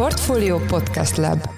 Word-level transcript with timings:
Portfolio 0.00 0.58
Podcast 0.58 1.16
Lab 1.16 1.48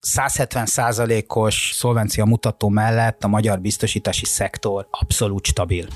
170 0.00 0.66
százalékos 0.66 1.70
szolvencia 1.74 2.24
mutató 2.24 2.68
mellett 2.68 3.24
a 3.24 3.28
magyar 3.28 3.60
biztosítási 3.60 4.24
szektor 4.24 4.86
abszolút 4.90 5.46
stabil. 5.46 5.86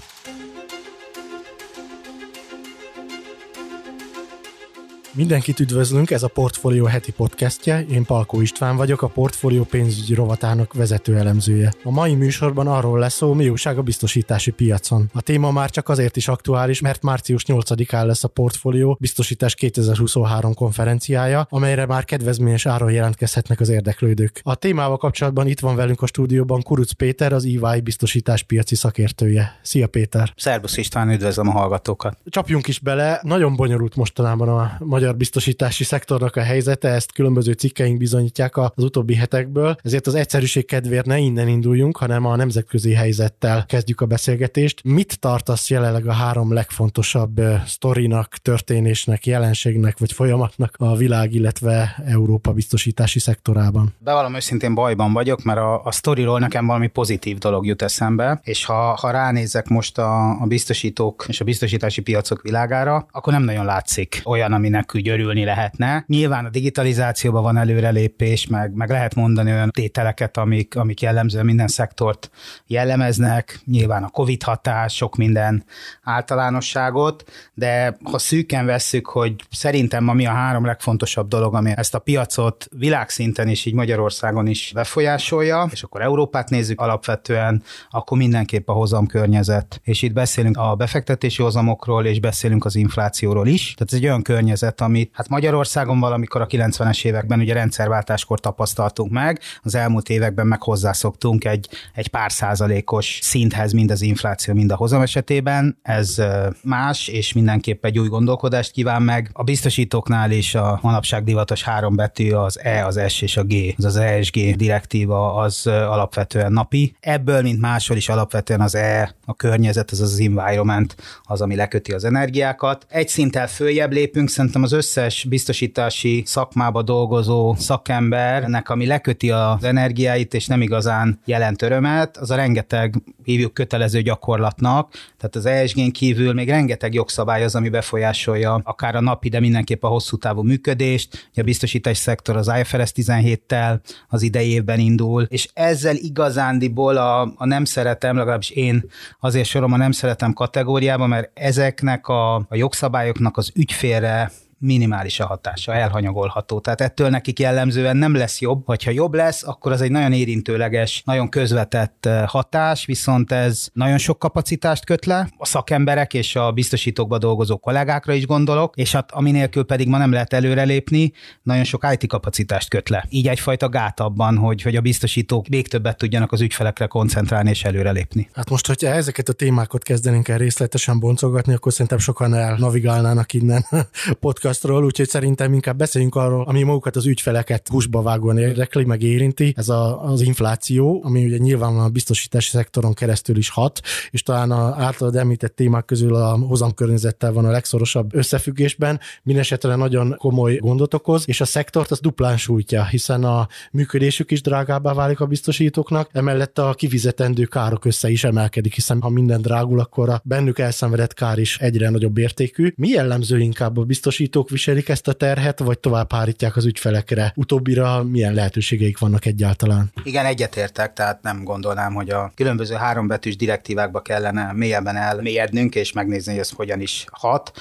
Mindenkit 5.15 5.61
üdvözlünk, 5.61 6.11
ez 6.11 6.23
a 6.23 6.29
Portfolio 6.29 6.85
heti 6.85 7.13
podcastje, 7.13 7.85
én 7.91 8.05
Palkó 8.05 8.41
István 8.41 8.77
vagyok, 8.77 9.03
a 9.03 9.07
Portfolio 9.07 9.65
pénzügyi 9.65 10.15
rovatának 10.15 10.75
vezető 10.75 11.17
elemzője. 11.17 11.73
A 11.83 11.91
mai 11.91 12.15
műsorban 12.15 12.67
arról 12.67 12.99
lesz 12.99 13.15
szó, 13.15 13.33
mi 13.33 13.49
újság 13.49 13.79
a 13.79 13.83
biztosítási 13.83 14.51
piacon. 14.51 15.11
A 15.13 15.21
téma 15.21 15.51
már 15.51 15.71
csak 15.71 15.89
azért 15.89 16.17
is 16.17 16.29
aktuális, 16.29 16.81
mert 16.81 17.03
március 17.03 17.45
8-án 17.47 18.05
lesz 18.07 18.25
a 18.25 18.29
Portfolio 18.29 18.97
biztosítás 19.01 19.55
2023 19.55 20.55
konferenciája, 20.55 21.47
amelyre 21.51 21.87
már 21.87 22.05
kedvezményes 22.05 22.67
áron 22.67 22.91
jelentkezhetnek 22.91 23.61
az 23.61 23.69
érdeklődők. 23.69 24.41
A 24.43 24.55
témával 24.55 24.97
kapcsolatban 24.97 25.47
itt 25.47 25.61
van 25.61 25.77
velünk 25.77 26.03
a 26.03 26.07
stúdióban 26.07 26.63
Kuruc 26.63 26.93
Péter, 26.93 27.33
az 27.33 27.45
EY 27.45 27.81
biztosítás 27.81 28.43
piaci 28.43 28.75
szakértője. 28.75 29.59
Szia 29.63 29.87
Péter! 29.87 30.33
Szerbusz 30.37 30.77
István, 30.77 31.11
üdvözlöm 31.11 31.49
a 31.49 31.53
hallgatókat! 31.53 32.19
Csapjunk 32.27 32.69
is 32.69 32.79
bele, 32.79 33.21
nagyon 33.23 33.57
bonyolult 33.57 33.97
mostanában 33.97 34.49
a 34.49 34.77
magyar 35.01 35.17
biztosítási 35.17 35.85
szektornak 35.85 36.37
a 36.37 36.41
helyzete, 36.41 36.89
ezt 36.89 37.13
különböző 37.13 37.53
cikkeink 37.53 37.99
bizonyítják 37.99 38.57
az 38.57 38.71
utóbbi 38.77 39.15
hetekből, 39.15 39.77
ezért 39.83 40.07
az 40.07 40.15
egyszerűség 40.15 40.67
kedvéért 40.67 41.07
ne 41.07 41.19
innen 41.19 41.49
induljunk, 41.49 41.97
hanem 41.97 42.25
a 42.27 42.37
nemzetközi 42.37 42.93
helyzettel 42.93 43.65
kezdjük 43.67 44.01
a 44.01 44.07
beszélgetést. 44.07 44.81
Mit 44.85 45.21
tartasz 45.21 45.71
jelenleg 45.71 46.07
a 46.07 46.13
három 46.13 46.53
legfontosabb 46.53 47.41
sztorinak, 47.67 48.37
történésnek, 48.43 49.27
jelenségnek 49.27 49.99
vagy 49.99 50.13
folyamatnak 50.13 50.75
a 50.79 50.97
világ, 50.97 51.35
illetve 51.35 52.03
Európa 52.07 52.53
biztosítási 52.53 53.19
szektorában? 53.19 53.95
Bevallom 53.99 54.35
őszintén 54.35 54.75
bajban 54.75 55.13
vagyok, 55.13 55.43
mert 55.43 55.59
a, 55.59 55.85
a 55.85 55.93
sztoriról 55.93 56.39
nekem 56.39 56.67
valami 56.67 56.87
pozitív 56.87 57.39
dolog 57.39 57.67
jut 57.67 57.83
eszembe, 57.83 58.41
és 58.43 58.65
ha, 58.65 58.97
ha 59.01 59.11
ránézek 59.11 59.69
most 59.69 59.99
a, 59.99 60.41
a 60.41 60.47
biztosítók 60.47 61.25
és 61.29 61.41
a 61.41 61.45
biztosítási 61.45 62.01
piacok 62.01 62.43
világára, 62.43 63.07
akkor 63.11 63.33
nem 63.33 63.43
nagyon 63.43 63.65
látszik 63.65 64.21
olyan, 64.25 64.53
aminek 64.53 64.90
úgy 64.95 65.09
örülni 65.09 65.45
lehetne. 65.45 66.05
Nyilván 66.07 66.45
a 66.45 66.51
digitalizációban 66.51 67.43
van 67.43 67.57
előrelépés, 67.57 68.47
meg, 68.47 68.73
meg 68.73 68.91
lehet 68.91 69.15
mondani 69.15 69.51
olyan 69.51 69.71
tételeket, 69.71 70.37
amik, 70.37 70.77
amik 70.77 71.01
jellemzően 71.01 71.45
minden 71.45 71.69
szektort 71.69 72.31
jellemeznek, 72.67 73.61
nyilván 73.65 74.03
a 74.03 74.09
Covid 74.09 74.43
hatás, 74.43 74.95
sok 74.95 75.17
minden 75.17 75.65
általánosságot, 76.03 77.31
de 77.55 77.97
ha 78.03 78.19
szűken 78.19 78.67
vesszük, 78.67 79.07
hogy 79.07 79.35
szerintem 79.51 80.09
ami 80.09 80.27
a 80.27 80.31
három 80.31 80.65
legfontosabb 80.65 81.29
dolog, 81.29 81.55
ami 81.55 81.73
ezt 81.77 81.95
a 81.95 81.99
piacot 81.99 82.69
világszinten 82.77 83.49
és 83.49 83.65
így 83.65 83.75
Magyarországon 83.75 84.47
is 84.47 84.71
befolyásolja, 84.75 85.69
és 85.71 85.83
akkor 85.83 86.03
Európát 86.03 86.51
nézzük 86.51 86.81
alapvetően, 86.81 87.63
akkor 87.91 88.19
mindenképp 88.19 88.69
a 88.69 88.73
hozam 88.73 89.07
környezet. 89.07 89.81
És 89.85 90.03
itt 90.03 90.13
beszélünk 90.13 90.57
a 90.57 90.75
befektetési 90.75 91.43
hozamokról, 91.43 92.07
és 92.07 92.21
beszélünk 92.21 92.65
az 92.65 92.77
inflációról 92.77 93.47
is. 93.47 93.75
Tehát 93.75 93.93
ez 93.93 93.99
egy 93.99 94.05
olyan 94.05 94.23
környezet, 94.23 94.80
amit 94.81 95.11
hát 95.13 95.29
Magyarországon 95.29 96.01
valamikor 96.01 96.41
a 96.41 96.47
90-es 96.47 97.05
években 97.05 97.41
ugye 97.41 97.53
rendszerváltáskor 97.53 98.41
tapasztaltunk 98.41 99.13
meg, 99.13 99.41
az 99.63 99.75
elmúlt 99.75 100.09
években 100.09 100.47
meg 100.47 100.63
hozzászoktunk 100.63 101.45
egy, 101.45 101.69
egy 101.95 102.09
pár 102.09 102.33
százalékos 102.33 103.19
szinthez 103.23 103.73
mind 103.73 103.91
az 103.91 104.03
infláció, 104.03 104.55
mind 104.55 104.71
a 104.71 104.77
hozam 104.77 105.03
esetében. 105.03 105.79
Ez 105.83 106.17
más, 106.63 107.09
és 107.09 107.33
mindenképp 107.33 107.85
egy 107.85 107.99
új 107.99 108.09
gondolkodást 108.09 108.71
kíván 108.71 109.03
meg. 109.03 109.31
A 109.33 109.43
biztosítóknál 109.43 110.31
is 110.31 110.55
a 110.55 110.79
manapság 110.83 111.25
divatos 111.25 111.63
három 111.63 111.97
betű, 111.97 112.33
az 112.33 112.59
E, 112.63 112.87
az 112.87 113.01
S 113.09 113.23
és 113.23 113.37
a 113.37 113.45
G, 113.45 113.55
az 113.77 113.85
az 113.85 113.97
ESG 113.97 114.57
direktíva 114.57 115.35
az 115.35 115.67
alapvetően 115.67 116.53
napi. 116.53 116.97
Ebből, 117.01 117.43
mint 117.43 117.61
máshol 117.61 117.97
is 117.97 118.09
alapvetően 118.09 118.61
az 118.61 118.75
E, 118.75 119.15
a 119.25 119.35
környezet, 119.35 119.91
az 119.91 120.01
az 120.01 120.21
environment, 120.21 120.97
az, 121.23 121.41
ami 121.41 121.55
leköti 121.55 121.93
az 121.93 122.05
energiákat. 122.05 122.87
Egy 122.89 123.09
szinttel 123.09 123.49
följebb 123.49 123.93
lépünk, 123.93 124.29
szerintem 124.29 124.63
az 124.63 124.70
összes 124.73 125.25
biztosítási 125.29 126.23
szakmába 126.27 126.83
dolgozó 126.83 127.55
szakembernek, 127.59 128.69
ami 128.69 128.87
leköti 128.87 129.31
az 129.31 129.65
energiáit, 129.65 130.35
és 130.35 130.47
nem 130.47 130.63
igazán 130.63 131.21
jelent 131.25 131.63
örömet, 131.63 132.17
az 132.17 132.31
a 132.31 132.35
rengeteg, 132.35 132.95
hívjuk 133.25 133.55
kötelező 133.55 134.03
gyakorlatnak, 134.03 134.93
tehát 135.19 135.37
az 135.37 135.47
ESG-n 135.47 135.91
kívül 135.91 136.33
még 136.33 136.49
rengeteg 136.49 136.95
jogszabály 136.95 137.45
az, 137.45 137.55
ami 137.55 137.69
befolyásolja 137.69 138.61
akár 138.65 138.97
a 138.97 139.01
napi, 139.01 139.29
de 139.29 139.41
mindenképp 139.41 139.83
a 139.83 139.89
hosszú 139.89 140.17
távú 140.17 140.43
működést. 140.43 141.31
A 141.35 141.43
biztosítás 141.43 141.97
szektor 141.97 142.37
az 142.37 142.51
IFRS 142.61 142.93
17-tel 142.95 143.81
az 144.09 144.23
idei 144.23 144.51
évben 144.51 144.79
indul, 144.79 145.27
és 145.29 145.49
ezzel 145.53 145.97
igazándiból 145.97 146.97
a, 146.97 147.21
a 147.37 147.47
nem 147.47 147.65
szeretem, 147.65 148.17
legalábbis 148.17 148.51
én 148.51 148.85
azért 149.21 149.49
sorom 149.49 149.73
a 149.73 149.77
nem 149.77 149.93
szeretem 149.93 150.33
kategóriába, 150.33 151.07
mert 151.07 151.31
ezeknek 151.35 152.07
a, 152.09 152.35
a 152.35 152.47
jogszabályoknak 152.55 153.37
az 153.37 153.51
ügyfélre 153.55 154.31
minimális 154.61 155.21
a 155.21 155.27
hatása, 155.27 155.75
elhanyagolható. 155.75 156.61
Tehát 156.61 156.81
ettől 156.81 157.09
nekik 157.09 157.39
jellemzően 157.39 157.97
nem 157.97 158.15
lesz 158.15 158.41
jobb. 158.41 158.67
Hogyha 158.67 158.91
jobb 158.91 159.15
lesz, 159.15 159.47
akkor 159.47 159.73
az 159.73 159.81
egy 159.81 159.91
nagyon 159.91 160.13
érintőleges, 160.13 161.03
nagyon 161.05 161.29
közvetett 161.29 162.07
eh, 162.07 162.27
hatás, 162.27 162.85
viszont 162.85 163.33
ez 163.33 163.69
nagyon 163.73 163.99
sok 163.99 164.19
kapacitást 164.19 164.85
köt 164.85 165.05
le. 165.05 165.29
A 165.37 165.47
szakemberek 165.47 166.15
és 166.15 166.37
a 166.37 166.53
biztosítókba 166.53 167.19
dolgozó 167.19 167.57
kollégákra 167.57 168.13
is 168.13 168.27
gondolok, 168.27 168.77
és 168.77 168.93
hát 168.93 169.13
aminélkül 169.13 169.65
pedig 169.65 169.89
ma 169.89 169.99
nem 169.99 170.13
lehet 170.13 170.33
előrelépni, 170.33 171.13
nagyon 171.43 171.65
sok 171.65 171.87
IT 171.93 172.09
kapacitást 172.09 172.69
köt 172.69 172.89
le. 172.89 173.07
Így 173.09 173.29
egyfajta 173.29 173.69
gát 173.69 174.01
abban, 174.01 174.37
hogy, 174.37 174.63
hogy 174.63 174.77
a 174.77 174.81
biztosítók 174.81 175.49
még 175.49 175.69
többet 175.69 175.97
tudjanak 175.97 176.33
az 176.33 176.41
ügyfelekre 176.41 176.87
koncentrálni 176.87 177.51
és 177.51 177.65
előrelépni. 177.65 178.29
Hát 178.33 178.51
most, 178.51 178.67
hogyha 178.67 178.89
ezeket 178.89 179.29
a 179.29 179.33
témákat 179.33 179.83
kezdenénk 179.83 180.29
el 180.29 180.39
részletesen 180.39 180.99
boncolgatni, 180.99 181.55
akkor 181.55 181.73
szerintem 181.73 181.99
sokan 181.99 182.35
elnavigálnának 182.35 183.33
innen 183.33 183.67
podcast 184.21 184.50
podcastról, 184.51 184.85
úgyhogy 184.85 185.09
szerintem 185.09 185.53
inkább 185.53 185.77
beszéljünk 185.77 186.15
arról, 186.15 186.45
ami 186.45 186.63
magukat 186.63 186.97
az 186.97 187.07
ügyfeleket 187.07 187.69
húsba 187.69 188.03
vágóan 188.03 188.39
érdekli, 188.39 188.85
meg 188.85 189.03
érinti. 189.03 189.55
Ez 189.57 189.69
a, 189.69 190.05
az 190.05 190.21
infláció, 190.21 191.01
ami 191.05 191.25
ugye 191.25 191.37
nyilván 191.37 191.79
a 191.79 191.89
biztosítási 191.89 192.51
szektoron 192.51 192.95
keresztül 192.95 193.37
is 193.37 193.49
hat, 193.49 193.81
és 194.11 194.23
talán 194.23 194.51
a 194.51 194.75
általad 194.79 195.17
említett 195.17 195.55
témák 195.55 195.85
közül 195.85 196.15
a 196.15 196.39
hozamkörnyezettel 196.39 197.33
van 197.33 197.45
a 197.45 197.51
legszorosabb 197.51 198.15
összefüggésben, 198.15 199.01
mindesetre 199.23 199.75
nagyon 199.75 200.15
komoly 200.19 200.57
gondot 200.57 200.95
okoz, 200.95 201.25
és 201.27 201.41
a 201.41 201.45
szektort 201.45 201.91
az 201.91 202.01
duplán 202.01 202.37
sújtja, 202.37 202.85
hiszen 202.85 203.25
a 203.25 203.49
működésük 203.73 204.31
is 204.31 204.43
drágábbá 204.43 204.93
válik 204.93 205.21
a 205.21 205.27
biztosítóknak, 205.27 206.11
emellett 206.13 206.59
a 206.59 206.75
kifizetendő 206.75 207.45
károk 207.45 207.85
össze 207.85 208.11
is 208.11 208.25
emelkedik, 208.25 208.75
hiszen 208.75 209.01
ha 209.01 209.09
minden 209.09 209.43
drágul, 209.43 209.81
akkor 209.81 210.09
a 210.09 210.21
bennük 210.25 210.59
elszenvedett 210.59 211.15
kár 211.15 211.39
is 211.39 211.59
egyre 211.59 211.91
nagyobb 211.91 212.19
értékű. 212.19 212.73
Mi 212.77 212.89
jellemző 212.89 213.39
inkább 213.39 213.77
a 213.77 213.83
biztosító 213.83 214.39
biztosítók 214.41 214.49
viselik 214.49 214.89
ezt 214.89 215.09
a 215.09 215.13
terhet, 215.13 215.59
vagy 215.59 215.79
tovább 215.79 216.13
hárítják 216.13 216.57
az 216.57 216.65
ügyfelekre? 216.65 217.33
Utóbbira 217.37 218.03
milyen 218.03 218.35
lehetőségeik 218.35 218.99
vannak 218.99 219.27
egyáltalán? 219.27 219.93
Igen, 220.05 220.27
egyetértek, 220.27 220.93
tehát 220.93 221.23
nem 221.23 221.45
gondolnám, 221.45 221.95
hogy 221.95 222.11
a 222.11 222.33
különböző 222.35 222.75
hárombetűs 222.75 223.37
direktívákba 223.37 224.01
kellene 224.01 224.53
mélyebben 224.53 224.97
elmélyednünk, 224.97 225.75
és 225.75 225.93
megnézni, 225.93 226.33
hogy 226.33 226.41
ez 226.41 226.51
hogyan 226.51 226.81
is 226.81 227.05
hat. 227.11 227.53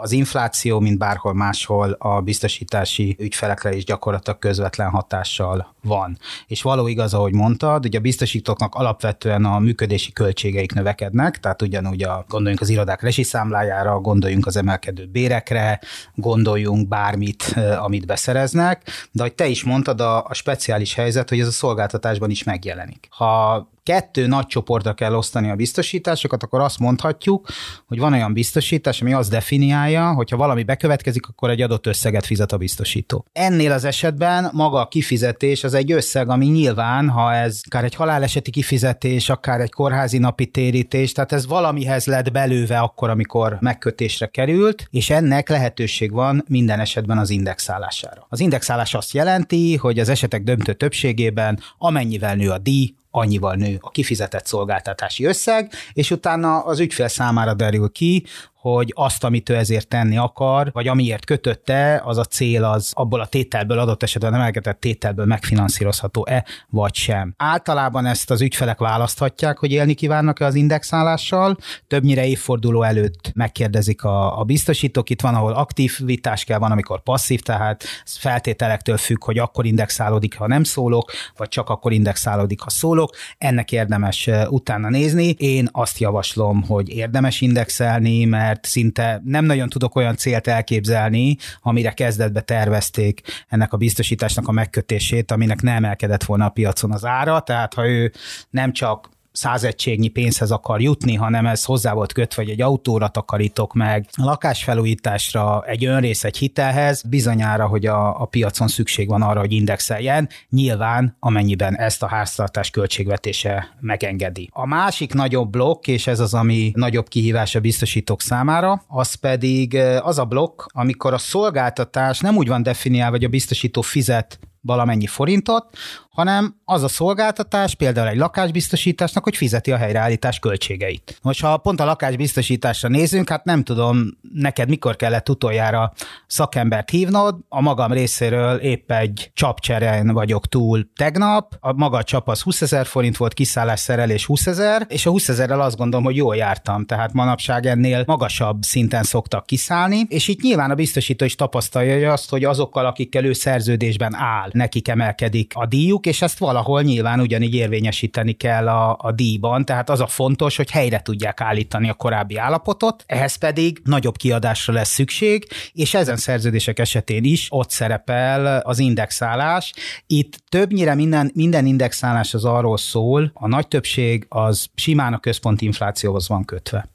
Az 0.00 0.12
infláció, 0.12 0.80
mint 0.80 0.98
bárhol 0.98 1.34
máshol, 1.34 1.96
a 1.98 2.20
biztosítási 2.20 3.16
ügyfelekre 3.18 3.74
is 3.74 3.84
gyakorlatilag 3.84 4.38
közvetlen 4.38 4.90
hatással 4.90 5.74
van. 5.82 6.18
És 6.46 6.62
való 6.62 6.86
igaz, 6.86 7.14
ahogy 7.14 7.32
mondtad, 7.32 7.82
hogy 7.82 7.96
a 7.96 8.00
biztosítóknak 8.00 8.74
alapvetően 8.74 9.44
a 9.44 9.58
működési 9.58 10.12
költségeik 10.12 10.72
növekednek, 10.72 11.40
tehát 11.40 11.62
ugyanúgy 11.62 12.02
a, 12.02 12.24
gondoljunk 12.28 12.60
az 12.60 12.68
irodák 12.68 13.02
resiszámlájára, 13.02 14.00
gondoljunk 14.00 14.46
az 14.46 14.56
emelkedő 14.56 15.06
bérekre, 15.12 15.80
gondoljunk 16.24 16.88
bármit, 16.88 17.42
amit 17.86 18.06
beszereznek, 18.06 18.82
de 19.10 19.22
hogy 19.22 19.34
te 19.34 19.46
is 19.46 19.64
mondtad, 19.64 20.00
a, 20.00 20.24
a 20.24 20.34
speciális 20.34 20.94
helyzet, 20.94 21.28
hogy 21.28 21.40
ez 21.40 21.46
a 21.46 21.50
szolgáltatásban 21.50 22.30
is 22.30 22.42
megjelenik. 22.42 23.06
Ha 23.10 23.68
kettő 23.84 24.26
nagy 24.26 24.46
csoportra 24.46 24.94
kell 24.94 25.14
osztani 25.14 25.50
a 25.50 25.54
biztosításokat, 25.54 26.42
akkor 26.42 26.60
azt 26.60 26.78
mondhatjuk, 26.78 27.48
hogy 27.86 27.98
van 27.98 28.12
olyan 28.12 28.32
biztosítás, 28.32 29.00
ami 29.00 29.12
azt 29.12 29.30
definiálja, 29.30 30.12
hogy 30.12 30.30
ha 30.30 30.36
valami 30.36 30.62
bekövetkezik, 30.62 31.26
akkor 31.26 31.50
egy 31.50 31.60
adott 31.60 31.86
összeget 31.86 32.26
fizet 32.26 32.52
a 32.52 32.56
biztosító. 32.56 33.24
Ennél 33.32 33.72
az 33.72 33.84
esetben 33.84 34.50
maga 34.52 34.80
a 34.80 34.88
kifizetés 34.88 35.64
az 35.64 35.74
egy 35.74 35.92
összeg, 35.92 36.28
ami 36.28 36.46
nyilván, 36.46 37.08
ha 37.08 37.34
ez 37.34 37.60
akár 37.64 37.84
egy 37.84 37.94
haláleseti 37.94 38.50
kifizetés, 38.50 39.28
akár 39.28 39.60
egy 39.60 39.72
kórházi 39.72 40.18
napi 40.18 40.46
térítés, 40.46 41.12
tehát 41.12 41.32
ez 41.32 41.46
valamihez 41.46 42.06
lett 42.06 42.32
belőve 42.32 42.78
akkor, 42.78 43.10
amikor 43.10 43.56
megkötésre 43.60 44.26
került, 44.26 44.88
és 44.90 45.10
ennek 45.10 45.48
lehetőség 45.48 46.12
van 46.12 46.44
minden 46.48 46.80
esetben 46.80 47.18
az 47.18 47.30
indexálására. 47.30 48.26
Az 48.28 48.40
indexálás 48.40 48.94
azt 48.94 49.12
jelenti, 49.12 49.76
hogy 49.76 49.98
az 49.98 50.08
esetek 50.08 50.42
döntő 50.42 50.72
többségében 50.72 51.58
amennyivel 51.78 52.34
nő 52.34 52.50
a 52.50 52.58
díj, 52.58 52.94
annyival 53.16 53.54
nő 53.54 53.78
a 53.80 53.90
kifizetett 53.90 54.46
szolgáltatási 54.46 55.24
összeg, 55.24 55.72
és 55.92 56.10
utána 56.10 56.64
az 56.64 56.80
ügyfél 56.80 57.08
számára 57.08 57.54
derül 57.54 57.92
ki, 57.92 58.24
hogy 58.64 58.92
azt, 58.94 59.24
amit 59.24 59.48
ő 59.48 59.56
ezért 59.56 59.88
tenni 59.88 60.16
akar, 60.16 60.70
vagy 60.72 60.88
amiért 60.88 61.24
kötötte, 61.24 62.02
az 62.04 62.18
a 62.18 62.24
cél 62.24 62.64
az 62.64 62.92
abból 62.94 63.20
a 63.20 63.26
tételből 63.26 63.78
adott 63.78 64.02
esetben 64.02 64.34
emelkedett 64.34 64.80
tételből 64.80 65.24
megfinanszírozható-e, 65.24 66.44
vagy 66.68 66.94
sem. 66.94 67.34
Általában 67.36 68.06
ezt 68.06 68.30
az 68.30 68.40
ügyfelek 68.40 68.78
választhatják, 68.78 69.58
hogy 69.58 69.72
élni 69.72 69.94
kívánnak-e 69.94 70.44
az 70.44 70.54
indexálással, 70.54 71.56
többnyire 71.86 72.26
évforduló 72.26 72.82
előtt 72.82 73.32
megkérdezik 73.34 74.04
a, 74.04 74.38
a 74.40 74.44
biztosítók, 74.44 75.10
itt 75.10 75.20
van, 75.20 75.34
ahol 75.34 75.52
aktív 75.52 75.98
vitás 76.04 76.44
kell, 76.44 76.58
van, 76.58 76.70
amikor 76.70 77.02
passzív, 77.02 77.40
tehát 77.40 77.84
feltételektől 78.04 78.96
függ, 78.96 79.24
hogy 79.24 79.38
akkor 79.38 79.66
indexálódik, 79.66 80.36
ha 80.36 80.46
nem 80.46 80.64
szólok, 80.64 81.12
vagy 81.36 81.48
csak 81.48 81.68
akkor 81.68 81.92
indexálódik, 81.92 82.60
ha 82.60 82.70
szólok. 82.70 83.16
Ennek 83.38 83.72
érdemes 83.72 84.30
utána 84.48 84.88
nézni. 84.88 85.28
Én 85.28 85.68
azt 85.72 85.98
javaslom, 85.98 86.62
hogy 86.62 86.88
érdemes 86.88 87.40
indexelni, 87.40 88.24
mert 88.24 88.52
szinte 88.62 89.20
nem 89.24 89.44
nagyon 89.44 89.68
tudok 89.68 89.96
olyan 89.96 90.16
célt 90.16 90.46
elképzelni, 90.46 91.36
amire 91.60 91.92
kezdetbe 91.92 92.40
tervezték 92.40 93.20
ennek 93.48 93.72
a 93.72 93.76
biztosításnak 93.76 94.48
a 94.48 94.52
megkötését, 94.52 95.30
aminek 95.30 95.62
nem 95.62 95.74
emelkedett 95.74 96.24
volna 96.24 96.44
a 96.44 96.48
piacon 96.50 96.92
az 96.92 97.04
ára, 97.04 97.40
tehát 97.40 97.74
ha 97.74 97.88
ő 97.88 98.12
nem 98.50 98.72
csak 98.72 99.08
százegységnyi 99.34 100.08
pénzhez 100.08 100.50
akar 100.50 100.80
jutni, 100.80 101.14
hanem 101.14 101.46
ez 101.46 101.64
hozzá 101.64 101.92
volt 101.92 102.12
kötve, 102.12 102.42
hogy 102.42 102.50
egy 102.50 102.60
autóra 102.60 103.08
takarítok 103.08 103.72
meg, 103.72 104.06
a 104.12 104.24
lakásfelújításra, 104.24 105.64
egy 105.66 105.84
önrész, 105.84 106.24
egy 106.24 106.36
hitelhez, 106.36 107.02
bizonyára, 107.02 107.66
hogy 107.66 107.86
a, 107.86 108.20
a 108.20 108.24
piacon 108.24 108.68
szükség 108.68 109.08
van 109.08 109.22
arra, 109.22 109.40
hogy 109.40 109.52
indexeljen, 109.52 110.28
nyilván 110.50 111.16
amennyiben 111.20 111.76
ezt 111.76 112.02
a 112.02 112.06
háztartás 112.06 112.70
költségvetése 112.70 113.76
megengedi. 113.80 114.48
A 114.52 114.66
másik 114.66 115.14
nagyobb 115.14 115.50
blokk, 115.50 115.86
és 115.86 116.06
ez 116.06 116.20
az, 116.20 116.34
ami 116.34 116.72
nagyobb 116.74 117.08
kihívás 117.08 117.54
a 117.54 117.60
biztosítók 117.60 118.20
számára, 118.20 118.82
az 118.88 119.14
pedig 119.14 119.76
az 120.02 120.18
a 120.18 120.24
blokk, 120.24 120.62
amikor 120.66 121.12
a 121.12 121.18
szolgáltatás 121.18 122.20
nem 122.20 122.36
úgy 122.36 122.48
van 122.48 122.62
definiálva, 122.62 123.16
hogy 123.16 123.24
a 123.24 123.28
biztosító 123.28 123.80
fizet 123.80 124.38
valamennyi 124.60 125.06
forintot, 125.06 125.76
hanem 126.14 126.56
az 126.64 126.82
a 126.82 126.88
szolgáltatás, 126.88 127.74
például 127.74 128.08
egy 128.08 128.16
lakásbiztosításnak, 128.16 129.24
hogy 129.24 129.36
fizeti 129.36 129.72
a 129.72 129.76
helyreállítás 129.76 130.38
költségeit. 130.38 131.18
Most 131.22 131.42
ha 131.42 131.56
pont 131.56 131.80
a 131.80 131.84
lakásbiztosításra 131.84 132.88
nézünk, 132.88 133.28
hát 133.28 133.44
nem 133.44 133.62
tudom, 133.62 134.08
neked 134.32 134.68
mikor 134.68 134.96
kellett 134.96 135.28
utoljára 135.28 135.92
szakembert 136.26 136.90
hívnod, 136.90 137.36
a 137.48 137.60
magam 137.60 137.92
részéről 137.92 138.56
épp 138.56 138.90
egy 138.90 139.30
csapcseren 139.34 140.12
vagyok 140.12 140.46
túl 140.46 140.88
tegnap, 140.96 141.56
a 141.60 141.72
maga 141.72 141.96
a 141.96 142.02
csap 142.02 142.28
az 142.28 142.40
20 142.40 142.62
ezer 142.62 142.86
forint 142.86 143.16
volt, 143.16 143.34
kiszállás 143.34 143.80
szerelés 143.80 144.26
20 144.26 144.46
ezer, 144.46 144.86
és 144.88 145.06
a 145.06 145.10
20 145.10 145.28
ezerrel 145.28 145.60
azt 145.60 145.76
gondolom, 145.76 146.04
hogy 146.04 146.16
jól 146.16 146.36
jártam, 146.36 146.84
tehát 146.84 147.12
manapság 147.12 147.66
ennél 147.66 148.02
magasabb 148.06 148.62
szinten 148.62 149.02
szoktak 149.02 149.46
kiszállni, 149.46 150.06
és 150.08 150.28
itt 150.28 150.40
nyilván 150.40 150.70
a 150.70 150.74
biztosító 150.74 151.24
is 151.24 151.34
tapasztalja 151.34 152.12
azt, 152.12 152.30
hogy 152.30 152.44
azokkal, 152.44 152.86
akikkel 152.86 153.24
ő 153.24 153.32
szerződésben 153.32 154.14
áll, 154.14 154.48
nekik 154.52 154.88
emelkedik 154.88 155.52
a 155.54 155.66
díjuk, 155.66 156.03
és 156.06 156.22
ezt 156.22 156.38
valahol 156.38 156.82
nyilván 156.82 157.20
ugyanígy 157.20 157.54
érvényesíteni 157.54 158.32
kell 158.32 158.68
a, 158.68 158.96
a 159.00 159.12
díjban, 159.12 159.64
tehát 159.64 159.90
az 159.90 160.00
a 160.00 160.06
fontos, 160.06 160.56
hogy 160.56 160.70
helyre 160.70 161.00
tudják 161.02 161.40
állítani 161.40 161.88
a 161.88 161.94
korábbi 161.94 162.36
állapotot, 162.36 163.04
ehhez 163.06 163.34
pedig 163.34 163.80
nagyobb 163.84 164.16
kiadásra 164.16 164.72
lesz 164.72 164.92
szükség, 164.92 165.46
és 165.72 165.94
ezen 165.94 166.16
szerződések 166.16 166.78
esetén 166.78 167.24
is 167.24 167.46
ott 167.50 167.70
szerepel 167.70 168.60
az 168.60 168.78
indexálás. 168.78 169.72
Itt 170.06 170.42
többnyire 170.48 170.94
minden, 170.94 171.30
minden 171.34 171.66
indexálás 171.66 172.34
az 172.34 172.44
arról 172.44 172.78
szól, 172.78 173.30
a 173.34 173.48
nagy 173.48 173.68
többség 173.68 174.26
az 174.28 174.66
simán 174.74 175.12
a 175.12 175.18
központi 175.18 175.64
inflációhoz 175.64 176.28
van 176.28 176.44
kötve. 176.44 176.88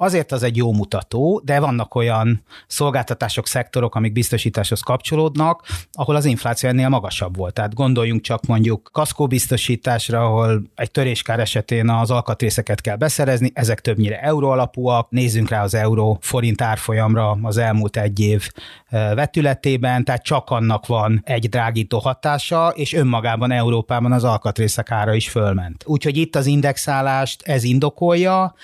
Azért 0.00 0.32
az 0.32 0.42
egy 0.42 0.56
jó 0.56 0.72
mutató, 0.72 1.40
de 1.44 1.60
vannak 1.60 1.94
olyan 1.94 2.42
szolgáltatások, 2.66 3.46
szektorok, 3.46 3.94
amik 3.94 4.12
biztosításhoz 4.12 4.80
kapcsolódnak, 4.80 5.62
ahol 5.92 6.16
az 6.16 6.24
infláció 6.24 6.68
ennél 6.68 6.88
magasabb 6.88 7.36
volt. 7.36 7.54
Tehát 7.54 7.74
gondoljunk 7.74 8.20
csak 8.20 8.46
mondjuk 8.46 8.90
kaszkóbiztosításra, 8.92 10.24
ahol 10.24 10.62
egy 10.74 10.90
töréskár 10.90 11.40
esetén 11.40 11.88
az 11.88 12.10
alkatrészeket 12.10 12.80
kell 12.80 12.96
beszerezni, 12.96 13.50
ezek 13.54 13.80
többnyire 13.80 14.20
euró 14.20 14.50
alapúak, 14.50 15.10
nézzünk 15.10 15.48
rá 15.48 15.62
az 15.62 15.74
euró 15.74 16.18
forint 16.20 16.62
árfolyamra 16.62 17.38
az 17.42 17.56
elmúlt 17.56 17.96
egy 17.96 18.20
év 18.20 18.50
vetületében, 18.90 20.04
tehát 20.04 20.22
csak 20.22 20.50
annak 20.50 20.86
van 20.86 21.20
egy 21.24 21.48
drágító 21.48 21.98
hatása, 21.98 22.68
és 22.68 22.92
önmagában 22.92 23.50
Európában 23.50 24.12
az 24.12 24.24
alkatrészek 24.24 24.90
ára 24.90 25.14
is 25.14 25.28
fölment. 25.28 25.84
Úgyhogy 25.86 26.16
itt 26.16 26.36
az 26.36 26.46
indexálást 26.46 27.42
ez 27.42 27.64
indokolja, 27.64 28.54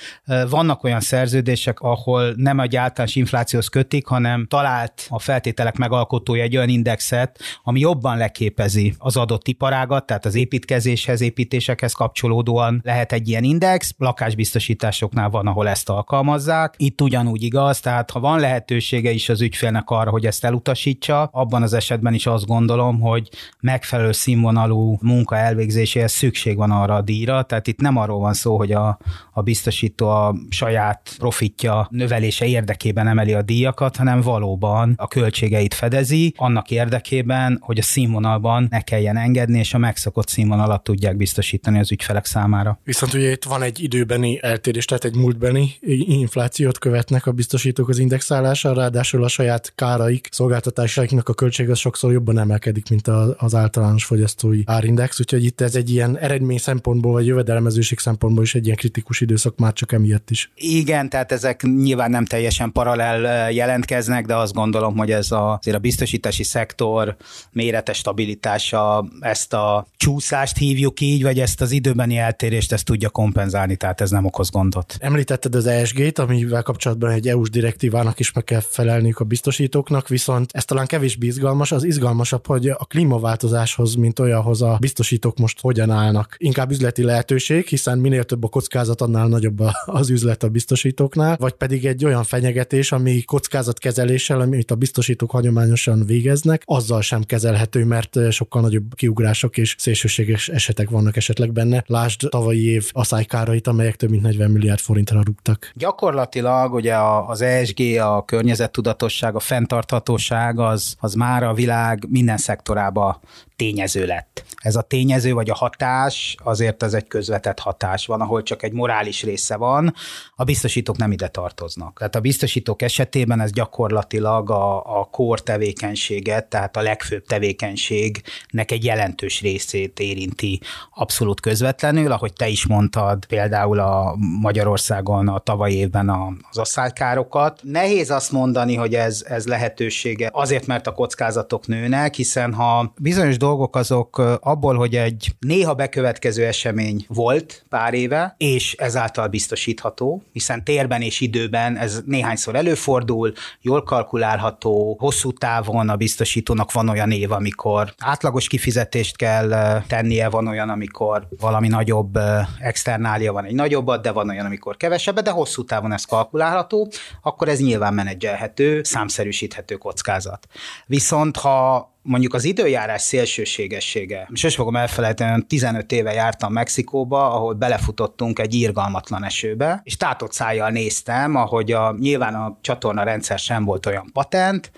vannak 0.49 0.85
olyan 0.85 1.01
szer 1.01 1.23
szerződések, 1.25 1.81
ahol 1.81 2.33
nem 2.37 2.61
egy 2.61 2.77
általános 2.77 3.15
inflációhoz 3.15 3.69
kötik, 3.69 4.07
hanem 4.07 4.47
talált 4.47 5.07
a 5.09 5.19
feltételek 5.19 5.77
megalkotója 5.77 6.43
egy 6.43 6.57
olyan 6.57 6.69
indexet, 6.69 7.41
ami 7.63 7.81
jobban 7.81 8.17
leképezi 8.17 8.95
az 8.99 9.17
adott 9.17 9.49
iparágat, 9.49 10.07
tehát 10.07 10.25
az 10.25 10.35
építkezéshez, 10.35 11.21
építésekhez 11.21 11.93
kapcsolódóan 11.93 12.81
lehet 12.85 13.13
egy 13.13 13.29
ilyen 13.29 13.43
index, 13.43 13.95
lakásbiztosításoknál 13.99 15.29
van, 15.31 15.47
ahol 15.47 15.69
ezt 15.69 15.89
alkalmazzák. 15.89 16.75
Itt 16.77 17.01
ugyanúgy 17.01 17.43
igaz, 17.43 17.81
tehát 17.81 18.11
ha 18.11 18.21
van 18.21 18.41
lehetősége 18.41 19.11
is 19.11 19.29
az 19.29 19.41
ügyfélnek 19.41 19.91
arra, 19.91 20.11
hogy 20.11 20.27
ezt 20.27 20.45
elutasítsa, 20.45 21.23
abban 21.23 21.63
az 21.63 21.73
esetben 21.73 22.15
is 22.15 22.27
azt 22.27 22.47
gondolom, 22.47 23.01
hogy 23.01 23.29
megfelelő 23.61 24.13
színvonalú 24.13 24.99
munka 25.01 25.37
elvégzéséhez 25.37 26.13
szükség 26.13 26.57
van 26.57 26.71
arra 26.71 26.95
a 26.95 27.03
díjra, 27.03 27.43
tehát 27.43 27.67
itt 27.67 27.81
nem 27.81 27.97
arról 27.97 28.19
van 28.19 28.35
szó, 28.35 28.57
hogy 28.57 28.73
a, 28.73 28.99
a 29.33 29.43
biztosító 29.43 30.09
a 30.09 30.35
saját 30.49 31.14
profitja 31.19 31.89
növelése 31.91 32.47
érdekében 32.47 33.09
emeli 33.09 33.33
a 33.33 33.43
díjakat, 33.43 33.97
hanem 33.97 34.21
valóban 34.21 34.95
a 34.97 35.09
költségeit 35.09 35.75
fedezi, 35.75 36.35
annak 36.37 36.71
érdekében, 36.71 37.59
hogy 37.61 37.79
a 37.79 37.83
színvonalban 37.83 38.67
ne 38.71 38.81
kelljen 38.81 39.17
engedni, 39.17 39.59
és 39.59 39.75
a 39.75 39.79
megszokott 39.79 40.29
színvonalat 40.29 40.83
tudják 40.83 41.17
biztosítani 41.17 41.79
az 41.79 41.93
ügyfelek 41.93 42.25
számára. 42.25 42.79
Viszont 42.85 43.15
ugye 43.15 43.31
itt 43.31 43.45
van 43.45 43.63
egy 43.63 43.83
időbeni 43.83 44.39
eltérés, 44.43 44.85
tehát 44.85 45.05
egy 45.05 45.17
múltbeni 45.17 45.75
inflációt 46.07 46.79
követnek 46.79 47.27
a 47.27 47.33
biztosítók 47.33 47.89
az 47.89 47.99
indexálással, 47.99 48.75
ráadásul 48.75 49.25
a 49.25 49.29
saját 49.29 49.73
káraik, 49.75 50.29
szolgáltatásaiknak 50.31 51.29
a 51.29 51.35
költség 51.35 51.71
az 51.71 51.79
sokszor 51.79 52.13
jobban 52.13 52.39
emelkedik, 52.39 52.89
mint 52.89 53.09
az 53.37 53.55
általános 53.55 54.05
fogyasztói 54.05 54.63
árindex, 54.65 55.21
úgyhogy 55.21 55.45
itt 55.45 55.61
ez 55.61 55.75
egy 55.75 55.91
ilyen 55.91 56.19
eredmény 56.19 56.59
szempontból, 56.59 57.13
vagy 57.13 57.27
jövedelmezőség 57.27 57.99
szempontból 57.99 58.43
is 58.43 58.55
egy 58.55 58.65
ilyen 58.65 58.77
kritikus 58.77 59.21
időszak 59.21 59.59
már 59.59 59.73
csak 59.73 59.93
emiatt 59.93 60.31
is. 60.31 60.51
Igen, 60.55 61.04
igen, 61.05 61.27
tehát 61.27 61.33
ezek 61.33 61.63
nyilván 61.63 62.11
nem 62.11 62.25
teljesen 62.25 62.73
paralel 62.73 63.53
jelentkeznek, 63.53 64.27
de 64.27 64.37
azt 64.37 64.53
gondolom, 64.53 64.97
hogy 64.97 65.11
ez 65.11 65.31
a, 65.31 65.59
azért 65.61 65.77
a 65.77 65.81
biztosítási 65.81 66.43
szektor 66.43 67.17
mérete 67.53 67.93
stabilitása 67.93 69.09
ezt 69.21 69.53
a 69.53 69.87
csúszást 69.97 70.57
hívjuk 70.57 71.01
így, 71.01 71.23
vagy 71.23 71.41
ezt 71.41 71.61
az 71.61 71.71
időbeni 71.71 72.17
eltérést 72.17 72.73
ezt 72.73 72.85
tudja 72.85 73.09
kompenzálni, 73.09 73.77
tehát 73.77 74.01
ez 74.01 74.11
nem 74.11 74.25
okoz 74.25 74.51
gondot. 74.51 74.97
Említetted 75.01 75.55
az 75.55 75.67
ESG-t, 75.67 76.19
amivel 76.19 76.63
kapcsolatban 76.63 77.11
egy 77.11 77.29
EU-s 77.29 77.51
direktívának 77.51 78.19
is 78.19 78.33
meg 78.33 78.45
kell 78.45 78.61
felelniük 78.61 79.21
a 79.21 79.25
biztosítóknak, 79.25 80.09
viszont 80.09 80.51
ez 80.53 80.65
talán 80.65 80.87
kevésbé 80.87 81.27
izgalmas, 81.27 81.73
az 81.73 81.85
izgalmasabb, 81.85 82.47
hogy 82.47 82.69
a 82.69 82.85
klímaváltozáshoz, 82.89 83.95
mint 83.95 84.19
olyanhoz 84.19 84.63
a 84.63 84.77
biztosítók 84.81 85.39
most 85.39 85.61
hogyan 85.61 85.91
állnak. 85.91 86.35
Inkább 86.39 86.71
üzleti 86.71 87.03
lehetőség, 87.03 87.67
hiszen 87.67 87.99
minél 87.99 88.25
több 88.25 88.45
a 88.45 88.49
kockázat, 88.49 89.01
annál 89.01 89.29
nagyobb 89.29 89.63
az 89.87 90.11
üzlet 90.11 90.43
a 90.43 90.49
biztosító 90.49 90.94
biztosítóknál, 90.95 91.37
vagy 91.41 91.53
pedig 91.53 91.87
egy 91.87 92.05
olyan 92.05 92.25
fenyegetés, 92.25 92.93
ami 92.93 93.23
kockázatkezeléssel, 93.23 94.41
amit 94.41 94.71
a 94.71 94.75
biztosítók 94.75 95.31
hagyományosan 95.31 96.07
végeznek, 96.07 96.63
azzal 96.65 97.01
sem 97.01 97.23
kezelhető, 97.23 97.85
mert 97.85 98.31
sokkal 98.31 98.63
nagyobb 98.63 98.95
kiugrások 98.95 99.57
és 99.57 99.75
szélsőséges 99.79 100.49
esetek 100.49 100.91
vannak 100.91 101.17
esetleg 101.17 101.53
benne. 101.53 101.85
Lásd 101.87 102.29
tavalyi 102.29 102.71
év 102.71 102.91
aszálykárait, 102.93 103.67
amelyek 103.67 103.97
több 103.97 104.11
mint 104.11 104.23
40 104.23 104.51
milliárd 104.51 104.81
forintra 104.81 105.23
rúgtak. 105.25 105.71
Gyakorlatilag 105.75 106.75
ugye 106.75 106.97
az 107.27 107.41
ESG, 107.41 107.81
a 108.01 108.25
környezettudatosság, 108.25 109.35
a 109.35 109.41
fenntarthatóság 109.41 110.59
az, 110.59 110.97
az 111.01 111.15
már 111.15 111.43
a 111.43 111.55
világ 111.55 112.07
minden 112.09 112.37
szektorába 112.37 113.21
tényező 113.57 114.07
lett. 114.07 114.45
Ez 114.65 114.77
a 114.77 114.83
tényező 114.83 115.33
vagy 115.33 115.51
a 115.51 115.55
hatás, 115.55 116.37
azért 116.45 116.83
ez 116.83 116.95
egy 116.95 117.07
közvetett 117.07 117.59
hatás 117.59 118.07
van, 118.07 118.21
ahol 118.21 118.43
csak 118.43 118.63
egy 118.63 118.73
morális 118.73 119.23
része 119.23 119.57
van, 119.57 119.95
a 120.35 120.45
biztosítók 120.45 120.97
nem 120.97 121.13
ide 121.13 121.29
tartoznak. 121.29 121.99
Tehát 121.99 122.15
a 122.15 122.21
biztosítók 122.21 122.83
esetében 122.83 123.41
ez 123.41 123.53
gyakorlatilag 123.53 124.51
a, 124.51 124.99
a 125.01 125.05
kor 125.05 125.43
tevékenységet, 125.43 126.47
tehát 126.47 126.77
a 126.77 126.83
legfőbb 126.83 127.27
tevékenységnek 127.27 128.71
egy 128.71 128.85
jelentős 128.85 129.41
részét 129.41 130.01
érinti 130.01 130.61
abszolút 130.95 131.41
közvetlenül, 131.41 132.13
ahogy 132.13 132.33
te 132.33 132.49
is 132.49 132.67
mondtad, 132.67 133.25
például 133.27 133.79
a 133.79 134.17
Magyarországon 134.41 135.29
a 135.29 135.39
tavaly 135.39 135.73
évben 135.73 136.09
az 136.51 136.59
asszálykárokat. 136.59 137.61
Nehéz 137.63 138.11
azt 138.11 138.33
mondani, 138.33 138.75
hogy 138.75 138.95
ez, 138.95 139.25
ez 139.29 139.47
lehetősége 139.47 140.31
azért, 140.33 140.67
mert 140.67 140.87
a 140.87 140.93
kockázatok 140.93 141.67
nőnek, 141.67 142.15
hiszen 142.15 142.55
ha 142.55 142.93
bizonyos 142.99 143.37
dolgok 143.45 143.77
azok 143.77 144.19
abból, 144.41 144.75
hogy 144.75 144.97
egy 144.97 145.33
néha 145.39 145.75
bekövetkező 145.75 146.47
esemény 146.47 147.05
volt 147.09 147.65
pár 147.69 147.95
éve, 147.95 148.35
és 148.39 148.73
ezáltal 148.73 149.29
biztosítható, 149.29 150.23
hiszen 150.33 150.65
térben 150.65 151.03
és 151.03 151.21
időben 151.21 151.77
ez 151.77 152.03
néhányszor 152.07 152.55
előfordul, 152.55 153.33
jól 153.61 153.83
kalkulálható, 153.83 154.97
hosszú 155.01 155.33
távon 155.33 155.89
a 155.89 155.97
biztosítónak 155.97 156.73
van 156.73 156.89
olyan 156.89 157.11
év, 157.11 157.33
amikor 157.33 157.95
átlagos 157.99 158.49
kifizetést 158.49 159.17
kell 159.17 159.83
tennie, 159.87 160.29
van 160.29 160.47
olyan, 160.47 160.69
amikor 160.69 161.29
valami 161.41 161.69
nagyobb 161.69 162.19
externália 162.59 163.33
van 163.33 163.45
egy 163.45 163.55
nagyobbat, 163.55 164.03
de 164.03 164.13
van 164.13 164.29
olyan, 164.29 164.47
amikor 164.47 164.77
kevesebbet, 164.77 165.25
de 165.25 165.31
hosszú 165.31 165.65
távon 165.65 165.93
ez 165.93 166.05
kalkulálható, 166.05 166.89
akkor 167.23 167.49
ez 167.49 167.61
nyilván 167.61 167.95
menedzselhető, 167.95 168.83
számszerűsíthető 168.83 169.75
kockázat. 169.75 170.47
Viszont 170.87 171.37
ha 171.37 171.93
mondjuk 172.05 172.35
az 172.35 172.45
időjárás 172.45 173.03
szélsőségessége. 173.03 174.29
Sose 174.33 174.57
fogom 174.57 174.77
elfelejteni, 174.77 175.43
15 175.43 175.93
éve 175.93 176.13
jártam 176.13 176.53
Mexikóba, 176.53 177.33
ahol 177.33 177.55
belefutottunk 177.55 178.39
egy 178.39 178.55
írgalmatlan 178.55 179.25
esőbe, 179.25 179.81
és 179.85 179.97
tátott 179.97 180.33
szájjal 180.33 180.71
néztem, 180.71 181.37
ahogy 181.37 181.73
a, 181.73 181.95
nyilván 181.99 182.35
a 182.35 182.59
csatorna 182.61 183.03
rendszer 183.03 183.39
sem 183.39 183.65
volt 183.65 183.87
olyan 183.87 184.11
patent, 184.13 184.71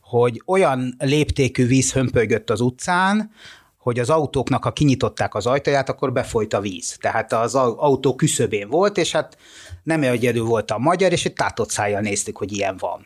hogy 0.00 0.42
olyan 0.46 0.94
léptékű 0.98 1.66
víz 1.66 1.92
hömpölygött 1.92 2.50
az 2.50 2.60
utcán, 2.60 3.30
hogy 3.78 3.98
az 3.98 4.10
autóknak, 4.10 4.64
ha 4.64 4.72
kinyitották 4.72 5.34
az 5.34 5.46
ajtaját, 5.46 5.88
akkor 5.88 6.12
befolyt 6.12 6.52
a 6.52 6.60
víz. 6.60 6.96
Tehát 7.00 7.32
az 7.32 7.54
autó 7.54 8.14
küszöbén 8.14 8.68
volt, 8.68 8.96
és 8.96 9.12
hát 9.12 9.36
nem 9.82 10.02
egyedül 10.02 10.44
volt 10.44 10.70
a 10.70 10.78
magyar, 10.78 11.12
és 11.12 11.24
egy 11.24 11.32
tátott 11.32 11.70
szájjal 11.70 12.00
néztük, 12.00 12.36
hogy 12.36 12.52
ilyen 12.52 12.76
van. 12.76 13.04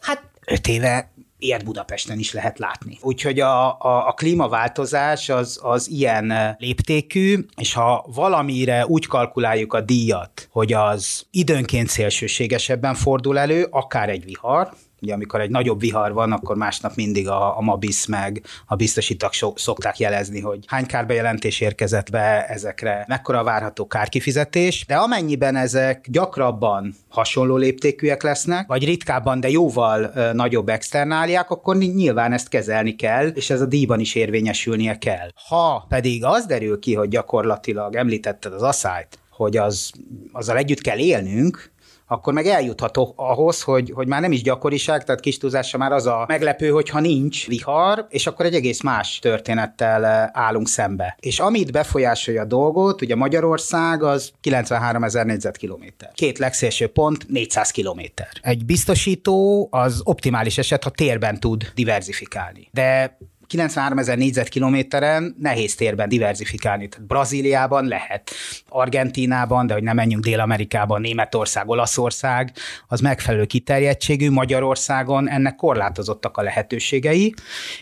Hát 0.00 0.22
öt 0.46 0.68
éve 0.68 1.12
ilyet 1.38 1.64
Budapesten 1.64 2.18
is 2.18 2.32
lehet 2.32 2.58
látni. 2.58 2.98
Úgyhogy 3.00 3.40
a, 3.40 3.68
a, 3.68 4.08
a 4.08 4.12
klímaváltozás 4.12 5.28
az, 5.28 5.60
az 5.62 5.88
ilyen 5.88 6.56
léptékű, 6.58 7.46
és 7.56 7.72
ha 7.72 8.06
valamire 8.14 8.86
úgy 8.86 9.06
kalkuláljuk 9.06 9.72
a 9.72 9.80
díjat, 9.80 10.48
hogy 10.50 10.72
az 10.72 11.26
időnként 11.30 11.88
szélsőségesebben 11.88 12.94
fordul 12.94 13.38
elő, 13.38 13.66
akár 13.70 14.08
egy 14.08 14.24
vihar, 14.24 14.72
Ugye 15.02 15.14
amikor 15.14 15.40
egy 15.40 15.50
nagyobb 15.50 15.80
vihar 15.80 16.12
van, 16.12 16.32
akkor 16.32 16.56
másnap 16.56 16.94
mindig 16.94 17.28
a, 17.28 17.58
a 17.58 17.60
MABIS 17.60 18.06
meg 18.06 18.42
a 18.66 18.76
biztosítak 18.76 19.32
so, 19.32 19.52
szokták 19.56 19.98
jelezni, 19.98 20.40
hogy 20.40 20.58
hány 20.66 20.86
kárbejelentés 20.86 21.60
érkezett 21.60 22.10
be 22.10 22.46
ezekre, 22.46 23.04
mekkora 23.08 23.42
várható 23.42 23.86
kárkifizetés, 23.86 24.84
de 24.86 24.96
amennyiben 24.96 25.56
ezek 25.56 26.06
gyakrabban 26.10 26.94
hasonló 27.08 27.56
léptékűek 27.56 28.22
lesznek, 28.22 28.66
vagy 28.66 28.84
ritkábban, 28.84 29.40
de 29.40 29.48
jóval 29.48 30.10
ö, 30.14 30.32
nagyobb 30.32 30.68
externáliák, 30.68 31.50
akkor 31.50 31.76
nyilván 31.76 32.32
ezt 32.32 32.48
kezelni 32.48 32.94
kell, 32.96 33.26
és 33.26 33.50
ez 33.50 33.60
a 33.60 33.66
díjban 33.66 34.00
is 34.00 34.14
érvényesülnie 34.14 34.98
kell. 34.98 35.28
Ha 35.48 35.86
pedig 35.88 36.24
az 36.24 36.46
derül 36.46 36.78
ki, 36.78 36.94
hogy 36.94 37.08
gyakorlatilag 37.08 37.96
említetted 37.96 38.52
az 38.52 38.62
asszályt, 38.62 39.18
hogy 39.30 39.56
az, 39.56 39.90
azzal 40.32 40.56
együtt 40.56 40.80
kell 40.80 40.98
élnünk, 40.98 41.74
akkor 42.06 42.32
meg 42.32 42.46
eljuthat 42.46 42.98
ahhoz, 43.16 43.62
hogy, 43.62 43.92
hogy 43.94 44.06
már 44.06 44.20
nem 44.20 44.32
is 44.32 44.42
gyakoriság, 44.42 45.04
tehát 45.04 45.20
kis 45.20 45.38
túlzása 45.38 45.78
már 45.78 45.92
az 45.92 46.06
a 46.06 46.24
meglepő, 46.28 46.68
hogyha 46.68 47.00
nincs 47.00 47.46
vihar, 47.46 48.06
és 48.08 48.26
akkor 48.26 48.46
egy 48.46 48.54
egész 48.54 48.82
más 48.82 49.18
történettel 49.18 50.04
eh, 50.04 50.28
állunk 50.32 50.68
szembe. 50.68 51.16
És 51.20 51.40
amit 51.40 51.72
befolyásolja 51.72 52.42
a 52.42 52.44
dolgot, 52.44 53.02
ugye 53.02 53.16
Magyarország 53.16 54.02
az 54.02 54.32
93 54.40 55.04
ezer 55.04 55.26
négyzetkilométer. 55.26 56.10
Két 56.14 56.38
legszélső 56.38 56.86
pont 56.86 57.28
400 57.28 57.70
kilométer. 57.70 58.28
Egy 58.40 58.64
biztosító 58.64 59.68
az 59.70 60.00
optimális 60.04 60.58
eset, 60.58 60.84
ha 60.84 60.90
térben 60.90 61.40
tud 61.40 61.72
diversifikálni. 61.74 62.68
De 62.72 63.18
93 63.46 63.98
ezer 63.98 64.18
négyzetkilométeren 64.18 65.36
nehéz 65.38 65.74
térben 65.74 66.08
diversifikálni. 66.08 66.88
Tehát 66.88 67.06
Brazíliában 67.06 67.84
lehet, 67.84 68.30
Argentínában, 68.68 69.66
de 69.66 69.74
hogy 69.74 69.82
nem 69.82 69.96
menjünk 69.96 70.24
Dél-Amerikában, 70.24 71.00
Németország, 71.00 71.68
Olaszország, 71.68 72.52
az 72.86 73.00
megfelelő 73.00 73.44
kiterjedtségű, 73.44 74.30
Magyarországon 74.30 75.28
ennek 75.28 75.54
korlátozottak 75.54 76.36
a 76.36 76.42
lehetőségei, 76.42 77.34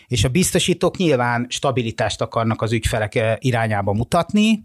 és 0.07 0.23
a 0.23 0.29
biztosítók 0.29 0.97
nyilván 0.97 1.45
stabilitást 1.49 2.21
akarnak 2.21 2.61
az 2.61 2.71
ügyfelek 2.71 3.15
eh, 3.15 3.35
irányába 3.39 3.93
mutatni, 3.93 4.63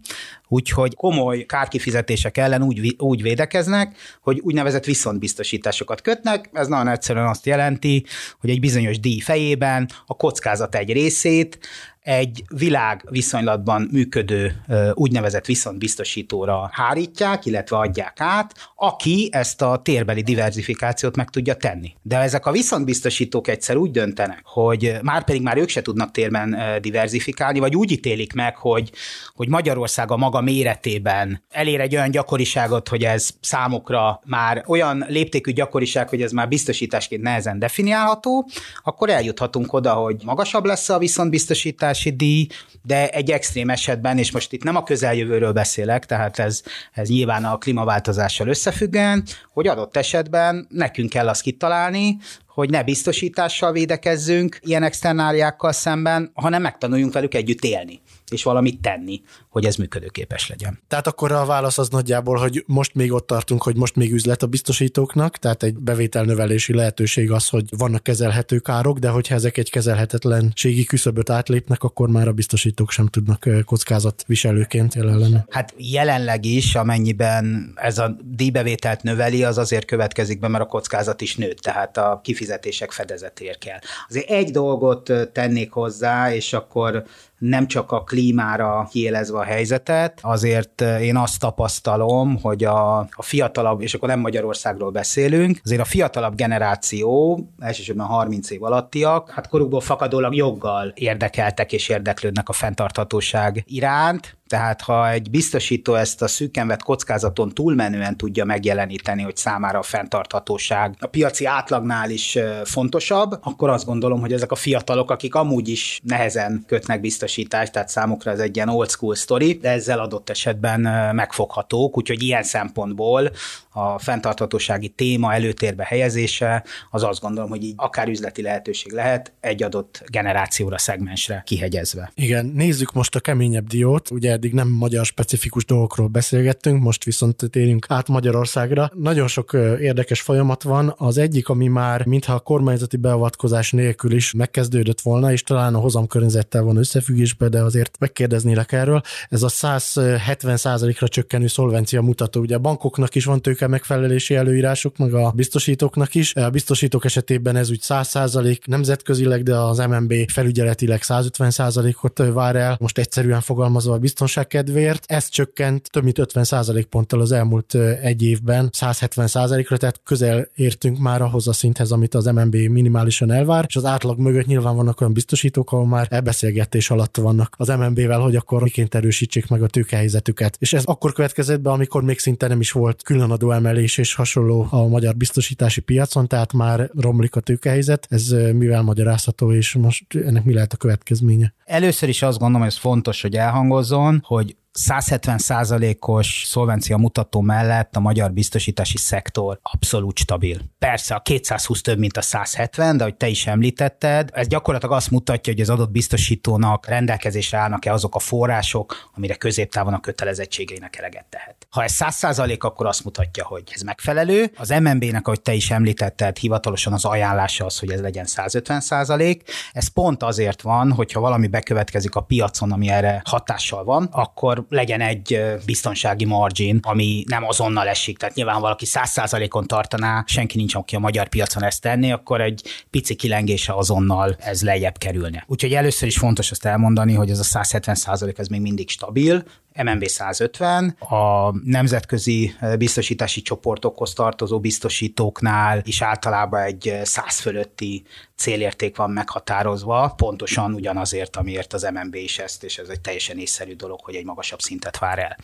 úgyhogy 0.53 0.95
komoly 0.95 1.45
kárkifizetések 1.45 2.37
ellen 2.37 2.63
úgy, 2.63 2.95
úgy 2.97 3.21
védekeznek, 3.21 3.97
hogy 4.21 4.39
úgynevezett 4.39 4.85
viszontbiztosításokat 4.85 6.01
kötnek. 6.01 6.49
Ez 6.53 6.67
nagyon 6.67 6.87
egyszerűen 6.87 7.27
azt 7.27 7.45
jelenti, 7.45 8.05
hogy 8.39 8.49
egy 8.49 8.59
bizonyos 8.59 8.99
díj 8.99 9.19
fejében 9.19 9.89
a 10.05 10.15
kockázat 10.15 10.75
egy 10.75 10.91
részét 10.91 11.59
egy 12.01 12.43
világ 12.55 13.05
viszonylatban 13.09 13.89
működő 13.91 14.61
úgynevezett 14.93 15.45
viszontbiztosítóra 15.45 16.69
hárítják, 16.73 17.45
illetve 17.45 17.77
adják 17.77 18.21
át, 18.21 18.71
aki 18.75 19.29
ezt 19.31 19.61
a 19.61 19.81
térbeli 19.83 20.21
diversifikációt 20.21 21.15
meg 21.15 21.29
tudja 21.29 21.55
tenni. 21.55 21.93
De 22.01 22.17
ezek 22.17 22.45
a 22.45 22.51
viszontbiztosítók 22.51 23.47
egyszer 23.47 23.75
úgy 23.75 23.91
döntenek, 23.91 24.41
hogy 24.43 24.93
már 25.01 25.23
pedig 25.23 25.41
már 25.41 25.57
ők 25.57 25.69
se 25.69 25.81
tudnak 25.81 26.11
térben 26.11 26.57
diversifikálni, 26.81 27.59
vagy 27.59 27.75
úgy 27.75 27.91
ítélik 27.91 28.33
meg, 28.33 28.55
hogy, 28.55 28.91
hogy 29.35 29.47
Magyarország 29.47 30.11
a 30.11 30.17
maga 30.17 30.41
méretében 30.41 31.43
elér 31.49 31.79
egy 31.79 31.95
olyan 31.95 32.11
gyakoriságot, 32.11 32.87
hogy 32.87 33.03
ez 33.03 33.29
számukra 33.39 34.21
már 34.25 34.63
olyan 34.67 35.05
léptékű 35.07 35.51
gyakoriság, 35.51 36.09
hogy 36.09 36.21
ez 36.21 36.31
már 36.31 36.47
biztosításként 36.47 37.21
nehezen 37.21 37.59
definiálható, 37.59 38.49
akkor 38.83 39.09
eljuthatunk 39.09 39.73
oda, 39.73 39.93
hogy 39.93 40.15
magasabb 40.23 40.65
lesz 40.65 40.89
a 40.89 40.97
viszontbiztosítás, 40.97 41.90
kutatási 41.91 42.15
díj, 42.15 42.47
de 42.83 43.09
egy 43.09 43.31
extrém 43.31 43.69
esetben, 43.69 44.17
és 44.17 44.31
most 44.31 44.51
itt 44.53 44.63
nem 44.63 44.75
a 44.75 44.83
közeljövőről 44.83 45.51
beszélek, 45.51 46.05
tehát 46.05 46.39
ez, 46.39 46.61
ez 46.91 47.09
nyilván 47.09 47.45
a 47.45 47.57
klímaváltozással 47.57 48.47
összefüggően, 48.47 49.23
hogy 49.53 49.67
adott 49.67 49.97
esetben 49.97 50.67
nekünk 50.69 51.09
kell 51.09 51.27
azt 51.27 51.41
kitalálni, 51.41 52.17
hogy 52.47 52.69
ne 52.69 52.83
biztosítással 52.83 53.71
védekezzünk 53.71 54.59
ilyen 54.61 54.83
externáliákkal 54.83 55.71
szemben, 55.71 56.31
hanem 56.33 56.61
megtanuljunk 56.61 57.13
velük 57.13 57.33
együtt 57.33 57.63
élni 57.63 58.01
és 58.31 58.43
valamit 58.43 58.81
tenni, 58.81 59.21
hogy 59.49 59.65
ez 59.65 59.75
működőképes 59.75 60.49
legyen. 60.49 60.79
Tehát 60.87 61.07
akkor 61.07 61.31
a 61.31 61.45
válasz 61.45 61.77
az 61.77 61.89
nagyjából, 61.89 62.37
hogy 62.37 62.63
most 62.67 62.95
még 62.95 63.11
ott 63.11 63.27
tartunk, 63.27 63.63
hogy 63.63 63.75
most 63.75 63.95
még 63.95 64.13
üzlet 64.13 64.43
a 64.43 64.47
biztosítóknak, 64.47 65.37
tehát 65.37 65.63
egy 65.63 65.77
bevételnövelési 65.77 66.73
lehetőség 66.73 67.31
az, 67.31 67.47
hogy 67.47 67.65
vannak 67.77 68.03
kezelhető 68.03 68.59
károk, 68.59 68.97
de 68.97 69.09
hogyha 69.09 69.35
ezek 69.35 69.57
egy 69.57 69.69
kezelhetetlenségi 69.69 70.83
küszöböt 70.83 71.29
átlépnek, 71.29 71.83
akkor 71.83 72.09
már 72.09 72.27
a 72.27 72.31
biztosítók 72.31 72.91
sem 72.91 73.07
tudnak 73.07 73.47
kockázatviselőként 73.65 74.95
jelen 74.95 75.17
lenni. 75.17 75.37
Hát 75.49 75.73
jelenleg 75.77 76.45
is, 76.45 76.75
amennyiben 76.75 77.73
ez 77.75 77.97
a 77.97 78.17
díjbevételt 78.23 79.03
növeli, 79.03 79.43
az 79.43 79.57
azért 79.57 79.85
következik 79.85 80.39
be, 80.39 80.47
mert 80.47 80.63
a 80.63 80.67
kockázat 80.67 81.21
is 81.21 81.35
nőtt, 81.35 81.57
tehát 81.57 81.97
a 81.97 82.19
kifizetések 82.23 82.91
fedezetér 82.91 83.57
kell. 83.57 83.79
Azért 84.09 84.29
egy 84.29 84.51
dolgot 84.51 85.11
tennék 85.33 85.71
hozzá, 85.71 86.33
és 86.33 86.53
akkor 86.53 87.03
nem 87.41 87.67
csak 87.67 87.91
a 87.91 88.03
klímára 88.03 88.87
kiélezve 88.91 89.37
a 89.37 89.43
helyzetet, 89.43 90.19
azért 90.21 90.81
eh, 90.81 91.03
én 91.03 91.17
azt 91.17 91.39
tapasztalom, 91.39 92.39
hogy 92.41 92.63
a, 92.63 92.97
a 92.97 93.21
fiatalabb, 93.21 93.81
és 93.81 93.93
akkor 93.93 94.09
nem 94.09 94.19
Magyarországról 94.19 94.91
beszélünk, 94.91 95.59
azért 95.63 95.81
a 95.81 95.85
fiatalabb 95.85 96.35
generáció, 96.35 97.39
elsősorban 97.59 98.05
30 98.05 98.49
év 98.49 98.63
alattiak, 98.63 99.29
hát 99.29 99.47
korukból 99.47 99.81
fakadólag 99.81 100.35
joggal 100.35 100.91
érdekeltek 100.95 101.73
és 101.73 101.89
érdeklődnek 101.89 102.49
a 102.49 102.53
fenntarthatóság 102.53 103.63
iránt, 103.67 104.39
tehát 104.51 104.81
ha 104.81 105.09
egy 105.09 105.29
biztosító 105.29 105.93
ezt 105.93 106.21
a 106.21 106.27
szűken 106.27 106.79
kockázaton 106.83 107.49
túlmenően 107.49 108.17
tudja 108.17 108.45
megjeleníteni, 108.45 109.21
hogy 109.21 109.35
számára 109.35 109.79
a 109.79 109.83
fenntarthatóság 109.83 110.95
a 110.99 111.07
piaci 111.07 111.45
átlagnál 111.45 112.09
is 112.09 112.37
fontosabb, 112.63 113.39
akkor 113.41 113.69
azt 113.69 113.85
gondolom, 113.85 114.19
hogy 114.19 114.33
ezek 114.33 114.51
a 114.51 114.55
fiatalok, 114.55 115.11
akik 115.11 115.35
amúgy 115.35 115.69
is 115.69 115.99
nehezen 116.03 116.63
kötnek 116.67 117.01
biztosítást, 117.01 117.30
tehát 117.35 117.89
számukra 117.89 118.31
ez 118.31 118.39
egy 118.39 118.55
ilyen 118.55 118.69
old 118.69 118.89
school 118.89 119.15
story, 119.15 119.53
de 119.53 119.69
ezzel 119.69 119.99
adott 119.99 120.29
esetben 120.29 120.79
megfoghatók, 121.15 121.97
úgyhogy 121.97 122.23
ilyen 122.23 122.43
szempontból 122.43 123.31
a 123.73 123.99
fenntarthatósági 123.99 124.89
téma 124.89 125.33
előtérbe 125.33 125.83
helyezése, 125.83 126.63
az 126.89 127.03
azt 127.03 127.21
gondolom, 127.21 127.49
hogy 127.49 127.63
így 127.63 127.73
akár 127.75 128.07
üzleti 128.07 128.41
lehetőség 128.41 128.91
lehet 128.91 129.31
egy 129.39 129.63
adott 129.63 130.03
generációra, 130.07 130.77
szegmensre 130.77 131.41
kihegyezve. 131.45 132.11
Igen, 132.15 132.45
nézzük 132.45 132.93
most 132.93 133.15
a 133.15 133.19
keményebb 133.19 133.67
diót. 133.67 134.11
Ugye 134.11 134.31
eddig 134.31 134.53
nem 134.53 134.67
magyar 134.67 135.05
specifikus 135.05 135.65
dolgokról 135.65 136.07
beszélgettünk, 136.07 136.81
most 136.81 137.03
viszont 137.03 137.43
térjünk 137.49 137.85
át 137.89 138.07
Magyarországra. 138.07 138.91
Nagyon 138.93 139.27
sok 139.27 139.53
érdekes 139.79 140.21
folyamat 140.21 140.63
van. 140.63 140.93
Az 140.97 141.17
egyik, 141.17 141.49
ami 141.49 141.67
már 141.67 142.05
mintha 142.05 142.33
a 142.33 142.39
kormányzati 142.39 142.97
beavatkozás 142.97 143.71
nélkül 143.71 144.11
is 144.11 144.33
megkezdődött 144.33 145.01
volna, 145.01 145.31
és 145.31 145.43
talán 145.43 145.75
a 145.75 145.79
hozamkörnyezettel 145.79 146.63
van 146.63 146.77
összefüggésben, 147.21 147.49
de 147.49 147.61
azért 147.61 147.99
megkérdeznélek 147.99 148.71
erről. 148.71 149.01
Ez 149.29 149.43
a 149.43 149.47
170%-ra 149.47 151.07
csökkenő 151.07 151.47
szolvencia 151.47 152.01
mutató. 152.01 152.41
Ugye 152.41 152.55
a 152.55 152.59
bankoknak 152.59 153.15
is 153.15 153.25
van 153.25 153.41
tőke 153.41 153.67
megfelelési 153.67 154.35
előírásuk, 154.35 154.97
meg 154.97 155.13
a 155.13 155.31
biztosítóknak 155.31 156.15
is. 156.15 156.35
A 156.35 156.49
biztosítók 156.49 157.05
esetében 157.05 157.55
ez 157.55 157.69
úgy 157.69 157.79
100% 157.83 158.65
nemzetközileg, 158.65 159.43
de 159.43 159.55
az 159.55 159.77
MNB 159.77 160.13
felügyeletileg 160.31 161.01
150%-ot 161.03 162.17
vár 162.33 162.55
el. 162.55 162.77
Most 162.79 162.97
egyszerűen 162.97 163.41
fogalmazva 163.41 163.93
a 163.93 163.97
biztonság 163.97 164.47
kedvéért. 164.47 165.03
Ez 165.07 165.29
csökkent 165.29 165.91
több 165.91 166.03
mint 166.03 166.17
50% 166.21 166.85
ponttal 166.89 167.21
az 167.21 167.31
elmúlt 167.31 167.75
egy 168.01 168.23
évben 168.23 168.69
170%-ra, 168.77 169.77
tehát 169.77 170.01
közel 170.03 170.47
értünk 170.55 170.97
már 170.97 171.21
ahhoz 171.21 171.47
a 171.47 171.53
szinthez, 171.53 171.91
amit 171.91 172.15
az 172.15 172.25
MNB 172.25 172.55
minimálisan 172.55 173.31
elvár, 173.31 173.65
és 173.67 173.75
az 173.75 173.85
átlag 173.85 174.19
mögött 174.19 174.45
nyilván 174.45 174.75
vannak 174.75 175.01
olyan 175.01 175.13
biztosítók, 175.13 175.71
ahol 175.71 175.87
már 175.87 176.07
elbeszélgetés 176.09 176.89
alatt 176.89 177.10
vannak 177.17 177.55
az 177.57 177.67
MNB-vel, 177.67 178.19
hogy 178.19 178.35
akkor 178.35 178.61
miként 178.61 178.95
erősítsék 178.95 179.47
meg 179.47 179.63
a 179.63 179.67
tőkehelyzetüket. 179.67 180.55
És 180.59 180.73
ez 180.73 180.83
akkor 180.83 181.13
következett 181.13 181.61
be, 181.61 181.69
amikor 181.69 182.03
még 182.03 182.19
szinte 182.19 182.47
nem 182.47 182.59
is 182.59 182.71
volt 182.71 183.03
különadó 183.03 183.51
emelés 183.51 183.97
és 183.97 184.13
hasonló 184.13 184.67
a 184.69 184.87
magyar 184.87 185.15
biztosítási 185.15 185.81
piacon, 185.81 186.27
tehát 186.27 186.53
már 186.53 186.89
romlik 186.95 187.35
a 187.35 187.39
tőkehelyzet. 187.39 188.07
Ez 188.09 188.27
mivel 188.53 188.81
magyarázható, 188.81 189.53
és 189.53 189.73
most 189.73 190.05
ennek 190.15 190.43
mi 190.43 190.53
lehet 190.53 190.73
a 190.73 190.77
következménye? 190.77 191.53
Először 191.65 192.09
is 192.09 192.21
azt 192.21 192.37
gondolom, 192.37 192.61
hogy 192.61 192.71
ez 192.71 192.77
fontos, 192.77 193.21
hogy 193.21 193.35
elhangozzon, 193.35 194.21
hogy 194.25 194.55
170 194.73 195.37
százalékos 195.37 196.43
szolvencia 196.45 196.97
mutató 196.97 197.41
mellett 197.41 197.95
a 197.95 197.99
magyar 197.99 198.31
biztosítási 198.31 198.97
szektor 198.97 199.59
abszolút 199.61 200.17
stabil. 200.17 200.59
Persze 200.79 201.15
a 201.15 201.19
220 201.19 201.81
több, 201.81 201.97
mint 201.97 202.17
a 202.17 202.21
170, 202.21 202.97
de 202.97 203.03
hogy 203.03 203.15
te 203.15 203.27
is 203.27 203.47
említetted, 203.47 204.29
ez 204.33 204.47
gyakorlatilag 204.47 204.95
azt 204.95 205.11
mutatja, 205.11 205.53
hogy 205.53 205.61
az 205.61 205.69
adott 205.69 205.91
biztosítónak 205.91 206.87
rendelkezésre 206.87 207.57
állnak-e 207.57 207.93
azok 207.93 208.15
a 208.15 208.19
források, 208.19 209.09
amire 209.15 209.35
középtávon 209.35 209.93
a 209.93 209.99
kötelezettségeinek 209.99 210.97
eleget 210.97 211.25
tehet. 211.29 211.67
Ha 211.69 211.83
ez 211.83 211.91
100 211.91 212.15
százalék, 212.15 212.63
akkor 212.63 212.85
azt 212.85 213.03
mutatja, 213.03 213.45
hogy 213.45 213.63
ez 213.73 213.81
megfelelő. 213.81 214.51
Az 214.57 214.69
MNB-nek, 214.69 215.27
ahogy 215.27 215.41
te 215.41 215.53
is 215.53 215.71
említetted, 215.71 216.37
hivatalosan 216.37 216.93
az 216.93 217.05
ajánlása 217.05 217.65
az, 217.65 217.79
hogy 217.79 217.91
ez 217.91 218.01
legyen 218.01 218.25
150 218.25 218.79
százalék. 218.81 219.43
Ez 219.71 219.87
pont 219.87 220.23
azért 220.23 220.61
van, 220.61 220.91
hogyha 220.91 221.19
valami 221.19 221.47
bekövetkezik 221.47 222.15
a 222.15 222.21
piacon, 222.21 222.71
ami 222.71 222.89
erre 222.89 223.21
hatással 223.25 223.83
van, 223.83 224.09
akkor 224.11 224.60
legyen 224.69 225.01
egy 225.01 225.41
biztonsági 225.65 226.25
margin, 226.25 226.79
ami 226.81 227.23
nem 227.27 227.43
azonnal 227.43 227.87
esik. 227.87 228.17
Tehát 228.17 228.35
nyilván 228.35 228.61
valaki 228.61 228.85
100%-on 228.87 229.67
tartaná, 229.67 230.23
senki 230.27 230.57
nincs, 230.57 230.75
aki 230.75 230.95
a 230.95 230.99
magyar 230.99 231.27
piacon 231.27 231.63
ezt 231.63 231.81
tenni, 231.81 232.11
akkor 232.11 232.41
egy 232.41 232.63
pici 232.89 233.15
kilengése 233.15 233.73
azonnal 233.73 234.35
ez 234.39 234.63
lejjebb 234.63 234.97
kerülne. 234.97 235.43
Úgyhogy 235.47 235.73
először 235.73 236.07
is 236.07 236.17
fontos 236.17 236.51
azt 236.51 236.65
elmondani, 236.65 237.13
hogy 237.13 237.29
ez 237.29 237.39
a 237.39 237.59
170% 237.59 238.39
ez 238.39 238.47
még 238.47 238.61
mindig 238.61 238.89
stabil, 238.89 239.43
MNB 239.83 240.05
150, 240.05 240.95
a 240.99 241.51
nemzetközi 241.63 242.55
biztosítási 242.77 243.41
csoportokhoz 243.41 244.13
tartozó 244.13 244.59
biztosítóknál 244.59 245.81
is 245.85 246.01
általában 246.01 246.61
egy 246.61 246.99
100 247.03 247.39
fölötti 247.39 248.03
célérték 248.41 248.97
van 248.97 249.11
meghatározva, 249.11 250.13
pontosan 250.17 250.73
ugyanazért, 250.73 251.35
amiért 251.35 251.73
az 251.73 251.89
MNB 251.93 252.15
is 252.15 252.39
ezt, 252.39 252.63
és 252.63 252.77
ez 252.77 252.87
egy 252.89 253.01
teljesen 253.01 253.37
észszerű 253.37 253.75
dolog, 253.75 253.99
hogy 254.03 254.15
egy 254.15 254.25
magasabb 254.25 254.59
szintet 254.59 254.97
vár 254.97 255.19
el. 255.19 255.37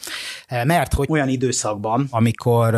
Mert 0.66 0.94
hogy 0.94 1.08
olyan 1.10 1.28
időszakban, 1.28 2.08
amikor 2.10 2.76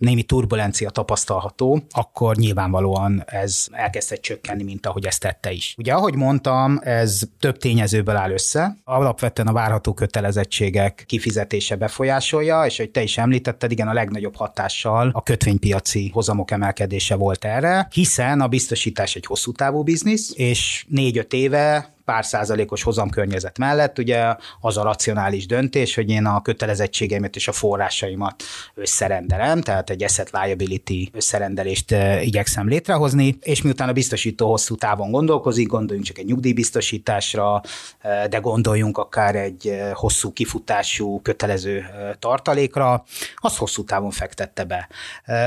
némi 0.00 0.22
turbulencia 0.22 0.90
tapasztalható, 0.90 1.82
akkor 1.90 2.36
nyilvánvalóan 2.36 3.22
ez 3.26 3.66
elkezdett 3.70 4.20
csökkenni, 4.20 4.62
mint 4.62 4.86
ahogy 4.86 5.06
ezt 5.06 5.20
tette 5.20 5.52
is. 5.52 5.74
Ugye, 5.78 5.92
ahogy 5.92 6.14
mondtam, 6.14 6.78
ez 6.82 7.20
több 7.38 7.56
tényezőből 7.56 8.16
áll 8.16 8.30
össze. 8.30 8.76
Alapvetően 8.84 9.48
a 9.48 9.52
várható 9.52 9.94
kötelezettségek 9.94 11.04
kifizetése 11.06 11.76
befolyásolja, 11.76 12.64
és 12.66 12.76
hogy 12.76 12.90
te 12.90 13.02
is 13.02 13.18
említetted, 13.18 13.70
igen, 13.70 13.88
a 13.88 13.92
legnagyobb 13.92 14.36
hatással 14.36 15.10
a 15.12 15.22
kötvénypiaci 15.22 16.10
hozamok 16.12 16.50
emelkedése 16.50 17.14
volt 17.14 17.44
erre, 17.44 17.88
hiszen 17.92 18.40
a 18.40 18.48
biztosítás 18.48 19.14
egy 19.14 19.26
hosszú 19.26 19.52
távú 19.52 19.82
biznisz, 19.82 20.32
és 20.36 20.84
négy-öt 20.88 21.32
éve 21.32 21.94
pár 22.04 22.24
százalékos 22.24 22.82
hozamkörnyezet 22.82 23.58
mellett, 23.58 23.98
ugye 23.98 24.34
az 24.60 24.76
a 24.76 24.82
racionális 24.82 25.46
döntés, 25.46 25.94
hogy 25.94 26.10
én 26.10 26.26
a 26.26 26.42
kötelezettségeimet 26.42 27.36
és 27.36 27.48
a 27.48 27.52
forrásaimat 27.52 28.42
összerendelem, 28.74 29.60
tehát 29.60 29.90
egy 29.90 30.02
asset 30.02 30.30
liability 30.30 31.10
összerendelést 31.12 31.94
igyekszem 32.22 32.68
létrehozni, 32.68 33.38
és 33.40 33.62
miután 33.62 33.88
a 33.88 33.92
biztosító 33.92 34.48
hosszú 34.48 34.74
távon 34.74 35.10
gondolkozik, 35.10 35.66
gondoljunk 35.66 36.06
csak 36.06 36.18
egy 36.18 36.26
nyugdíjbiztosításra, 36.26 37.60
de 38.28 38.38
gondoljunk 38.38 38.98
akár 38.98 39.34
egy 39.34 39.80
hosszú 39.92 40.32
kifutású 40.32 41.20
kötelező 41.22 41.84
tartalékra, 42.18 43.04
az 43.34 43.56
hosszú 43.56 43.84
távon 43.84 44.10
fektette 44.10 44.64
be. 44.64 44.88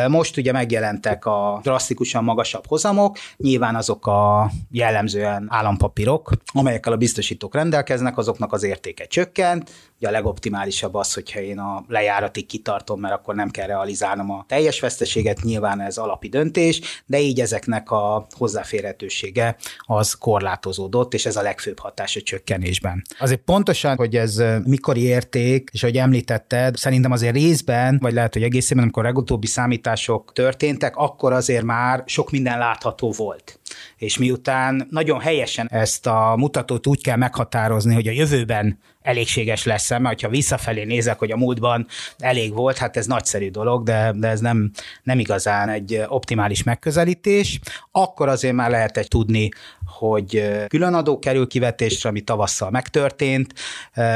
Most 0.07 0.37
ugye 0.37 0.51
megjelentek 0.51 1.25
a 1.25 1.59
drasztikusan 1.63 2.23
magasabb 2.23 2.67
hozamok, 2.67 3.17
nyilván 3.37 3.75
azok 3.75 4.07
a 4.07 4.51
jellemzően 4.71 5.45
állampapírok, 5.49 6.31
amelyekkel 6.45 6.93
a 6.93 6.97
biztosítók 6.97 7.55
rendelkeznek, 7.55 8.17
azoknak 8.17 8.53
az 8.53 8.63
értéke 8.63 9.05
csökkent, 9.05 9.71
Ugye 10.03 10.11
a 10.11 10.15
legoptimálisabb 10.17 10.95
az, 10.95 11.13
hogyha 11.13 11.39
én 11.39 11.59
a 11.59 11.83
lejáratig 11.87 12.45
kitartom, 12.45 12.99
mert 12.99 13.13
akkor 13.13 13.35
nem 13.35 13.49
kell 13.49 13.67
realizálnom 13.67 14.31
a 14.31 14.45
teljes 14.47 14.79
veszteséget, 14.79 15.41
nyilván 15.41 15.81
ez 15.81 15.97
alapi 15.97 16.27
döntés, 16.27 16.81
de 17.05 17.19
így 17.19 17.39
ezeknek 17.39 17.91
a 17.91 18.27
hozzáférhetősége 18.37 19.55
az 19.79 20.13
korlátozódott, 20.13 21.13
és 21.13 21.25
ez 21.25 21.35
a 21.35 21.41
legfőbb 21.41 21.79
hatás 21.79 22.15
a 22.15 22.21
csökkenésben. 22.21 23.01
Azért 23.19 23.41
pontosan, 23.41 23.95
hogy 23.95 24.15
ez 24.15 24.43
mikori 24.63 25.01
érték, 25.01 25.69
és 25.73 25.81
hogy 25.81 25.97
említetted, 25.97 26.75
szerintem 26.75 27.11
azért 27.11 27.35
részben, 27.35 27.97
vagy 28.01 28.13
lehet, 28.13 28.33
hogy 28.33 28.43
egészében, 28.43 28.83
amikor 28.83 29.03
legutóbbi 29.03 29.47
számítások 29.47 30.31
történtek, 30.33 30.95
akkor 30.95 31.33
azért 31.33 31.63
már 31.63 32.03
sok 32.05 32.31
minden 32.31 32.57
látható 32.57 33.11
volt. 33.11 33.59
És 33.97 34.17
miután 34.17 34.87
nagyon 34.89 35.19
helyesen 35.19 35.67
ezt 35.71 36.07
a 36.07 36.33
mutatót 36.37 36.87
úgy 36.87 37.01
kell 37.01 37.17
meghatározni, 37.17 37.93
hogy 37.93 38.07
a 38.07 38.11
jövőben 38.11 38.79
elégséges 39.01 39.63
lesz 39.63 39.89
mert 39.97 40.21
ha 40.21 40.29
visszafelé 40.29 40.83
nézek, 40.83 41.19
hogy 41.19 41.31
a 41.31 41.37
múltban 41.37 41.87
elég 42.17 42.53
volt, 42.53 42.77
hát 42.77 42.97
ez 42.97 43.05
nagyszerű 43.05 43.49
dolog, 43.49 43.83
de, 43.83 44.13
de 44.15 44.27
ez 44.27 44.39
nem, 44.39 44.71
nem 45.03 45.19
igazán 45.19 45.69
egy 45.69 46.03
optimális 46.07 46.63
megközelítés. 46.63 47.59
Akkor 47.91 48.27
azért 48.27 48.53
már 48.53 48.69
lehet 48.69 48.97
egy 48.97 49.07
tudni, 49.07 49.49
hogy 49.97 50.43
különadó 50.67 51.19
kerül 51.19 51.47
kivetésre, 51.47 52.09
ami 52.09 52.21
tavasszal 52.21 52.69
megtörtént. 52.69 53.53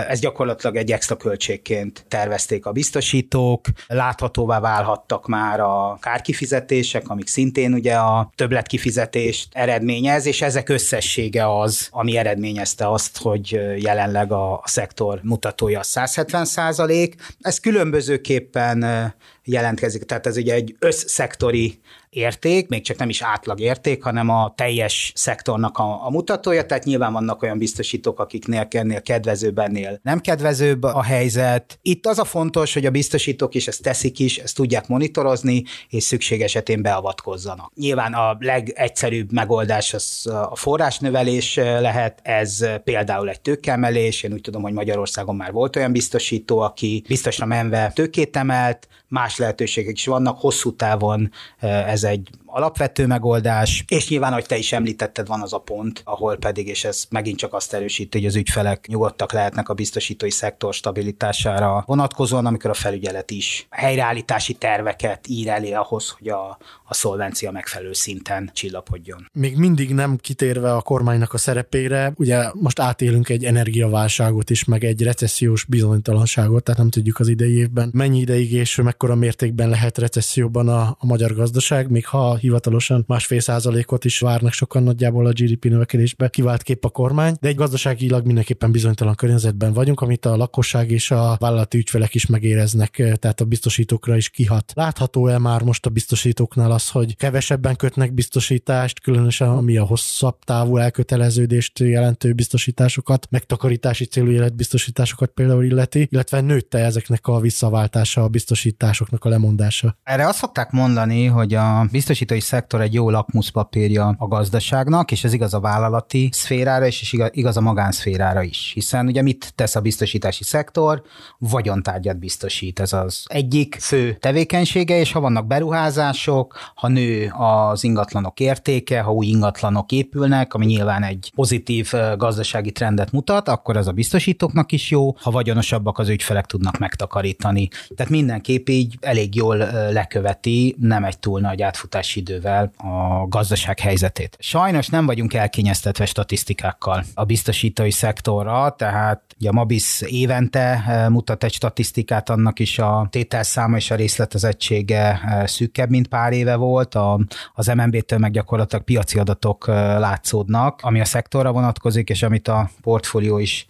Ez 0.08 0.20
gyakorlatilag 0.20 0.76
egy 0.76 0.92
extra 0.92 1.18
költségként 1.18 2.06
tervezték 2.08 2.66
a 2.66 2.72
biztosítók, 2.72 3.66
láthatóvá 3.88 4.60
válhattak 4.60 5.28
már 5.28 5.60
a 5.60 5.98
kárkifizetések, 6.02 7.10
amik 7.10 7.28
szintén 7.28 7.74
ugye 7.74 7.96
a 7.96 8.32
többletkifizetést 8.36 9.48
eredményez, 9.52 10.26
és 10.26 10.42
ezek 10.42 10.70
összessége 10.70 11.60
az, 11.60 11.88
ami 11.92 12.18
eredményezte 12.18 12.92
azt, 12.92 13.18
hogy 13.18 13.52
jelenleg 13.78 14.32
a, 14.32 14.54
a 14.54 14.63
szektor 14.66 15.20
mutatója 15.24 15.84
170 15.84 16.46
százalék. 16.46 17.16
Ez 17.40 17.60
különbözőképpen 17.60 19.13
jelentkezik, 19.48 20.04
tehát 20.04 20.28
ez 20.28 20.38
ugye 20.38 20.54
egy 20.54 20.76
összszektori 20.80 21.80
érték, 22.10 22.68
még 22.68 22.82
csak 22.82 22.98
nem 22.98 23.10
is 23.10 23.22
átlag 23.22 23.60
érték, 23.60 24.04
hanem 24.04 24.30
a 24.30 24.54
teljes 24.56 25.12
szektornak 25.16 25.78
a, 25.78 26.06
a 26.06 26.10
mutatója, 26.10 26.66
tehát 26.66 26.84
nyilván 26.84 27.14
vannak 27.14 27.42
olyan 27.42 27.58
biztosítók, 27.58 28.20
akiknél 28.20 28.68
ennél 28.70 29.02
kedvezőbb, 29.02 29.60
ennél 29.60 30.00
nem 30.04 30.20
kedvezőbb 30.20 30.84
a 30.84 31.04
helyzet. 31.04 31.80
Itt 31.82 32.06
az 32.06 32.20
a 32.20 32.24
fontos, 32.24 32.74
hogy 32.74 32.86
a 32.86 32.90
biztosítók 32.90 33.56
is 33.56 33.68
ezt 33.68 33.82
teszik 33.82 34.20
is, 34.20 34.38
ezt 34.38 34.56
tudják 34.56 34.88
monitorozni, 34.88 35.64
és 35.90 36.04
szükség 36.04 36.42
esetén 36.42 36.82
beavatkozzanak. 36.82 37.72
Nyilván 37.76 38.14
a 38.14 38.38
legegyszerűbb 38.40 39.32
megoldás 39.32 39.94
az 39.94 40.28
a 40.50 40.56
forrásnövelés 40.56 41.56
lehet, 41.56 42.20
ez 42.24 42.66
például 42.84 43.30
egy 43.30 43.42
tőkemelés, 43.42 44.24
én 44.24 44.34
úgy 44.34 44.42
tudom, 44.42 44.62
hogy 44.62 44.74
Magyarországon 44.74 45.36
már 45.36 45.52
volt 45.52 45.76
olyan 45.76 45.92
biztosító, 45.92 46.60
aki 46.60 47.04
biztosra 47.08 47.46
menve 47.46 47.92
tőkét 47.96 48.38
emelt, 48.38 48.88
más 49.08 49.38
lehetőségek 49.38 49.93
is 49.93 50.06
vannak, 50.06 50.39
hosszú 50.39 50.76
távon 50.76 51.32
ez 51.60 52.04
egy 52.04 52.30
alapvető 52.58 53.08
megoldás, 53.08 53.84
és 53.88 54.10
nyilván, 54.10 54.34
hogy 54.34 54.46
te 54.46 54.58
is 54.58 54.72
említetted, 54.72 55.28
van 55.28 55.41
az 55.41 55.54
a 55.54 55.58
pont, 55.58 56.02
ahol 56.04 56.38
pedig, 56.38 56.67
és 56.67 56.84
ez 56.84 57.04
megint 57.10 57.38
csak 57.38 57.54
azt 57.54 57.74
erősíti, 57.74 58.17
hogy 58.17 58.28
az 58.28 58.36
ügyfelek 58.36 58.88
nyugodtak 58.88 59.32
lehetnek 59.32 59.70
a 59.70 59.74
biztosítói 59.74 60.32
szektor 60.32 60.74
stabilitására 60.74 61.84
vonatkozóan, 61.86 62.46
amikor 62.46 62.70
a 62.70 62.74
felügyelet 62.74 63.32
is 63.32 63.67
helyreállítási 63.70 64.54
terveket 64.54 65.28
ír 65.28 65.48
elé 65.48 65.72
ahhoz, 65.72 66.15
hogy 66.17 66.28
a, 66.28 66.58
a 66.84 66.93
szolvencia 66.93 67.52
megfelelő 67.52 67.93
szinten 67.93 68.50
csillapodjon. 68.54 69.30
Még 69.34 69.58
mindig 69.58 69.93
nem 69.93 70.17
kitérve 70.17 70.74
a 70.74 70.82
kormánynak 70.82 71.34
a 71.34 71.38
szerepére, 71.38 72.13
ugye 72.15 72.50
most 72.54 72.80
átélünk 72.80 73.30
egy 73.30 73.43
energiaválságot 73.43 74.50
is, 74.50 74.63
meg 74.63 74.84
egy 74.84 75.02
recessziós 75.02 75.63
bizonytalanságot, 75.63 76.63
tehát 76.63 76.80
nem 76.80 76.89
tudjuk 76.89 77.20
az 77.20 77.28
idei 77.28 77.58
évben 77.58 77.89
mennyi 77.93 78.20
ideig 78.20 78.54
és 78.54 78.76
mekkora 78.76 79.15
mértékben 79.15 79.70
lehet 79.70 79.98
recesszióban 79.98 80.67
a, 80.67 80.82
a 81.00 81.06
magyar 81.06 81.34
gazdaság, 81.34 81.89
még 81.89 82.08
ha 82.08 82.38
hivatalosan 82.48 83.04
másfél 83.08 83.40
százalékot 83.40 84.06
is 84.06 84.20
várnak 84.20 84.54
sokan 84.54 84.84
nagyjából 84.84 85.26
a 85.26 85.32
GDP 85.32 85.66
növekedésbe, 85.66 86.28
kivált 86.28 86.64
kép 86.64 86.86
a 86.86 86.90
kormány, 86.90 87.36
de 87.40 87.48
egy 87.48 87.56
gazdaságilag 87.56 88.26
mindenképpen 88.26 88.72
bizonytalan 88.72 89.16
környezetben 89.16 89.74
vagyunk, 89.74 90.02
amit 90.02 90.26
a 90.26 90.36
lakosság 90.36 90.92
és 90.92 91.12
a 91.12 91.38
vállalati 91.40 91.78
ügyfelek 91.78 92.16
is 92.16 92.26
megéreznek, 92.26 92.92
tehát 93.20 93.42
a 93.42 93.46
biztosítókra 93.46 94.16
is 94.16 94.30
kihat. 94.30 94.72
Látható-e 94.76 95.38
már 95.38 95.62
most 95.62 95.86
a 95.86 95.90
biztosítóknál 95.90 96.72
az, 96.72 96.90
hogy 96.90 97.16
kevesebben 97.16 97.76
kötnek 97.76 98.14
biztosítást, 98.14 99.02
különösen 99.02 99.50
ami 99.50 99.78
a 99.78 99.86
hosszabb 99.86 100.40
távú 100.44 100.78
elköteleződést 100.78 101.80
jelentő 101.80 102.34
biztosításokat, 102.34 103.28
megtakarítási 103.30 104.06
célú 104.06 104.30
életbiztosításokat 104.30 105.30
például 105.30 105.64
illeti, 105.64 106.08
illetve 106.12 106.42
nőtte 106.42 106.78
ezeknek 106.78 107.28
a 107.28 107.40
visszaváltása, 107.40 108.24
a 108.24 108.28
biztosításoknak 108.28 109.26
a 109.26 109.30
lemondása. 109.30 109.98
Erre 110.04 110.28
azt 110.28 110.38
szokták 110.38 110.72
mondani, 110.72 111.26
hogy 111.26 111.54
a 111.54 111.88
biztosítói 112.28 112.60
szektor 112.60 112.82
egy 112.82 112.94
jó 112.94 113.10
lakmuszpapírja 113.10 114.16
a 114.18 114.28
gazdaságnak, 114.28 115.12
és 115.12 115.24
ez 115.24 115.34
igaz 115.34 115.54
a 115.54 115.60
vállalati 115.60 116.30
szférára 116.32 116.86
is, 116.86 117.02
és 117.02 117.16
igaz 117.32 117.58
a 117.58 117.62
magánszférára 117.62 118.42
is. 118.42 118.72
Hiszen 118.74 119.06
ugye 119.06 119.22
mit 119.22 119.52
tesz 119.56 119.76
a 119.76 119.82
biztosítási 119.82 120.44
szektor? 120.44 121.02
Vagyontárgyat 121.38 122.20
biztosít. 122.20 122.80
Ez 122.80 122.94
az 122.94 123.26
egyik 123.28 123.78
fő 123.80 124.13
tevékenysége, 124.13 125.00
és 125.00 125.12
ha 125.12 125.20
vannak 125.20 125.48
beruházások, 125.48 126.58
ha 126.76 126.88
nő 126.88 127.32
az 127.38 127.84
ingatlanok 127.84 128.40
értéke, 128.40 129.02
ha 129.02 129.12
új 129.12 129.26
ingatlanok 129.26 129.92
épülnek, 129.92 130.54
ami 130.54 130.66
nyilván 130.66 131.04
egy 131.04 131.32
pozitív 131.36 131.92
gazdasági 132.18 132.72
trendet 132.72 133.12
mutat, 133.12 133.48
akkor 133.48 133.78
ez 133.78 133.88
a 133.88 133.92
biztosítóknak 133.92 134.72
is 134.72 134.92
jó, 134.92 135.16
ha 135.18 135.32
vagyonosabbak 135.32 135.98
az 135.98 136.10
ügyfelek 136.10 136.46
tudnak 136.46 136.78
megtakarítani. 136.78 137.68
Tehát 137.96 138.12
mindenképp 138.12 138.70
így 138.70 138.98
elég 139.02 139.36
jól 139.36 139.58
leköveti, 139.92 140.76
nem 140.80 141.04
egy 141.04 141.20
túl 141.20 141.40
nagy 141.40 141.62
átfutási 141.62 142.17
idővel 142.18 142.72
a 142.78 143.28
gazdaság 143.28 143.80
helyzetét. 143.80 144.38
Sajnos 144.40 144.88
nem 144.88 145.06
vagyunk 145.06 145.34
elkényeztetve 145.34 146.06
statisztikákkal 146.06 147.04
a 147.14 147.24
biztosítói 147.24 147.92
szektorra, 147.92 148.76
tehát 148.78 149.22
ugye 149.40 149.50
a 149.50 149.54
Mabis 149.54 150.02
évente 150.02 150.84
mutat 151.10 151.44
egy 151.44 151.54
statisztikát, 151.54 152.30
annak 152.30 152.60
is 152.60 152.80
a 152.80 153.08
tételszáma 153.10 153.76
és 153.76 153.92
a 153.92 153.96
részletezettsége 153.96 155.20
szűkebb, 155.46 155.90
mint 155.90 156.08
pár 156.08 156.34
éve 156.34 156.56
volt, 156.56 156.96
a, 156.96 157.20
az 157.54 157.68
MNB-től 157.68 158.20
meg 158.20 158.32
gyakorlatilag 158.32 158.84
piaci 158.84 159.20
adatok 159.20 159.68
látszódnak, 159.68 160.80
ami 160.82 161.00
a 161.00 161.06
szektorra 161.06 161.52
vonatkozik, 161.52 162.10
és 162.10 162.24
amit 162.24 162.48
a 162.48 162.70
portfólió 162.82 163.38
is 163.38 163.66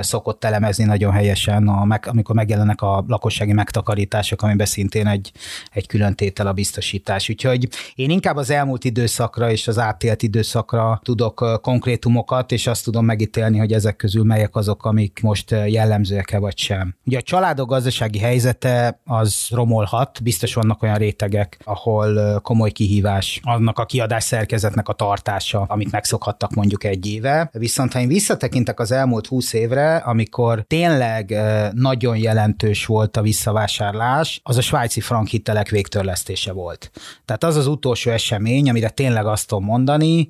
szokott 0.00 0.44
elemezni 0.44 0.84
nagyon 0.84 1.12
helyesen, 1.12 1.68
a, 1.68 1.98
amikor 2.02 2.34
megjelennek 2.34 2.82
a 2.82 3.04
lakossági 3.08 3.52
megtakarítások, 3.52 4.42
amiben 4.42 4.66
szintén 4.66 5.06
egy, 5.06 5.32
egy 5.72 5.86
külön 5.86 6.14
tétel 6.14 6.46
a 6.46 6.52
biztosítás. 6.52 7.28
Úgyhogy 7.28 7.68
én 7.94 8.10
inkább 8.10 8.36
az 8.36 8.50
elmúlt 8.50 8.84
időszakra 8.84 9.50
és 9.50 9.68
az 9.68 9.78
átélt 9.78 10.22
időszakra 10.22 11.00
tudok 11.02 11.60
konkrétumokat, 11.62 12.52
és 12.52 12.66
azt 12.66 12.84
tudom 12.84 13.04
megítélni, 13.04 13.58
hogy 13.58 13.72
ezek 13.72 13.96
közül 13.96 14.24
melyek 14.24 14.56
azok, 14.56 14.84
amik 14.84 15.18
most 15.22 15.50
jellemzőek-e 15.50 16.38
vagy 16.38 16.58
sem. 16.58 16.94
Ugye 17.04 17.18
a 17.18 17.22
családok 17.22 17.68
gazdasági 17.68 18.18
helyzete 18.18 19.00
az 19.04 19.46
romolhat, 19.50 20.22
biztos 20.22 20.54
vannak 20.54 20.82
olyan 20.82 20.96
rétegek, 20.96 21.58
ahol 21.64 22.40
komoly 22.40 22.70
kihívás 22.70 23.40
annak 23.42 23.78
a 23.78 23.84
kiadás 23.84 24.24
szerkezetnek 24.24 24.88
a 24.88 24.92
tartása, 24.92 25.60
amit 25.68 25.90
megszokhattak 25.90 26.54
mondjuk 26.54 26.84
egy 26.84 27.06
éve. 27.06 27.50
Viszont 27.52 27.92
ha 27.92 28.00
én 28.00 28.08
visszatekintek 28.08 28.80
az 28.80 28.90
elmúlt 28.90 29.26
húsz 29.26 29.52
év 29.52 29.65
évre, 29.66 29.96
amikor 29.96 30.64
tényleg 30.66 31.34
nagyon 31.72 32.16
jelentős 32.16 32.86
volt 32.86 33.16
a 33.16 33.22
visszavásárlás, 33.22 34.40
az 34.42 34.56
a 34.56 34.60
svájci 34.60 35.00
frank 35.00 35.28
hitelek 35.28 35.68
végtörlesztése 35.68 36.52
volt. 36.52 36.90
Tehát 37.24 37.44
az 37.44 37.56
az 37.56 37.66
utolsó 37.66 38.10
esemény, 38.10 38.68
amire 38.68 38.88
tényleg 38.88 39.26
azt 39.26 39.48
tudom 39.48 39.64
mondani, 39.64 40.28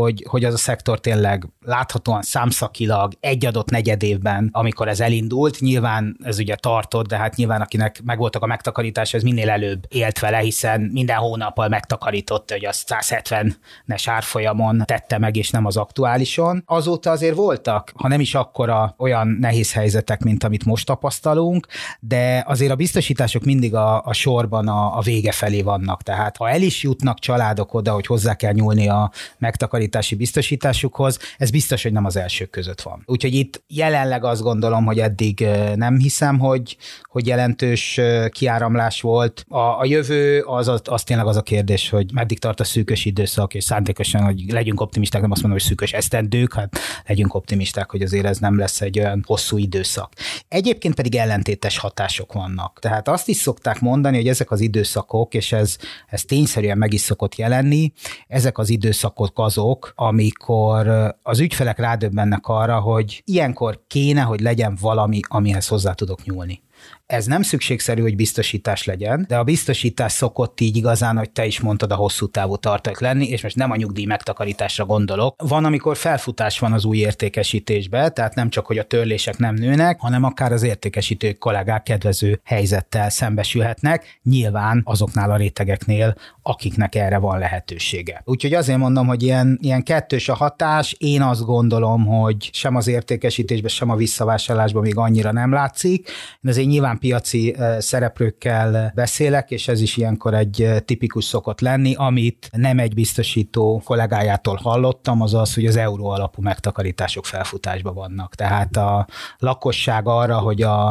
hogy, 0.00 0.24
hogy 0.28 0.44
az 0.44 0.54
a 0.54 0.56
szektor 0.56 1.00
tényleg 1.00 1.48
láthatóan 1.60 2.22
számszakilag 2.22 3.12
egy 3.20 3.46
adott 3.46 3.70
negyed 3.70 4.02
évben, 4.02 4.48
amikor 4.52 4.88
ez 4.88 5.00
elindult, 5.00 5.60
nyilván 5.60 6.16
ez 6.22 6.38
ugye 6.38 6.54
tartott, 6.54 7.06
de 7.06 7.16
hát 7.16 7.36
nyilván 7.36 7.60
akinek 7.60 8.00
megvoltak 8.04 8.42
a 8.42 8.46
megtakarítása, 8.46 9.16
ez 9.16 9.22
minél 9.22 9.50
előbb 9.50 9.84
élt 9.88 10.18
vele, 10.18 10.38
hiszen 10.38 10.80
minden 10.80 11.16
hónappal 11.16 11.68
megtakarította, 11.68 12.54
hogy 12.54 12.64
az 12.64 12.84
170-es 12.88 14.04
árfolyamon 14.04 14.82
tette 14.84 15.18
meg, 15.18 15.36
és 15.36 15.50
nem 15.50 15.66
az 15.66 15.76
aktuálison. 15.76 16.62
Azóta 16.66 17.10
azért 17.10 17.34
voltak, 17.34 17.92
ha 17.94 18.08
nem 18.08 18.20
is 18.20 18.34
akkora 18.34 18.94
olyan 18.98 19.28
nehéz 19.28 19.72
helyzetek, 19.72 20.22
mint 20.22 20.44
amit 20.44 20.64
most 20.64 20.86
tapasztalunk, 20.86 21.66
de 22.00 22.44
azért 22.46 22.72
a 22.72 22.76
biztosítások 22.76 23.44
mindig 23.44 23.74
a, 23.74 24.02
a 24.04 24.12
sorban 24.12 24.68
a, 24.68 24.96
a 24.96 25.00
vége 25.00 25.32
felé 25.32 25.62
vannak. 25.62 26.02
Tehát 26.02 26.36
ha 26.36 26.48
el 26.48 26.62
is 26.62 26.82
jutnak 26.82 27.18
családok 27.18 27.74
oda, 27.74 27.92
hogy 27.92 28.06
hozzá 28.06 28.34
kell 28.34 28.52
nyúlni 28.52 28.88
a 28.88 29.10
megtakarítási 29.38 29.84
megtakarítási 29.86 30.14
biztosításukhoz, 30.14 31.18
ez 31.38 31.50
biztos, 31.50 31.82
hogy 31.82 31.92
nem 31.92 32.04
az 32.04 32.16
elsők 32.16 32.50
között 32.50 32.80
van. 32.80 33.02
Úgyhogy 33.06 33.34
itt 33.34 33.62
jelenleg 33.68 34.24
azt 34.24 34.42
gondolom, 34.42 34.84
hogy 34.84 34.98
eddig 34.98 35.46
nem 35.74 35.98
hiszem, 35.98 36.38
hogy, 36.38 36.76
hogy 37.02 37.26
jelentős 37.26 38.00
kiáramlás 38.30 39.00
volt. 39.00 39.44
A, 39.48 39.58
a 39.58 39.84
jövő 39.84 40.40
az, 40.40 40.68
az, 40.68 40.80
az 40.84 41.02
tényleg 41.02 41.26
az 41.26 41.36
a 41.36 41.42
kérdés, 41.42 41.90
hogy 41.90 42.12
meddig 42.12 42.38
tart 42.38 42.60
a 42.60 42.64
szűkös 42.64 43.04
időszak, 43.04 43.54
és 43.54 43.64
szándékosan, 43.64 44.22
hogy 44.22 44.44
legyünk 44.48 44.80
optimisták, 44.80 45.20
nem 45.20 45.30
azt 45.30 45.42
mondom, 45.42 45.60
hogy 45.60 45.68
szűkös 45.68 45.92
esztendők, 45.92 46.54
hát 46.54 46.78
legyünk 47.06 47.34
optimisták, 47.34 47.90
hogy 47.90 48.02
azért 48.02 48.26
ez 48.26 48.38
nem 48.38 48.58
lesz 48.58 48.80
egy 48.80 48.98
olyan 48.98 49.22
hosszú 49.26 49.58
időszak. 49.58 50.12
Egyébként 50.48 50.94
pedig 50.94 51.14
ellentétes 51.14 51.78
hatások 51.78 52.32
vannak. 52.32 52.78
Tehát 52.80 53.08
azt 53.08 53.28
is 53.28 53.36
szokták 53.36 53.80
mondani, 53.80 54.16
hogy 54.16 54.28
ezek 54.28 54.50
az 54.50 54.60
időszakok, 54.60 55.34
és 55.34 55.52
ez, 55.52 55.76
ez 56.06 56.22
tényszerűen 56.22 56.78
meg 56.78 56.92
is 56.92 57.00
szokott 57.00 57.34
jelenni, 57.34 57.92
ezek 58.28 58.58
az 58.58 58.68
időszakok 58.68 59.38
azok, 59.38 59.75
azok, 59.76 59.92
amikor 59.94 61.14
az 61.22 61.40
ügyfelek 61.40 61.78
rádöbbennek 61.78 62.46
arra, 62.46 62.80
hogy 62.80 63.22
ilyenkor 63.24 63.80
kéne, 63.86 64.20
hogy 64.20 64.40
legyen 64.40 64.76
valami, 64.80 65.20
amihez 65.28 65.68
hozzá 65.68 65.92
tudok 65.92 66.24
nyúlni. 66.24 66.62
Ez 67.06 67.26
nem 67.26 67.42
szükségszerű, 67.42 68.02
hogy 68.02 68.16
biztosítás 68.16 68.84
legyen, 68.84 69.24
de 69.28 69.36
a 69.36 69.44
biztosítás 69.44 70.12
szokott 70.12 70.60
így 70.60 70.76
igazán, 70.76 71.16
hogy 71.16 71.30
te 71.30 71.46
is 71.46 71.60
mondtad, 71.60 71.90
a 71.90 71.94
hosszú 71.94 72.26
távú 72.26 72.56
tartalék 72.56 73.00
lenni, 73.00 73.28
és 73.28 73.42
most 73.42 73.56
nem 73.56 73.70
a 73.70 73.76
nyugdíj 73.76 74.04
megtakarításra 74.04 74.84
gondolok. 74.84 75.42
Van, 75.42 75.64
amikor 75.64 75.96
felfutás 75.96 76.58
van 76.58 76.72
az 76.72 76.84
új 76.84 76.96
értékesítésbe, 76.96 78.08
tehát 78.08 78.34
nem 78.34 78.50
csak, 78.50 78.66
hogy 78.66 78.78
a 78.78 78.82
törlések 78.82 79.38
nem 79.38 79.54
nőnek, 79.54 80.00
hanem 80.00 80.24
akár 80.24 80.52
az 80.52 80.62
értékesítő 80.62 81.32
kollégák 81.32 81.82
kedvező 81.82 82.40
helyzettel 82.44 83.10
szembesülhetnek, 83.10 84.20
nyilván 84.22 84.82
azoknál 84.84 85.30
a 85.30 85.36
rétegeknél, 85.36 86.14
akiknek 86.42 86.94
erre 86.94 87.18
van 87.18 87.38
lehetősége. 87.38 88.22
Úgyhogy 88.24 88.54
azért 88.54 88.78
mondom, 88.78 89.06
hogy 89.06 89.22
ilyen, 89.22 89.58
ilyen 89.62 89.82
kettős 89.82 90.28
a 90.28 90.34
hatás. 90.34 90.96
Én 90.98 91.22
azt 91.22 91.44
gondolom, 91.44 92.06
hogy 92.06 92.50
sem 92.52 92.76
az 92.76 92.86
értékesítésben, 92.86 93.70
sem 93.70 93.90
a 93.90 93.96
visszavásárlásban 93.96 94.82
még 94.82 94.96
annyira 94.96 95.32
nem 95.32 95.52
látszik. 95.52 96.10
De 96.40 96.50
azért 96.50 96.68
nyilván 96.68 96.95
piaci 96.98 97.56
szereplőkkel 97.78 98.92
beszélek, 98.94 99.50
és 99.50 99.68
ez 99.68 99.80
is 99.80 99.96
ilyenkor 99.96 100.34
egy 100.34 100.68
tipikus 100.84 101.24
szokott 101.24 101.60
lenni, 101.60 101.94
amit 101.94 102.48
nem 102.52 102.78
egy 102.78 102.94
biztosító 102.94 103.82
kollégájától 103.84 104.58
hallottam, 104.62 105.22
az 105.22 105.34
az, 105.34 105.54
hogy 105.54 105.66
az 105.66 105.76
euró 105.76 106.08
alapú 106.08 106.42
megtakarítások 106.42 107.24
felfutásban 107.24 107.94
vannak. 107.94 108.34
Tehát 108.34 108.76
a 108.76 109.06
lakosság 109.38 110.08
arra, 110.08 110.38
hogy 110.38 110.62
a, 110.62 110.90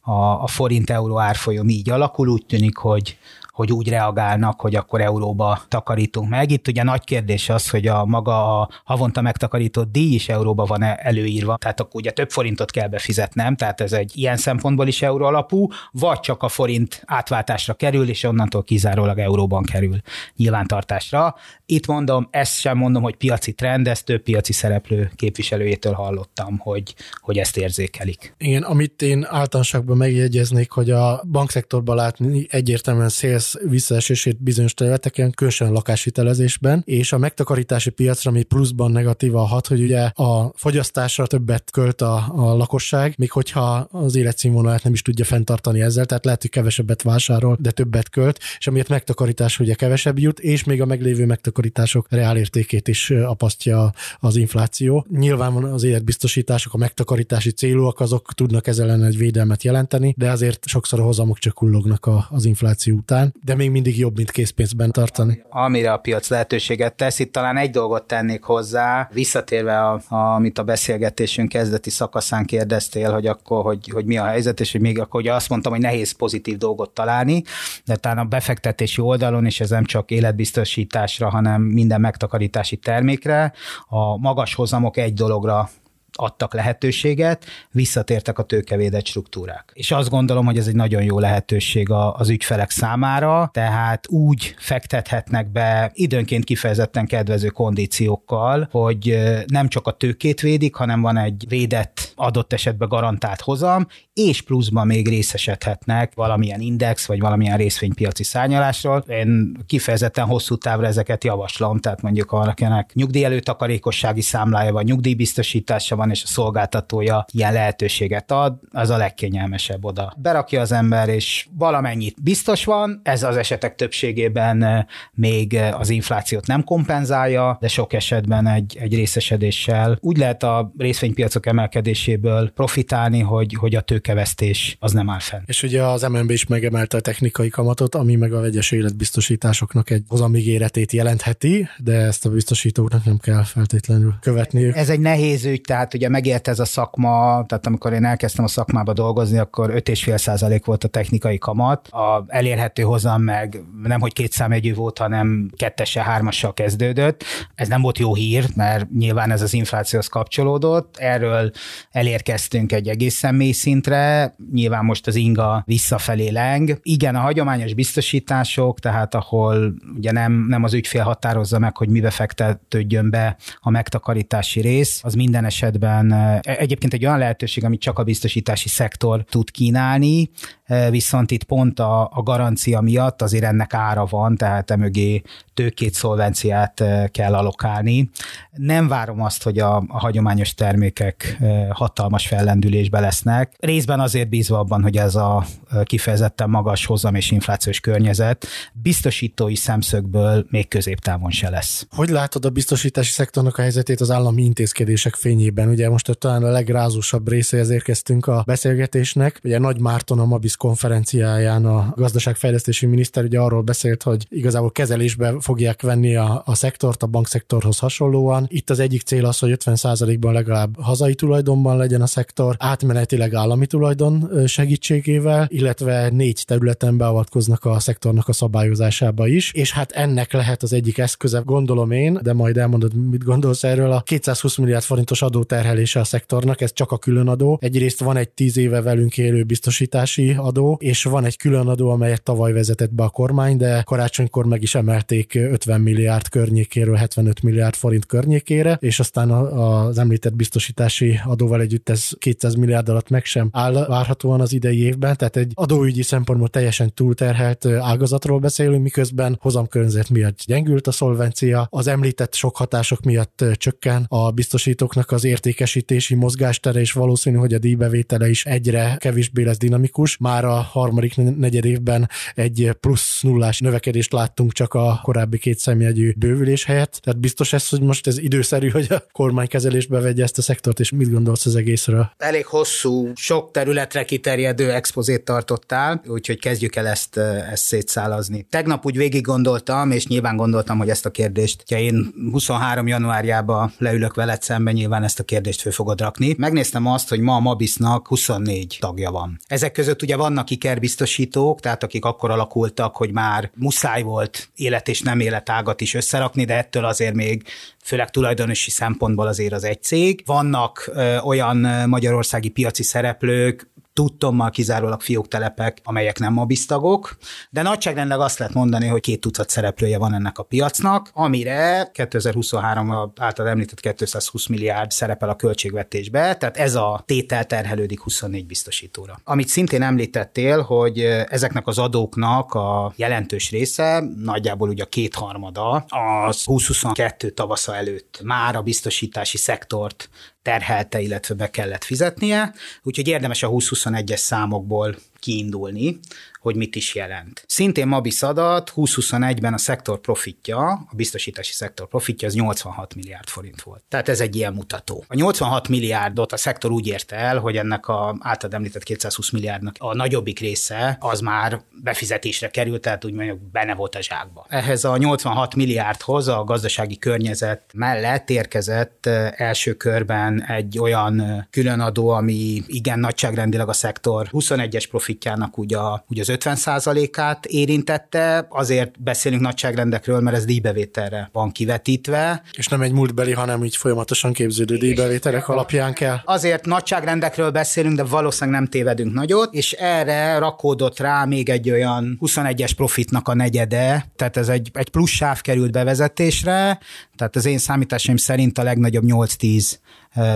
a, 0.00 0.42
a 0.42 0.46
forint-euró 0.46 1.18
árfolyam 1.18 1.68
így 1.68 1.90
alakul, 1.90 2.28
úgy 2.28 2.46
tűnik, 2.46 2.76
hogy 2.76 3.18
hogy 3.52 3.72
úgy 3.72 3.88
reagálnak, 3.88 4.60
hogy 4.60 4.74
akkor 4.74 5.00
euróba 5.00 5.60
takarítunk 5.68 6.28
meg. 6.28 6.50
Itt 6.50 6.68
ugye 6.68 6.82
nagy 6.82 7.04
kérdés 7.04 7.48
az, 7.48 7.70
hogy 7.70 7.86
a 7.86 8.04
maga 8.04 8.60
a 8.60 8.68
havonta 8.84 9.20
megtakarított 9.20 9.92
díj 9.92 10.14
is 10.14 10.28
euróba 10.28 10.64
van 10.64 10.82
előírva, 10.82 11.56
tehát 11.56 11.80
akkor 11.80 12.00
ugye 12.00 12.10
több 12.10 12.30
forintot 12.30 12.70
kell 12.70 12.88
befizetnem, 12.88 13.56
tehát 13.56 13.80
ez 13.80 13.92
egy 13.92 14.12
ilyen 14.14 14.36
szempontból 14.36 14.86
is 14.86 15.02
euró 15.02 15.24
alapú, 15.24 15.68
vagy 15.92 16.20
csak 16.20 16.42
a 16.42 16.48
forint 16.48 17.02
átváltásra 17.06 17.74
kerül, 17.74 18.08
és 18.08 18.22
onnantól 18.22 18.62
kizárólag 18.62 19.18
euróban 19.18 19.62
kerül 19.62 19.96
nyilvántartásra. 20.36 21.34
Itt 21.66 21.86
mondom, 21.86 22.28
ezt 22.30 22.58
sem 22.58 22.76
mondom, 22.76 23.02
hogy 23.02 23.16
piaci 23.16 23.52
trend, 23.52 23.88
ezt 23.88 24.04
több 24.04 24.22
piaci 24.22 24.52
szereplő 24.52 25.10
képviselőjétől 25.16 25.92
hallottam, 25.92 26.58
hogy, 26.58 26.94
hogy 27.20 27.38
ezt 27.38 27.56
érzékelik. 27.56 28.34
Igen, 28.38 28.62
amit 28.62 29.02
én 29.02 29.26
általánosságban 29.28 29.96
megjegyeznék, 29.96 30.70
hogy 30.70 30.90
a 30.90 31.22
bankszektorban 31.30 31.96
látni 31.96 32.46
egyértelműen 32.50 33.08
sales 33.40 33.70
visszaesését 33.70 34.42
bizonyos 34.42 34.74
területeken, 34.74 35.30
különösen 35.30 35.68
a 35.68 35.72
lakáshitelezésben, 35.72 36.82
és 36.86 37.12
a 37.12 37.18
megtakarítási 37.18 37.90
piacra, 37.90 38.30
ami 38.30 38.42
pluszban 38.42 38.90
negatíva 38.90 39.40
hat, 39.40 39.66
hogy 39.66 39.82
ugye 39.82 40.00
a 40.00 40.52
fogyasztásra 40.54 41.26
többet 41.26 41.70
költ 41.70 42.00
a, 42.00 42.32
a 42.34 42.56
lakosság, 42.56 43.14
még 43.18 43.30
hogyha 43.30 43.88
az 43.90 44.16
életszínvonalát 44.16 44.82
nem 44.82 44.92
is 44.92 45.02
tudja 45.02 45.24
fenntartani 45.24 45.80
ezzel, 45.80 46.04
tehát 46.04 46.24
lehet, 46.24 46.40
hogy 46.40 46.50
kevesebbet 46.50 47.02
vásárol, 47.02 47.56
de 47.60 47.70
többet 47.70 48.08
költ, 48.08 48.38
és 48.58 48.66
amiért 48.66 48.88
megtakarítás 48.88 49.58
ugye 49.58 49.74
kevesebb 49.74 50.18
jut, 50.18 50.38
és 50.38 50.64
még 50.64 50.80
a 50.80 50.86
meglévő 50.86 51.26
megtakarítások 51.26 52.06
reálértékét 52.10 52.88
is 52.88 53.10
apasztja 53.10 53.92
az 54.18 54.36
infláció. 54.36 55.06
Nyilván 55.10 55.52
az 55.64 55.82
életbiztosítások, 55.82 56.74
a 56.74 56.76
megtakarítási 56.76 57.50
célúak, 57.50 58.00
azok 58.00 58.32
tudnak 58.34 58.66
ezzel 58.66 58.88
ellen 58.90 59.04
egy 59.04 59.16
védelmet 59.16 59.62
jelenteni, 59.62 60.14
de 60.16 60.30
azért 60.30 60.66
sokszor 60.66 61.00
a 61.00 61.02
hozamok 61.02 61.38
csak 61.38 61.54
kullognak 61.54 62.08
az 62.30 62.44
infláció 62.44 62.96
után 62.96 63.29
de 63.44 63.54
még 63.54 63.70
mindig 63.70 63.98
jobb, 63.98 64.16
mint 64.16 64.30
készpénzben 64.30 64.90
tartani. 64.90 65.42
Amire 65.48 65.92
a 65.92 65.96
piac 65.96 66.28
lehetőséget 66.28 66.94
tesz, 66.94 67.18
itt 67.18 67.32
talán 67.32 67.56
egy 67.56 67.70
dolgot 67.70 68.06
tennék 68.06 68.42
hozzá, 68.42 69.08
visszatérve, 69.12 69.80
a, 69.80 70.00
a, 70.08 70.16
amit 70.16 70.58
a 70.58 70.62
beszélgetésünk 70.62 71.48
kezdeti 71.48 71.90
szakaszán 71.90 72.44
kérdeztél, 72.44 73.12
hogy 73.12 73.26
akkor, 73.26 73.64
hogy, 73.64 73.88
hogy 73.92 74.04
mi 74.04 74.18
a 74.18 74.24
helyzet, 74.24 74.60
és 74.60 74.72
hogy 74.72 74.80
még 74.80 74.98
akkor 74.98 75.20
ugye 75.20 75.34
azt 75.34 75.48
mondtam, 75.48 75.72
hogy 75.72 75.80
nehéz 75.80 76.12
pozitív 76.12 76.56
dolgot 76.56 76.90
találni, 76.90 77.42
de 77.84 77.96
talán 77.96 78.18
a 78.18 78.24
befektetési 78.24 79.00
oldalon, 79.00 79.46
és 79.46 79.60
ez 79.60 79.70
nem 79.70 79.84
csak 79.84 80.10
életbiztosításra, 80.10 81.30
hanem 81.30 81.62
minden 81.62 82.00
megtakarítási 82.00 82.76
termékre, 82.76 83.52
a 83.88 84.16
magas 84.16 84.54
hozamok 84.54 84.96
egy 84.96 85.14
dologra 85.14 85.70
adtak 86.12 86.54
lehetőséget, 86.54 87.44
visszatértek 87.70 88.38
a 88.38 88.42
tőkevédett 88.42 89.06
struktúrák. 89.06 89.70
És 89.74 89.90
azt 89.90 90.10
gondolom, 90.10 90.46
hogy 90.46 90.58
ez 90.58 90.66
egy 90.66 90.74
nagyon 90.74 91.02
jó 91.02 91.18
lehetőség 91.18 91.90
az 91.90 92.28
ügyfelek 92.28 92.70
számára, 92.70 93.50
tehát 93.52 94.08
úgy 94.08 94.54
fektethetnek 94.58 95.52
be 95.52 95.90
időnként 95.94 96.44
kifejezetten 96.44 97.06
kedvező 97.06 97.48
kondíciókkal, 97.48 98.68
hogy 98.70 99.18
nem 99.46 99.68
csak 99.68 99.86
a 99.86 99.92
tőkét 99.92 100.40
védik, 100.40 100.74
hanem 100.74 101.00
van 101.00 101.16
egy 101.16 101.44
védett, 101.48 102.12
adott 102.16 102.52
esetben 102.52 102.88
garantált 102.88 103.40
hozam, 103.40 103.86
és 104.14 104.42
pluszban 104.42 104.86
még 104.86 105.08
részesedhetnek 105.08 106.12
valamilyen 106.14 106.60
index, 106.60 107.06
vagy 107.06 107.20
valamilyen 107.20 107.56
részvénypiaci 107.56 108.24
szárnyalásról. 108.24 109.04
Én 109.08 109.56
kifejezetten 109.66 110.26
hosszú 110.26 110.56
távra 110.56 110.86
ezeket 110.86 111.24
javaslom, 111.24 111.78
tehát 111.78 112.02
mondjuk 112.02 112.30
valakinek 112.30 112.90
nyugdíj 112.94 113.24
előtakarékossági 113.24 114.20
számlája, 114.20 114.72
vagy 114.72 114.84
nyugdíjbiztosítása 114.84 115.96
van, 116.00 116.10
és 116.10 116.22
a 116.22 116.26
szolgáltatója 116.26 117.24
ilyen 117.32 117.52
lehetőséget 117.52 118.30
ad, 118.30 118.54
az 118.70 118.90
a 118.90 118.96
legkényelmesebb 118.96 119.84
oda. 119.84 120.12
Berakja 120.16 120.60
az 120.60 120.72
ember, 120.72 121.08
és 121.08 121.46
valamennyit 121.58 122.22
biztos 122.22 122.64
van, 122.64 123.00
ez 123.02 123.22
az 123.22 123.36
esetek 123.36 123.74
többségében 123.74 124.62
eh, 124.62 124.84
még 125.12 125.54
eh, 125.54 125.80
az 125.80 125.90
inflációt 125.90 126.46
nem 126.46 126.64
kompenzálja, 126.64 127.56
de 127.60 127.68
sok 127.68 127.92
esetben 127.92 128.46
egy, 128.46 128.76
egy 128.80 128.94
részesedéssel 128.94 129.98
úgy 130.00 130.16
lehet 130.16 130.42
a 130.42 130.72
részvénypiacok 130.78 131.46
emelkedéséből 131.46 132.50
profitálni, 132.50 133.20
hogy, 133.20 133.54
hogy 133.54 133.74
a 133.74 133.80
tőkevesztés 133.80 134.76
az 134.80 134.92
nem 134.92 135.10
áll 135.10 135.18
fenn. 135.18 135.42
És 135.46 135.62
ugye 135.62 135.82
az 135.82 136.02
MNB 136.02 136.30
is 136.30 136.46
megemelte 136.46 136.96
a 136.96 137.00
technikai 137.00 137.48
kamatot, 137.48 137.94
ami 137.94 138.14
meg 138.16 138.32
a 138.32 138.40
vegyes 138.40 138.70
életbiztosításoknak 138.70 139.90
egy 139.90 140.02
hozamígéretét 140.08 140.92
jelentheti, 140.92 141.68
de 141.78 141.92
ezt 141.92 142.26
a 142.26 142.30
biztosítóknak 142.30 143.04
nem 143.04 143.18
kell 143.18 143.42
feltétlenül 143.42 144.14
követni. 144.20 144.72
Ez 144.74 144.88
egy 144.88 145.00
nehéz 145.00 145.44
ügy, 145.44 145.60
tehát 145.60 145.89
ugye 145.94 146.08
megért 146.08 146.48
ez 146.48 146.58
a 146.58 146.64
szakma, 146.64 147.44
tehát 147.46 147.66
amikor 147.66 147.92
én 147.92 148.04
elkezdtem 148.04 148.44
a 148.44 148.48
szakmába 148.48 148.92
dolgozni, 148.92 149.38
akkor 149.38 149.70
5,5 149.72 150.60
volt 150.64 150.84
a 150.84 150.88
technikai 150.88 151.38
kamat, 151.38 151.88
a 151.88 152.24
elérhető 152.26 152.82
hozam 152.82 153.22
meg 153.22 153.60
nem 153.82 154.00
hogy 154.00 154.12
két 154.12 154.32
számjegyű 154.32 154.74
volt, 154.74 154.98
hanem 154.98 155.50
kettese, 155.56 156.02
hármassal 156.02 156.54
kezdődött. 156.54 157.24
Ez 157.54 157.68
nem 157.68 157.80
volt 157.80 157.98
jó 157.98 158.14
hír, 158.14 158.44
mert 158.54 158.90
nyilván 158.90 159.30
ez 159.30 159.42
az 159.42 159.52
inflációhoz 159.52 160.08
kapcsolódott. 160.08 160.96
Erről 160.96 161.50
elérkeztünk 161.90 162.72
egy 162.72 162.88
egészen 162.88 163.34
mély 163.34 163.52
szintre, 163.52 164.34
nyilván 164.52 164.84
most 164.84 165.06
az 165.06 165.14
inga 165.14 165.62
visszafelé 165.66 166.28
leng. 166.28 166.78
Igen, 166.82 167.14
a 167.14 167.20
hagyományos 167.20 167.74
biztosítások, 167.74 168.80
tehát 168.80 169.14
ahol 169.14 169.74
ugye 169.96 170.12
nem, 170.12 170.46
nem 170.48 170.64
az 170.64 170.74
ügyfél 170.74 171.02
határozza 171.02 171.58
meg, 171.58 171.76
hogy 171.76 171.88
mibe 171.88 172.10
fektetődjön 172.10 173.10
be 173.10 173.36
a 173.60 173.70
megtakarítási 173.70 174.60
rész, 174.60 175.00
az 175.02 175.14
minden 175.14 175.44
esetben 175.44 175.79
esetben 175.82 176.12
e, 176.12 176.40
egyébként 176.42 176.92
egy 176.92 177.04
olyan 177.04 177.18
lehetőség, 177.18 177.64
amit 177.64 177.80
csak 177.80 177.98
a 177.98 178.02
biztosítási 178.02 178.68
szektor 178.68 179.24
tud 179.24 179.50
kínálni, 179.50 180.30
e, 180.64 180.90
viszont 180.90 181.30
itt 181.30 181.44
pont 181.44 181.80
a, 181.80 182.10
a 182.12 182.22
garancia 182.22 182.80
miatt 182.80 183.22
azért 183.22 183.44
ennek 183.44 183.74
ára 183.74 184.04
van, 184.04 184.36
tehát 184.36 184.70
emögé 184.70 185.22
tőkét, 185.54 185.94
szolvenciát 185.94 186.80
e, 186.80 187.08
kell 187.08 187.34
alokálni. 187.34 188.10
Nem 188.52 188.88
várom 188.88 189.22
azt, 189.22 189.42
hogy 189.42 189.58
a, 189.58 189.76
a 189.76 189.98
hagyományos 189.98 190.54
termékek 190.54 191.38
hatalmas 191.70 192.26
fellendülésbe 192.26 193.00
lesznek. 193.00 193.52
Részben 193.58 194.00
azért 194.00 194.28
bízva 194.28 194.58
abban, 194.58 194.82
hogy 194.82 194.96
ez 194.96 195.14
a 195.14 195.44
kifejezetten 195.82 196.50
magas 196.50 196.86
hozam 196.86 197.14
és 197.14 197.30
inflációs 197.30 197.80
környezet 197.80 198.46
biztosítói 198.72 199.54
szemszögből 199.54 200.46
még 200.50 200.68
középtávon 200.68 201.30
se 201.30 201.50
lesz. 201.50 201.86
Hogy 201.90 202.08
látod 202.08 202.44
a 202.44 202.50
biztosítási 202.50 203.12
szektornak 203.12 203.58
a 203.58 203.62
helyzetét 203.62 204.00
az 204.00 204.10
állami 204.10 204.42
intézkedések 204.42 205.14
fényében? 205.14 205.69
Ugye 205.70 205.88
most 205.88 206.18
talán 206.18 206.44
a 206.44 206.50
legrázósabb 206.50 207.28
részéhez 207.28 207.70
érkeztünk 207.70 208.26
a 208.26 208.42
beszélgetésnek. 208.46 209.40
Ugye 209.44 209.58
Nagy 209.58 209.80
Márton 209.80 210.18
a 210.18 210.24
Mabis 210.24 210.56
konferenciáján 210.56 211.64
a 211.64 211.92
gazdaságfejlesztési 211.96 212.86
miniszter 212.86 213.24
ugye 213.24 213.38
arról 213.38 213.62
beszélt, 213.62 214.02
hogy 214.02 214.26
igazából 214.28 214.70
kezelésbe 214.70 215.34
fogják 215.40 215.82
venni 215.82 216.16
a, 216.16 216.42
a 216.44 216.54
szektort 216.54 217.02
a 217.02 217.06
bankszektorhoz 217.06 217.78
hasonlóan. 217.78 218.46
Itt 218.48 218.70
az 218.70 218.78
egyik 218.78 219.02
cél 219.02 219.24
az, 219.24 219.38
hogy 219.38 219.56
50%-ban 219.64 220.32
legalább 220.32 220.80
hazai 220.80 221.14
tulajdonban 221.14 221.76
legyen 221.76 222.02
a 222.02 222.06
szektor, 222.06 222.56
átmenetileg 222.58 223.34
állami 223.34 223.66
tulajdon 223.66 224.30
segítségével, 224.46 225.46
illetve 225.50 226.08
négy 226.10 226.42
területen 226.46 226.96
beavatkoznak 226.96 227.64
a 227.64 227.78
szektornak 227.80 228.28
a 228.28 228.32
szabályozásába 228.32 229.26
is, 229.26 229.52
és 229.52 229.72
hát 229.72 229.90
ennek 229.92 230.32
lehet 230.32 230.62
az 230.62 230.72
egyik 230.72 230.98
eszköze, 230.98 231.42
gondolom 231.44 231.90
én, 231.90 232.18
de 232.22 232.32
majd 232.32 232.56
elmondod, 232.56 232.94
mit 232.94 233.24
gondolsz 233.24 233.64
erről, 233.64 233.92
a 233.92 234.00
220 234.00 234.56
milliárd 234.56 234.84
forintos 234.84 235.22
adóterhelése 235.60 236.00
a 236.00 236.04
szektornak, 236.04 236.60
ez 236.60 236.72
csak 236.72 236.92
a 236.92 236.98
különadó. 236.98 237.58
Egyrészt 237.62 238.00
van 238.00 238.16
egy 238.16 238.28
10 238.28 238.56
éve 238.56 238.80
velünk 238.82 239.18
élő 239.18 239.42
biztosítási 239.42 240.34
adó, 240.38 240.78
és 240.80 241.04
van 241.04 241.24
egy 241.24 241.36
különadó, 241.36 241.90
amelyet 241.90 242.22
tavaly 242.22 242.52
vezetett 242.52 242.94
be 242.94 243.02
a 243.02 243.08
kormány, 243.08 243.56
de 243.56 243.82
karácsonykor 243.86 244.46
meg 244.46 244.62
is 244.62 244.74
emelték 244.74 245.34
50 245.34 245.80
milliárd 245.80 246.28
környékéről 246.28 246.94
75 246.94 247.42
milliárd 247.42 247.74
forint 247.74 248.06
környékére, 248.06 248.78
és 248.80 249.00
aztán 249.00 249.30
az 249.30 249.98
említett 249.98 250.34
biztosítási 250.34 251.20
adóval 251.24 251.60
együtt 251.60 251.88
ez 251.88 252.08
200 252.18 252.54
milliárd 252.54 252.88
alatt 252.88 253.08
meg 253.08 253.24
sem 253.24 253.48
áll 253.52 253.86
várhatóan 253.88 254.40
az 254.40 254.52
idei 254.52 254.82
évben, 254.82 255.16
tehát 255.16 255.36
egy 255.36 255.52
adóügyi 255.54 256.02
szempontból 256.02 256.48
teljesen 256.48 256.94
túlterhelt 256.94 257.66
ágazatról 257.66 258.38
beszélünk, 258.38 258.82
miközben 258.82 259.38
hozamkörnyezet 259.40 260.10
miatt 260.10 260.38
gyengült 260.46 260.86
a 260.86 260.92
szolvencia, 260.92 261.66
az 261.70 261.86
említett 261.86 262.34
sok 262.34 262.56
hatások 262.56 263.00
miatt 263.00 263.44
csökken 263.52 264.04
a 264.08 264.30
biztosítóknak 264.30 265.10
az 265.10 265.24
értékesítési 265.50 266.14
mozgástere, 266.14 266.80
és 266.80 266.92
valószínű, 266.92 267.36
hogy 267.36 267.54
a 267.54 267.58
díjbevétele 267.58 268.28
is 268.28 268.44
egyre 268.44 268.96
kevésbé 268.98 269.42
lesz 269.42 269.58
dinamikus. 269.58 270.16
Már 270.16 270.44
a 270.44 270.54
harmadik 270.54 271.16
negyed 271.16 271.64
évben 271.64 272.08
egy 272.34 272.70
plusz 272.80 273.20
nullás 273.22 273.58
növekedést 273.58 274.12
láttunk 274.12 274.52
csak 274.52 274.74
a 274.74 275.00
korábbi 275.02 275.38
két 275.38 275.58
szemjegyű 275.58 276.12
bővülés 276.16 276.64
helyett. 276.64 277.00
Tehát 277.02 277.20
biztos 277.20 277.52
ez, 277.52 277.68
hogy 277.68 277.80
most 277.80 278.06
ez 278.06 278.18
időszerű, 278.18 278.68
hogy 278.68 278.86
a 278.90 279.04
kormány 279.12 279.46
kezelésbe 279.46 280.00
vegye 280.00 280.22
ezt 280.22 280.38
a 280.38 280.42
szektort, 280.42 280.80
és 280.80 280.90
mit 280.90 281.10
gondolsz 281.10 281.46
az 281.46 281.56
egészről? 281.56 282.10
Elég 282.18 282.46
hosszú, 282.46 283.12
sok 283.14 283.50
területre 283.50 284.04
kiterjedő 284.04 284.70
expozét 284.70 285.24
tartottál, 285.24 286.02
úgyhogy 286.06 286.38
kezdjük 286.38 286.76
el 286.76 286.86
ezt, 286.86 287.16
ezt 287.52 287.64
szétszálazni. 287.64 288.46
Tegnap 288.50 288.86
úgy 288.86 288.96
végig 288.96 289.22
gondoltam, 289.22 289.90
és 289.90 290.06
nyilván 290.06 290.36
gondoltam, 290.36 290.78
hogy 290.78 290.88
ezt 290.88 291.06
a 291.06 291.10
kérdést, 291.10 291.64
ha 291.68 291.78
én 291.78 292.14
23 292.32 292.86
januárjában 292.86 293.72
leülök 293.78 294.14
veled 294.14 294.42
szemben, 294.42 294.74
nyilván 294.74 295.02
ezt 295.02 295.18
a 295.18 295.22
kérdést 295.22 295.38
föl 295.60 295.72
fogod 295.72 296.00
rakni. 296.00 296.34
Megnéztem 296.38 296.86
azt, 296.86 297.08
hogy 297.08 297.20
ma 297.20 297.34
a 297.34 297.40
Mabisnak 297.40 298.08
24 298.08 298.76
tagja 298.80 299.10
van. 299.10 299.40
Ezek 299.46 299.72
között 299.72 300.02
ugye 300.02 300.16
vannak 300.16 300.50
ikerbiztosítók, 300.50 301.60
tehát 301.60 301.82
akik 301.82 302.04
akkor 302.04 302.30
alakultak, 302.30 302.96
hogy 302.96 303.12
már 303.12 303.50
muszáj 303.54 304.02
volt 304.02 304.48
élet 304.54 304.88
és 304.88 305.00
nem 305.00 305.20
életágat 305.20 305.80
is 305.80 305.94
összerakni, 305.94 306.44
de 306.44 306.56
ettől 306.56 306.84
azért 306.84 307.14
még 307.14 307.42
főleg 307.82 308.10
tulajdonosi 308.10 308.70
szempontból 308.70 309.26
azért 309.26 309.52
az 309.52 309.64
egy 309.64 309.82
cég. 309.82 310.22
Vannak 310.26 310.90
ö, 310.92 311.18
olyan 311.18 311.56
magyarországi 311.88 312.48
piaci 312.48 312.82
szereplők, 312.82 313.68
tudtommal 313.92 314.50
kizárólag 314.50 315.00
fióktelepek, 315.00 315.78
amelyek 315.84 316.18
nem 316.18 316.32
mobiztagok, 316.32 317.16
de 317.50 317.62
nagyságrendileg 317.62 318.20
azt 318.20 318.38
lehet 318.38 318.54
mondani, 318.54 318.86
hogy 318.86 319.00
két 319.00 319.20
tucat 319.20 319.50
szereplője 319.50 319.98
van 319.98 320.14
ennek 320.14 320.38
a 320.38 320.42
piacnak, 320.42 321.10
amire 321.12 321.90
2023 321.92 323.12
által 323.16 323.48
említett 323.48 323.80
220 323.80 324.46
milliárd 324.46 324.90
szerepel 324.90 325.28
a 325.28 325.36
költségvetésbe, 325.36 326.36
tehát 326.36 326.56
ez 326.56 326.74
a 326.74 327.02
tétel 327.06 327.44
terhelődik 327.44 328.00
24 328.00 328.46
biztosítóra. 328.46 329.20
Amit 329.24 329.48
szintén 329.48 329.82
említettél, 329.82 330.62
hogy 330.62 330.98
ezeknek 331.28 331.66
az 331.66 331.78
adóknak 331.78 332.54
a 332.54 332.92
jelentős 332.96 333.50
része, 333.50 334.04
nagyjából 334.16 334.68
ugye 334.68 334.82
a 334.82 334.86
kétharmada, 334.86 335.84
az 336.26 336.44
2022 336.44 337.30
tavasza 337.30 337.76
előtt 337.76 338.20
már 338.22 338.56
a 338.56 338.62
biztosítási 338.62 339.36
szektort 339.36 340.08
terhelte, 340.42 341.00
illetve 341.00 341.34
be 341.34 341.50
kellett 341.50 341.84
fizetnie, 341.84 342.54
úgyhogy 342.82 343.08
érdemes 343.08 343.42
a 343.42 343.48
2021-es 343.48 344.16
számokból 344.16 344.96
kiindulni, 345.20 346.00
hogy 346.40 346.56
mit 346.56 346.76
is 346.76 346.94
jelent. 346.94 347.44
Szintén 347.46 347.86
Mabis 347.86 348.22
adat 348.22 348.72
2021-ben 348.76 349.54
a 349.54 349.58
szektor 349.58 350.00
profitja, 350.00 350.58
a 350.68 350.92
biztosítási 350.92 351.52
szektor 351.52 351.88
profitja 351.88 352.28
az 352.28 352.34
86 352.34 352.94
milliárd 352.94 353.28
forint 353.28 353.62
volt. 353.62 353.82
Tehát 353.88 354.08
ez 354.08 354.20
egy 354.20 354.36
ilyen 354.36 354.52
mutató. 354.52 355.04
A 355.08 355.14
86 355.14 355.68
milliárdot 355.68 356.32
a 356.32 356.36
szektor 356.36 356.70
úgy 356.70 356.86
érte 356.86 357.16
el, 357.16 357.38
hogy 357.38 357.56
ennek 357.56 357.88
a 357.88 358.16
általad 358.20 358.54
említett 358.54 358.82
220 358.82 359.30
milliárdnak 359.30 359.74
a 359.78 359.94
nagyobbik 359.94 360.38
része 360.38 360.96
az 361.00 361.20
már 361.20 361.60
befizetésre 361.82 362.50
került, 362.50 362.80
tehát 362.80 363.04
úgy 363.04 363.12
mondjuk 363.12 363.38
benne 363.38 363.74
volt 363.74 363.94
a 363.94 364.02
zsákba. 364.02 364.46
Ehhez 364.48 364.84
a 364.84 364.96
86 364.96 365.54
milliárdhoz 365.54 366.28
a 366.28 366.44
gazdasági 366.44 366.98
környezet 366.98 367.62
mellett 367.74 368.30
érkezett 368.30 369.06
első 369.36 369.74
körben 369.74 370.44
egy 370.44 370.78
olyan 370.78 371.46
különadó, 371.50 372.08
ami 372.08 372.62
igen 372.66 372.98
nagyságrendileg 372.98 373.68
a 373.68 373.72
szektor 373.72 374.28
21-es 374.32 374.86
profitjának 375.10 375.58
ugye, 375.58 375.76
ugye 376.08 376.20
az 376.20 376.32
50%-át 376.32 377.46
érintette, 377.46 378.46
azért 378.48 379.02
beszélünk 379.02 379.42
nagyságrendekről, 379.42 380.20
mert 380.20 380.36
ez 380.36 380.44
díjbevételre 380.44 381.28
van 381.32 381.52
kivetítve. 381.52 382.42
És 382.56 382.66
nem 382.66 382.82
egy 382.82 382.92
múltbeli, 382.92 383.32
hanem 383.32 383.64
így 383.64 383.76
folyamatosan 383.76 384.32
képződő 384.32 384.76
díjbevételek 384.76 385.48
alapján 385.48 385.92
kell. 385.92 386.18
Azért 386.24 386.66
nagyságrendekről 386.66 387.50
beszélünk, 387.50 387.96
de 387.96 388.04
valószínűleg 388.04 388.60
nem 388.60 388.68
tévedünk 388.68 389.14
nagyot, 389.14 389.54
és 389.54 389.72
erre 389.72 390.38
rakódott 390.38 390.98
rá 390.98 391.24
még 391.24 391.48
egy 391.48 391.70
olyan 391.70 392.18
21-es 392.20 392.70
profitnak 392.76 393.28
a 393.28 393.34
negyede, 393.34 394.06
tehát 394.16 394.36
ez 394.36 394.48
egy, 394.48 394.70
egy 394.72 394.90
plusz 394.90 395.10
sáv 395.10 395.40
került 395.40 395.72
bevezetésre, 395.72 396.78
tehát 397.16 397.36
az 397.36 397.46
én 397.46 397.58
számításaim 397.58 398.16
szerint 398.16 398.58
a 398.58 398.62
legnagyobb 398.62 399.04
8-10 399.06 399.74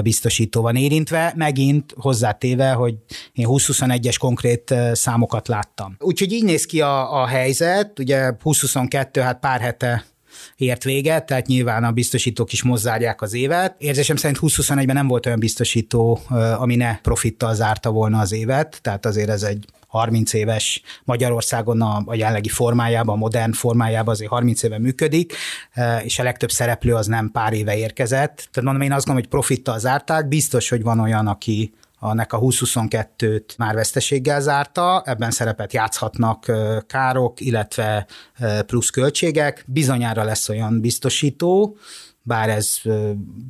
biztosító 0.03 0.61
van 0.61 0.77
érintve, 0.77 1.33
megint 1.37 1.95
hozzátéve, 1.97 2.73
hogy 2.73 2.95
én 3.33 3.47
20-21-es 3.49 4.17
konkrét 4.19 4.75
számokat 4.93 5.49
láttam. 5.49 5.97
Úgyhogy 5.99 6.33
így 6.33 6.45
néz 6.45 6.67
ki 6.67 6.81
a, 6.81 7.23
a 7.23 7.27
helyzet, 7.27 7.99
ugye 7.99 8.31
2022, 8.31 9.21
hát 9.21 9.41
pár 9.41 9.61
hete 9.61 10.05
ért 10.57 10.85
véget, 10.85 11.27
tehát 11.27 11.47
nyilván 11.47 11.85
a 11.85 11.93
biztosítók 11.93 12.53
is 12.53 12.63
mozzárják 12.63 13.23
az 13.23 13.35
évet. 13.35 13.75
Érzésem 13.79 14.17
szerint 14.17 14.39
2021-ben 14.43 14.95
nem 14.95 15.09
volt 15.09 15.27
olyan 15.27 15.39
biztosító, 15.39 16.21
ami 16.59 16.77
ne 16.77 16.99
profittal 16.99 17.55
zárta 17.55 17.91
volna 17.91 18.19
az 18.19 18.33
évet, 18.33 18.79
tehát 18.83 19.07
azért 19.07 19.29
ez 19.29 19.43
egy 19.43 19.65
30 19.99 20.33
éves 20.33 20.83
Magyarországon 21.05 21.83
a, 21.83 22.03
a 22.07 22.15
jelenlegi 22.15 22.49
formájában, 22.49 23.15
a 23.15 23.19
modern 23.19 23.53
formájában 23.53 24.15
azért 24.15 24.31
30 24.31 24.63
éve 24.63 24.79
működik, 24.79 25.35
e, 25.73 25.99
és 25.99 26.19
a 26.19 26.23
legtöbb 26.23 26.51
szereplő 26.51 26.95
az 26.95 27.07
nem 27.07 27.31
pár 27.31 27.53
éve 27.53 27.77
érkezett. 27.77 28.37
Tehát 28.37 28.63
mondom, 28.63 28.83
én 28.83 28.93
azt 28.93 29.07
gondolom, 29.07 29.31
hogy 29.31 29.41
profittal 29.41 29.79
zárták, 29.79 30.29
biztos, 30.29 30.69
hogy 30.69 30.83
van 30.83 31.01
olyan, 31.01 31.27
aki 31.27 31.73
a 31.99 32.09
a 32.09 32.15
2022-t 32.15 33.57
már 33.59 33.75
veszteséggel 33.75 34.41
zárta, 34.41 35.03
ebben 35.07 35.31
szerepet 35.31 35.73
játszhatnak 35.73 36.49
e, 36.49 36.83
károk, 36.87 37.41
illetve 37.41 38.07
e, 38.35 38.63
plusz 38.63 38.91
költségek. 38.91 39.65
Bizonyára 39.67 40.25
lesz 40.25 40.49
olyan 40.49 40.81
biztosító, 40.81 41.77
bár 42.27 42.49
ez 42.49 42.81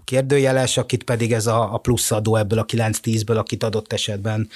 kérdőjeles, 0.05 0.77
akit 0.77 1.03
pedig 1.03 1.33
ez 1.33 1.47
a, 1.47 1.75
a 1.75 1.79
plusz 1.79 2.11
adó 2.11 2.37
ebből 2.37 2.59
a 2.59 2.65
9-10-ből, 2.65 3.37
akit 3.37 3.63
adott 3.63 3.93
esetben 3.93 4.49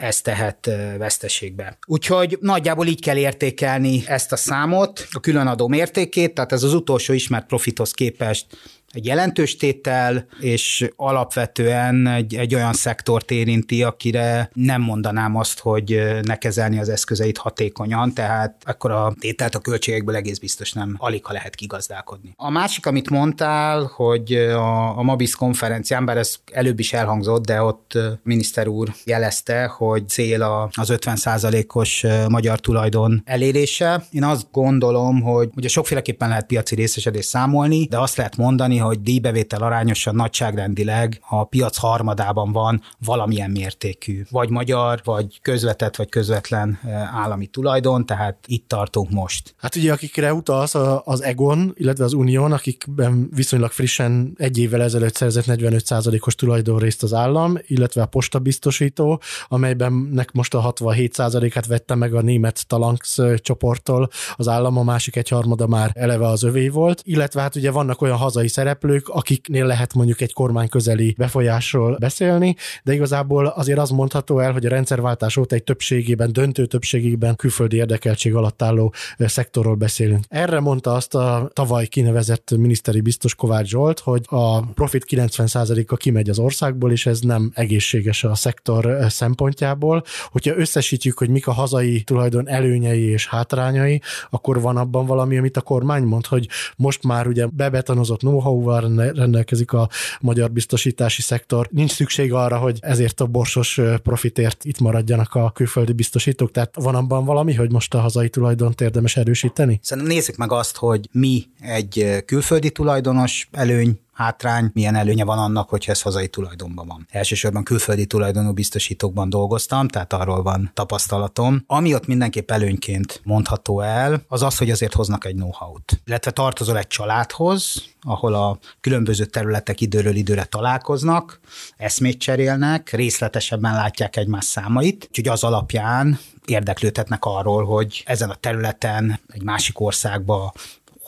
ez 0.00 0.20
tehet 0.20 0.70
veszteségbe. 0.98 1.78
Úgyhogy 1.86 2.38
nagyjából 2.40 2.86
így 2.86 3.00
kell 3.00 3.16
értékelni 3.16 4.02
ezt 4.06 4.32
a 4.32 4.36
számot, 4.36 5.06
a 5.10 5.20
különadó 5.20 5.68
mértékét, 5.68 6.34
tehát 6.34 6.52
ez 6.52 6.62
az 6.62 6.74
utolsó 6.74 7.12
ismert 7.12 7.46
profithoz 7.46 7.92
képest 7.92 8.46
egy 8.92 9.06
jelentős 9.06 9.56
tétel, 9.56 10.26
és 10.40 10.90
alapvetően 10.96 12.06
egy, 12.06 12.34
egy 12.34 12.54
olyan 12.54 12.72
szektort 12.72 13.30
érinti, 13.30 13.82
akire 13.82 14.50
nem 14.52 14.82
mondanám 14.82 15.36
azt, 15.36 15.58
hogy 15.58 16.00
ne 16.22 16.36
kezelni 16.36 16.78
az 16.78 16.88
eszközeit 16.88 17.38
hatékonyan, 17.38 18.14
tehát 18.14 18.62
akkor 18.66 18.90
a 18.90 19.14
tételt 19.20 19.54
a 19.54 19.58
költségekből 19.58 20.14
egész 20.14 20.38
biztos 20.38 20.72
nem 20.72 20.94
alig, 20.98 21.24
ha 21.24 21.32
lehet 21.32 21.54
kigazdálkodni. 21.54 22.32
A 22.36 22.50
másik, 22.50 22.86
amit 22.86 23.10
mondtál, 23.10 23.90
hogy 23.94 24.32
a, 24.34 24.98
a 24.98 25.02
Mabis 25.02 25.34
konferencián, 25.34 26.04
bár 26.04 26.16
ez 26.16 26.36
előbb 26.52 26.78
is 26.78 26.92
elhangzott, 26.92 27.46
de 27.46 27.62
ott 27.62 27.98
miniszter 28.22 28.68
úr 28.68 28.88
jelezte, 29.04 29.66
hogy 29.66 30.08
cél 30.08 30.42
az 30.72 30.92
50%-os 30.92 32.06
magyar 32.28 32.60
tulajdon 32.60 33.22
elérése. 33.24 34.04
Én 34.10 34.24
azt 34.24 34.46
gondolom, 34.52 35.22
hogy 35.22 35.50
ugye 35.56 35.68
sokféleképpen 35.68 36.28
lehet 36.28 36.46
piaci 36.46 36.74
részesedést 36.74 37.28
számolni, 37.28 37.84
de 37.84 37.98
azt 37.98 38.16
lehet 38.16 38.36
mondani, 38.36 38.78
hogy 38.82 39.02
díjbevétel 39.02 39.62
arányosan 39.62 40.14
nagyságrendileg 40.14 41.20
a 41.28 41.44
piac 41.44 41.76
harmadában 41.76 42.52
van 42.52 42.82
valamilyen 43.04 43.50
mértékű, 43.50 44.22
vagy 44.30 44.50
magyar, 44.50 45.00
vagy 45.04 45.40
közvetett, 45.42 45.96
vagy 45.96 46.08
közvetlen 46.08 46.78
állami 47.14 47.46
tulajdon, 47.46 48.06
tehát 48.06 48.36
itt 48.46 48.68
tartunk 48.68 49.10
most. 49.10 49.54
Hát 49.58 49.76
ugye 49.76 49.92
akikre 49.92 50.34
utalsz 50.34 50.74
az 51.04 51.22
Egon, 51.22 51.72
illetve 51.76 52.04
az 52.04 52.12
Unión, 52.12 52.52
akikben 52.52 53.28
viszonylag 53.34 53.70
frissen 53.70 54.34
egy 54.36 54.58
évvel 54.58 54.82
ezelőtt 54.82 55.14
szerzett 55.14 55.44
45%-os 55.46 56.34
tulajdonrészt 56.34 57.02
az 57.02 57.14
állam, 57.14 57.58
illetve 57.66 58.02
a 58.02 58.06
posta 58.06 58.38
biztosító, 58.38 59.20
amelybennek 59.48 60.32
most 60.32 60.54
a 60.54 60.72
67%-át 60.72 61.66
vette 61.66 61.94
meg 61.94 62.14
a 62.14 62.20
német 62.20 62.66
Talanx 62.66 63.18
csoporttól 63.36 64.08
az 64.36 64.48
állam, 64.48 64.76
a 64.76 64.82
másik 64.82 65.16
egy 65.16 65.28
harmada 65.28 65.66
már 65.66 65.90
eleve 65.94 66.26
az 66.26 66.42
övé 66.42 66.68
volt, 66.68 67.00
illetve 67.04 67.40
hát 67.40 67.56
ugye 67.56 67.70
vannak 67.70 68.02
olyan 68.02 68.16
hazai 68.16 68.48
szerep 68.48 68.69
szereplők, 68.70 69.08
akiknél 69.08 69.66
lehet 69.66 69.94
mondjuk 69.94 70.20
egy 70.20 70.32
kormány 70.32 70.68
közeli 70.68 71.14
befolyásról 71.18 71.96
beszélni, 71.98 72.56
de 72.84 72.92
igazából 72.92 73.46
azért 73.46 73.78
az 73.78 73.90
mondható 73.90 74.38
el, 74.38 74.52
hogy 74.52 74.66
a 74.66 74.68
rendszerváltás 74.68 75.36
óta 75.36 75.54
egy 75.54 75.64
többségében, 75.64 76.32
döntő 76.32 76.66
többségében 76.66 77.36
külföldi 77.36 77.76
érdekeltség 77.76 78.34
alatt 78.34 78.62
álló 78.62 78.94
szektorról 79.18 79.74
beszélünk. 79.74 80.24
Erre 80.28 80.60
mondta 80.60 80.94
azt 80.94 81.14
a 81.14 81.50
tavaly 81.52 81.86
kinevezett 81.86 82.50
miniszteri 82.56 83.00
biztos 83.00 83.34
Kovács 83.34 83.68
Zsolt, 83.68 83.98
hogy 83.98 84.24
a 84.26 84.60
profit 84.60 85.04
90%-a 85.08 85.96
kimegy 85.96 86.30
az 86.30 86.38
országból, 86.38 86.92
és 86.92 87.06
ez 87.06 87.20
nem 87.20 87.50
egészséges 87.54 88.24
a 88.24 88.34
szektor 88.34 88.96
szempontjából. 89.08 90.02
Hogyha 90.30 90.56
összesítjük, 90.56 91.18
hogy 91.18 91.28
mik 91.28 91.46
a 91.46 91.52
hazai 91.52 92.02
tulajdon 92.02 92.48
előnyei 92.48 93.02
és 93.02 93.28
hátrányai, 93.28 94.00
akkor 94.30 94.60
van 94.60 94.76
abban 94.76 95.06
valami, 95.06 95.38
amit 95.38 95.56
a 95.56 95.60
kormány 95.60 96.02
mond, 96.02 96.26
hogy 96.26 96.48
most 96.76 97.04
már 97.04 97.26
ugye 97.26 97.46
bebetonozott 97.46 98.18
know-how 98.20 98.59
know 98.62 99.10
rendelkezik 99.14 99.72
a 99.72 99.88
magyar 100.20 100.50
biztosítási 100.50 101.22
szektor. 101.22 101.68
Nincs 101.70 101.90
szükség 101.90 102.32
arra, 102.32 102.58
hogy 102.58 102.78
ezért 102.80 103.20
a 103.20 103.26
borsos 103.26 103.80
profitért 104.02 104.64
itt 104.64 104.80
maradjanak 104.80 105.34
a 105.34 105.50
külföldi 105.50 105.92
biztosítók, 105.92 106.50
tehát 106.50 106.74
van 106.74 106.94
abban 106.94 107.24
valami, 107.24 107.54
hogy 107.54 107.72
most 107.72 107.94
a 107.94 108.00
hazai 108.00 108.28
tulajdont 108.28 108.80
érdemes 108.80 109.16
erősíteni? 109.16 109.80
Szerintem 109.82 110.14
nézzük 110.14 110.36
meg 110.36 110.52
azt, 110.52 110.76
hogy 110.76 111.08
mi 111.12 111.44
egy 111.60 112.22
külföldi 112.26 112.70
tulajdonos 112.70 113.48
előny 113.52 114.00
hátrány, 114.20 114.70
milyen 114.72 114.94
előnye 114.94 115.24
van 115.24 115.38
annak, 115.38 115.68
hogy 115.68 115.84
ez 115.88 116.02
hazai 116.02 116.28
tulajdonban 116.28 116.86
van. 116.86 117.06
Elsősorban 117.10 117.64
külföldi 117.64 118.06
tulajdonú 118.06 118.52
biztosítókban 118.52 119.28
dolgoztam, 119.30 119.88
tehát 119.88 120.12
arról 120.12 120.42
van 120.42 120.70
tapasztalatom. 120.74 121.64
Ami 121.66 121.94
ott 121.94 122.06
mindenképp 122.06 122.50
előnyként 122.50 123.20
mondható 123.24 123.80
el, 123.80 124.22
az 124.28 124.42
az, 124.42 124.58
hogy 124.58 124.70
azért 124.70 124.94
hoznak 124.94 125.24
egy 125.24 125.34
know-how-t. 125.34 126.00
Illetve 126.04 126.30
tartozol 126.30 126.78
egy 126.78 126.86
családhoz, 126.86 127.84
ahol 128.00 128.34
a 128.34 128.58
különböző 128.80 129.24
területek 129.24 129.80
időről 129.80 130.14
időre 130.14 130.44
találkoznak, 130.44 131.40
eszmét 131.76 132.20
cserélnek, 132.20 132.90
részletesebben 132.90 133.74
látják 133.74 134.16
egymás 134.16 134.44
számait, 134.44 135.06
úgyhogy 135.08 135.28
az 135.28 135.44
alapján 135.44 136.18
érdeklődhetnek 136.44 137.24
arról, 137.24 137.64
hogy 137.64 138.02
ezen 138.06 138.30
a 138.30 138.34
területen 138.34 139.20
egy 139.28 139.42
másik 139.42 139.80
országba 139.80 140.52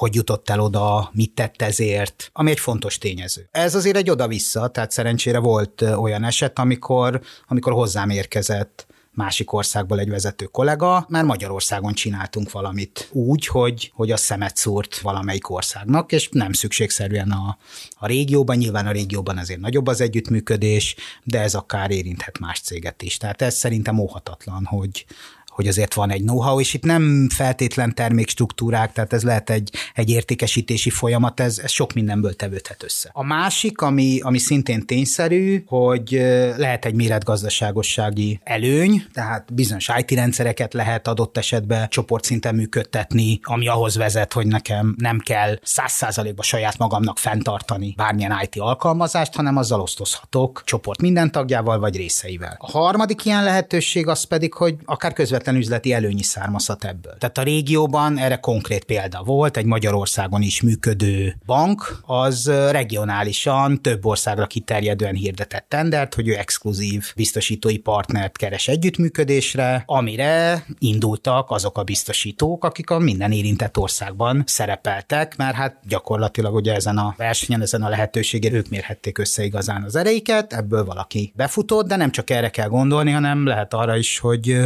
hogy 0.03 0.15
jutott 0.15 0.51
el 0.51 0.61
oda, 0.61 1.11
mit 1.13 1.35
tett 1.35 1.63
ezért, 1.63 2.31
ami 2.33 2.51
egy 2.51 2.61
fontos 2.61 2.99
tényező. 2.99 3.49
Ez 3.51 3.75
azért 3.75 3.97
egy 3.97 4.11
oda-vissza, 4.11 4.69
tehát 4.69 4.91
szerencsére 4.91 5.39
volt 5.39 5.83
olyan 5.83 6.25
eset, 6.25 6.59
amikor, 6.59 7.21
amikor 7.49 7.73
hozzám 7.73 8.11
érkezett 8.11 8.87
másik 9.15 9.53
országból 9.53 9.99
egy 9.99 10.09
vezető 10.09 10.45
kollega, 10.45 11.07
mert 11.09 11.27
Magyarországon 11.27 11.93
csináltunk 11.93 12.51
valamit 12.51 13.09
úgy, 13.13 13.47
hogy, 13.47 13.93
hogy 13.95 14.11
a 14.11 14.17
szemet 14.17 14.57
szúrt 14.57 14.99
valamelyik 15.01 15.51
országnak, 15.51 16.13
és 16.13 16.29
nem 16.31 16.53
szükségszerűen 16.53 17.31
a, 17.31 17.59
a 17.91 18.07
régióban, 18.07 18.57
nyilván 18.57 18.87
a 18.87 18.93
régióban 18.93 19.39
azért 19.39 19.61
nagyobb 19.61 19.87
az 19.87 20.01
együttműködés, 20.01 20.97
de 21.25 21.41
ez 21.41 21.55
akár 21.55 21.91
érinthet 21.91 22.39
más 22.39 22.61
céget 22.61 23.03
is. 23.03 23.17
Tehát 23.17 23.43
ez 23.43 23.55
szerintem 23.55 23.99
óhatatlan, 23.99 24.65
hogy, 24.65 25.05
hogy 25.53 25.67
azért 25.67 25.95
van 25.95 26.11
egy 26.11 26.23
know-how, 26.23 26.61
és 26.61 26.75
itt 26.75 26.85
nem 26.85 27.29
feltétlen 27.35 27.95
termékstruktúrák, 27.95 28.93
tehát 28.93 29.13
ez 29.13 29.23
lehet 29.23 29.51
egy, 29.51 29.71
egy 29.95 30.11
értékesítési 30.11 30.91
folyamat, 30.91 31.41
ez, 31.41 31.59
ez 31.59 31.71
sok 31.71 31.93
mindenből 31.93 32.35
tevődhet 32.35 32.83
össze. 32.83 33.11
A 33.13 33.25
másik, 33.25 33.81
ami, 33.81 34.21
ami 34.21 34.39
szintén 34.39 34.87
tényszerű, 34.87 35.63
hogy 35.67 36.11
lehet 36.57 36.85
egy 36.85 36.95
méretgazdaságossági 36.95 38.41
előny, 38.45 39.05
tehát 39.13 39.55
bizonyos 39.55 39.91
IT 39.99 40.11
rendszereket 40.11 40.73
lehet 40.73 41.09
adott 41.09 41.37
esetben 41.37 41.89
csoportszinten 41.89 42.55
működtetni, 42.55 43.41
ami 43.43 43.69
ahhoz 43.69 43.97
vezet, 43.97 44.33
hogy 44.33 44.47
nekem 44.47 44.95
nem 44.99 45.19
kell 45.19 45.59
száz 45.63 45.93
százalékba 45.93 46.43
saját 46.43 46.79
magamnak 46.79 47.19
fenntartani 47.19 47.95
bármilyen 47.97 48.39
IT 48.43 48.59
alkalmazást, 48.59 49.35
hanem 49.35 49.57
azzal 49.57 49.81
osztozhatok 49.81 50.63
csoport 50.65 51.01
minden 51.01 51.31
tagjával 51.31 51.79
vagy 51.79 51.97
részeivel. 51.97 52.57
A 52.59 52.71
harmadik 52.71 53.25
ilyen 53.25 53.45
lehetőség 53.45 54.07
az 54.07 54.25
pedig, 54.25 54.55
hogy 54.55 54.77
akár 54.85 55.13
közvetlen 55.43 55.57
üzleti 55.57 55.93
előnyi 55.93 56.23
származhat 56.23 56.85
ebből. 56.85 57.15
Tehát 57.19 57.39
a 57.39 57.43
régióban 57.43 58.19
erre 58.19 58.37
konkrét 58.37 58.85
példa 58.85 59.23
volt, 59.23 59.57
egy 59.57 59.65
Magyarországon 59.65 60.43
is 60.43 60.61
működő 60.61 61.37
bank, 61.47 61.99
az 62.03 62.51
regionálisan 62.71 63.83
több 63.83 64.07
országra 64.07 64.47
kiterjedően 64.47 65.15
hirdetett 65.15 65.67
tendert, 65.69 66.15
hogy 66.15 66.29
ő 66.29 66.37
exkluzív 66.37 67.13
biztosítói 67.17 67.79
partnert 67.79 68.37
keres 68.37 68.69
együttműködésre, 68.69 69.83
amire 69.87 70.67
indultak 70.79 71.51
azok 71.51 71.79
a 71.79 71.83
biztosítók, 71.83 72.65
akik 72.65 72.91
a 72.91 72.99
minden 72.99 73.33
érintett 73.33 73.79
országban 73.79 74.43
szerepeltek, 74.47 75.37
mert 75.37 75.55
hát 75.55 75.77
gyakorlatilag 75.89 76.55
ugye 76.55 76.75
ezen 76.75 76.99
a 76.99 77.15
versenyen, 77.17 77.61
ezen 77.61 77.83
a 77.83 77.89
lehetőségen 77.89 78.55
ők 78.55 78.69
mérhették 78.69 79.19
össze 79.19 79.45
igazán 79.45 79.83
az 79.83 79.97
ereiket, 79.97 80.53
ebből 80.53 80.85
valaki 80.85 81.33
befutott, 81.37 81.87
de 81.87 81.97
nem 81.97 82.11
csak 82.11 82.31
erre 82.31 82.51
kell 82.51 82.69
gondolni, 82.69 83.11
hanem 83.11 83.47
lehet 83.47 83.75
arra 83.75 83.97
is, 83.97 84.19
hogy 84.19 84.57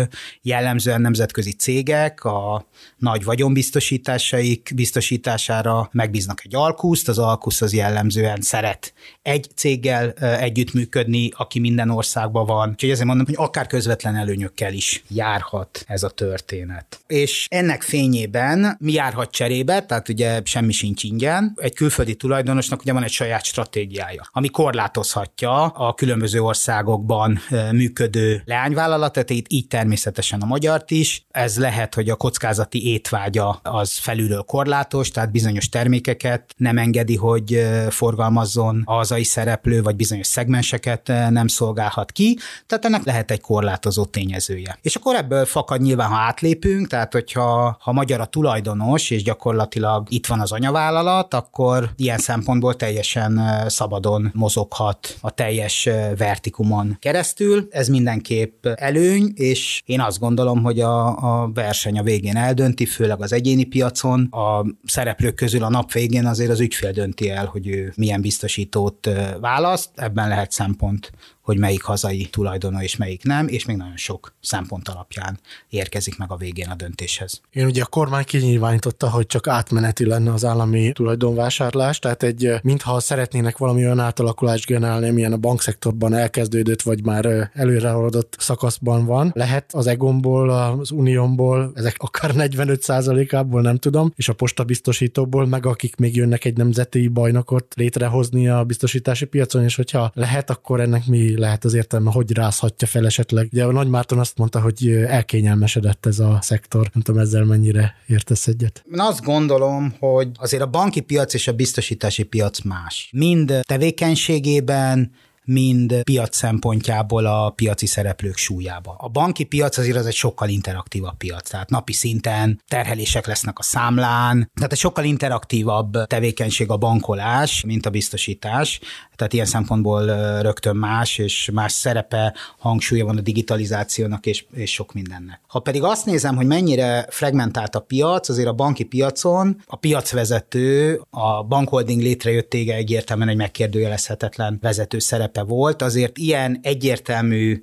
jellemzően 0.67 1.01
nemzetközi 1.01 1.53
cégek 1.53 2.25
a 2.25 2.67
nagy 2.97 3.25
vagyonbiztosításaik 3.25 4.73
biztosítására 4.75 5.89
megbíznak 5.93 6.41
egy 6.45 6.55
alkuszt, 6.55 7.09
az 7.09 7.19
alkusz 7.19 7.61
az 7.61 7.73
jellemzően 7.73 8.41
szeret 8.41 8.93
egy 9.23 9.49
céggel 9.55 10.11
együttműködni, 10.11 11.31
aki 11.37 11.59
minden 11.59 11.91
országban 11.91 12.47
van. 12.47 12.69
Úgyhogy 12.69 12.91
ezért 12.91 13.07
mondom, 13.07 13.27
hogy 13.27 13.35
akár 13.39 13.67
közvetlen 13.67 14.17
előnyökkel 14.17 14.73
is 14.73 15.03
járhat 15.09 15.85
ez 15.87 16.03
a 16.03 16.09
történet. 16.09 17.01
És 17.07 17.47
ennek 17.51 17.83
fényében 17.83 18.77
mi 18.79 18.93
járhat 18.93 19.31
cserébe, 19.31 19.85
tehát 19.85 20.09
ugye 20.09 20.41
semmi 20.45 20.73
sincs 20.73 21.03
ingyen. 21.03 21.53
Egy 21.57 21.75
külföldi 21.75 22.15
tulajdonosnak 22.15 22.81
ugye 22.81 22.93
van 22.93 23.03
egy 23.03 23.11
saját 23.11 23.45
stratégiája, 23.45 24.29
ami 24.33 24.49
korlátozhatja 24.49 25.67
a 25.67 25.95
különböző 25.95 26.41
országokban 26.41 27.39
működő 27.73 28.43
leányvállalatot, 28.45 29.31
így 29.31 29.67
természetesen 29.69 30.41
a 30.41 30.47
magyart 30.57 30.91
is. 30.91 31.27
Ez 31.31 31.59
lehet, 31.59 31.95
hogy 31.95 32.11
a 32.11 32.15
kockázati 32.15 32.87
étvágya 32.93 33.61
az 33.63 33.97
felülről 33.97 34.43
korlátos, 34.43 35.11
tehát 35.11 35.31
bizonyos 35.31 35.69
termékeket 35.69 36.55
nem 36.57 36.79
engedi, 36.79 37.17
hogy 37.17 37.67
forgalmazzon 37.89 38.83
a 38.85 38.93
hazai 38.93 39.25
szereplő, 39.25 39.83
vagy 39.83 39.97
bizonyos 39.97 40.27
szegmenseket 40.27 41.07
nem 41.07 41.47
szolgálhat 41.47 42.13
ki, 42.13 42.39
tehát 42.67 42.85
ennek 42.85 43.05
lehet 43.05 43.31
egy 43.31 43.41
korlátozó 43.41 44.05
tényezője. 44.05 44.79
És 44.83 44.95
akkor 44.95 45.15
ebből 45.15 45.45
fakad 45.45 45.81
nyilván, 45.81 46.09
ha 46.09 46.17
átlépünk, 46.17 46.87
tehát 46.87 47.13
hogyha 47.13 47.77
ha 47.81 47.93
magyar 47.93 48.21
a 48.21 48.25
tulajdonos, 48.25 49.11
és 49.11 49.23
gyakorlatilag 49.23 50.07
itt 50.11 50.27
van 50.27 50.41
az 50.41 50.53
anyavállalat, 50.53 51.35
akkor 51.35 51.91
ilyen 51.97 52.19
szempontból 52.19 52.77
teljesen 52.77 53.41
szabadon 53.69 54.31
mozoghat 54.35 55.17
a 55.21 55.31
teljes 55.31 55.89
vertikumon 56.17 56.97
keresztül. 57.01 57.67
Ez 57.71 57.89
mindenképp 57.89 58.67
előny, 58.67 59.33
és 59.35 59.83
én 59.85 60.01
azt 60.01 60.19
gondolom, 60.19 60.45
hogy 60.55 60.81
a, 60.81 61.17
a 61.43 61.51
verseny 61.55 61.99
a 61.99 62.03
végén 62.03 62.37
eldönti, 62.37 62.87
főleg 62.87 63.23
az 63.23 63.33
egyéni 63.33 63.65
piacon. 63.65 64.25
A 64.25 64.65
szereplők 64.85 65.35
közül 65.35 65.63
a 65.63 65.71
nap 65.71 65.93
végén 65.93 66.27
azért 66.27 66.51
az 66.51 66.61
ügyfél 66.61 66.93
dönti 66.93 67.31
el, 67.31 67.47
hogy 67.47 67.67
ő 67.69 67.93
milyen 67.97 68.21
biztosítót 68.21 69.11
választ. 69.41 69.91
Ebben 69.95 70.29
lehet 70.29 70.51
szempont 70.51 71.13
hogy 71.47 71.59
melyik 71.59 71.83
hazai 71.83 72.25
tulajdonú 72.25 72.81
és 72.81 72.97
melyik 72.97 73.23
nem, 73.25 73.49
és 73.49 73.65
még 73.65 73.77
nagyon 73.77 73.97
sok 73.97 74.35
szempont 74.41 74.89
alapján 74.89 75.39
érkezik 75.69 76.19
meg 76.19 76.33
a 76.33 76.37
végén 76.37 76.69
a 76.69 76.75
döntéshez. 76.75 77.41
Én 77.51 77.67
ugye 77.67 77.83
a 77.83 77.87
kormány 77.87 78.25
kinyilvánította, 78.25 79.11
hogy 79.11 79.27
csak 79.27 79.47
átmeneti 79.47 80.07
lenne 80.07 80.33
az 80.33 80.45
állami 80.45 80.93
tulajdonvásárlás, 80.93 81.99
tehát 81.99 82.23
egy, 82.23 82.53
mintha 82.63 83.01
szeretnének 83.01 83.59
valami 83.59 83.85
olyan 83.85 83.99
átalakulást 83.99 84.67
generálni, 84.67 85.09
amilyen 85.09 85.33
a 85.33 85.37
bankszektorban 85.37 86.15
elkezdődött, 86.15 86.83
vagy 86.83 87.05
már 87.05 87.51
előrehaladott 87.53 88.37
szakaszban 88.39 89.05
van. 89.05 89.31
Lehet 89.35 89.75
az 89.75 89.87
Egonból, 89.87 90.51
az 90.51 90.91
Uniónból, 90.91 91.73
ezek 91.75 91.97
akár 91.99 92.31
45%-ából 92.35 93.61
nem 93.61 93.77
tudom, 93.77 94.13
és 94.17 94.29
a 94.29 94.33
postabiztosítóból, 94.33 95.47
meg 95.47 95.67
akik 95.67 95.97
még 95.97 96.17
jönnek 96.17 96.45
egy 96.45 96.57
nemzeti 96.57 97.09
bajnokot 97.09 97.75
létrehozni 97.77 98.49
a 98.49 98.65
biztosítási 98.65 99.25
piacon, 99.25 99.63
és 99.63 99.77
hogyha 99.77 100.11
lehet, 100.15 100.51
akkor 100.51 100.81
ennek 100.81 101.07
mi 101.07 101.36
lehet 101.39 101.65
az 101.65 101.75
értelme, 101.75 102.11
hogy 102.11 102.33
rázhatja 102.33 102.87
fel 102.87 103.07
esetleg. 103.07 103.49
Ugye 103.53 103.65
a 103.65 103.73
Nagy 103.73 103.89
Márton 103.89 104.19
azt 104.19 104.39
mondta, 104.39 104.61
hogy 104.61 104.89
elkényelmesedett 104.89 106.07
ez 106.07 106.19
a 106.19 106.39
szektor. 106.41 106.91
Nem 106.93 107.03
tudom, 107.03 107.21
ezzel 107.21 107.45
mennyire 107.45 107.95
értesz 108.07 108.47
egyet. 108.47 108.85
Én 108.93 109.01
azt 109.01 109.23
gondolom, 109.23 109.95
hogy 109.99 110.29
azért 110.35 110.63
a 110.63 110.67
banki 110.67 111.01
piac 111.01 111.35
és 111.35 111.49
a 111.49 111.53
biztosítási 111.53 112.23
piac 112.23 112.63
más. 112.63 113.09
Mind 113.13 113.61
tevékenységében, 113.63 115.13
mind 115.47 116.03
piac 116.03 116.37
szempontjából 116.37 117.27
a 117.27 117.51
piaci 117.51 117.87
szereplők 117.87 118.37
súlyába. 118.37 118.95
A 118.99 119.09
banki 119.09 119.45
piac 119.45 119.79
azért 119.79 119.97
az 119.97 120.07
egy 120.07 120.15
sokkal 120.15 120.49
interaktívabb 120.49 121.17
piac, 121.17 121.51
tehát 121.51 121.71
napi 121.71 121.93
szinten 121.93 122.61
terhelések 122.69 123.27
lesznek 123.27 123.59
a 123.59 123.63
számlán, 123.63 124.51
tehát 124.55 124.73
egy 124.73 124.79
sokkal 124.79 125.05
interaktívabb 125.05 126.07
tevékenység 126.07 126.71
a 126.71 126.77
bankolás, 126.77 127.65
mint 127.65 127.87
a 127.87 127.91
biztosítás, 127.91 128.81
tehát 129.17 129.33
ilyen 129.33 129.47
szempontból 129.47 130.07
rögtön 130.43 130.77
más, 130.77 131.19
és 131.19 131.51
más 131.53 131.73
szerepe, 131.73 132.35
hangsúlya 132.59 133.05
van 133.05 133.17
a 133.17 133.21
digitalizációnak 133.21 134.27
és, 134.27 134.45
és 134.55 134.73
sok 134.73 134.93
mindennek. 134.93 135.41
Ha 135.47 135.59
pedig 135.59 135.83
azt 135.83 136.07
nézem, 136.07 136.37
hogy 136.37 136.47
mennyire 136.47 137.07
fragmentált 137.11 137.75
a 137.75 137.81
piac, 137.81 138.29
azért 138.29 138.49
a 138.49 138.53
banki 138.53 138.85
piacon 138.85 139.63
a 139.67 139.77
piacvezető, 139.77 141.01
a 141.11 141.43
bankholding 141.43 142.03
létrejöttége 142.03 142.75
egyértelműen 142.75 143.29
egy 143.29 143.37
megkérdőjelezhetetlen 143.37 144.59
vezető 144.63 144.99
szerepe 144.99 145.36
volt, 145.45 145.83
azért 145.83 146.19
ilyen 146.19 146.59
egyértelmű 146.63 147.63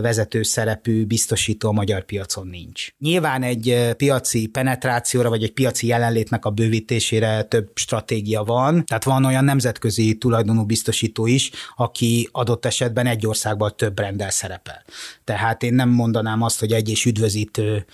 vezető 0.00 0.42
szerepű 0.42 1.04
biztosító 1.04 1.68
a 1.68 1.72
magyar 1.72 2.04
piacon 2.04 2.46
nincs. 2.46 2.88
Nyilván 2.98 3.42
egy 3.42 3.90
piaci 3.96 4.46
penetrációra, 4.46 5.28
vagy 5.28 5.42
egy 5.42 5.52
piaci 5.52 5.86
jelenlétnek 5.86 6.44
a 6.44 6.50
bővítésére 6.50 7.42
több 7.42 7.70
stratégia 7.74 8.42
van, 8.42 8.84
tehát 8.84 9.04
van 9.04 9.24
olyan 9.24 9.44
nemzetközi 9.44 10.18
tulajdonú 10.18 10.64
biztosító 10.64 11.26
is, 11.26 11.50
aki 11.76 12.28
adott 12.32 12.64
esetben 12.64 13.06
egy 13.06 13.26
országban 13.26 13.76
több 13.76 13.98
rendel 13.98 14.30
szerepel. 14.30 14.84
Tehát 15.24 15.62
én 15.62 15.74
nem 15.74 15.88
mondanám 15.88 16.42
azt, 16.42 16.60
hogy 16.60 16.72
egy 16.72 16.88
és 16.88 17.04
üdvözítő 17.04 17.86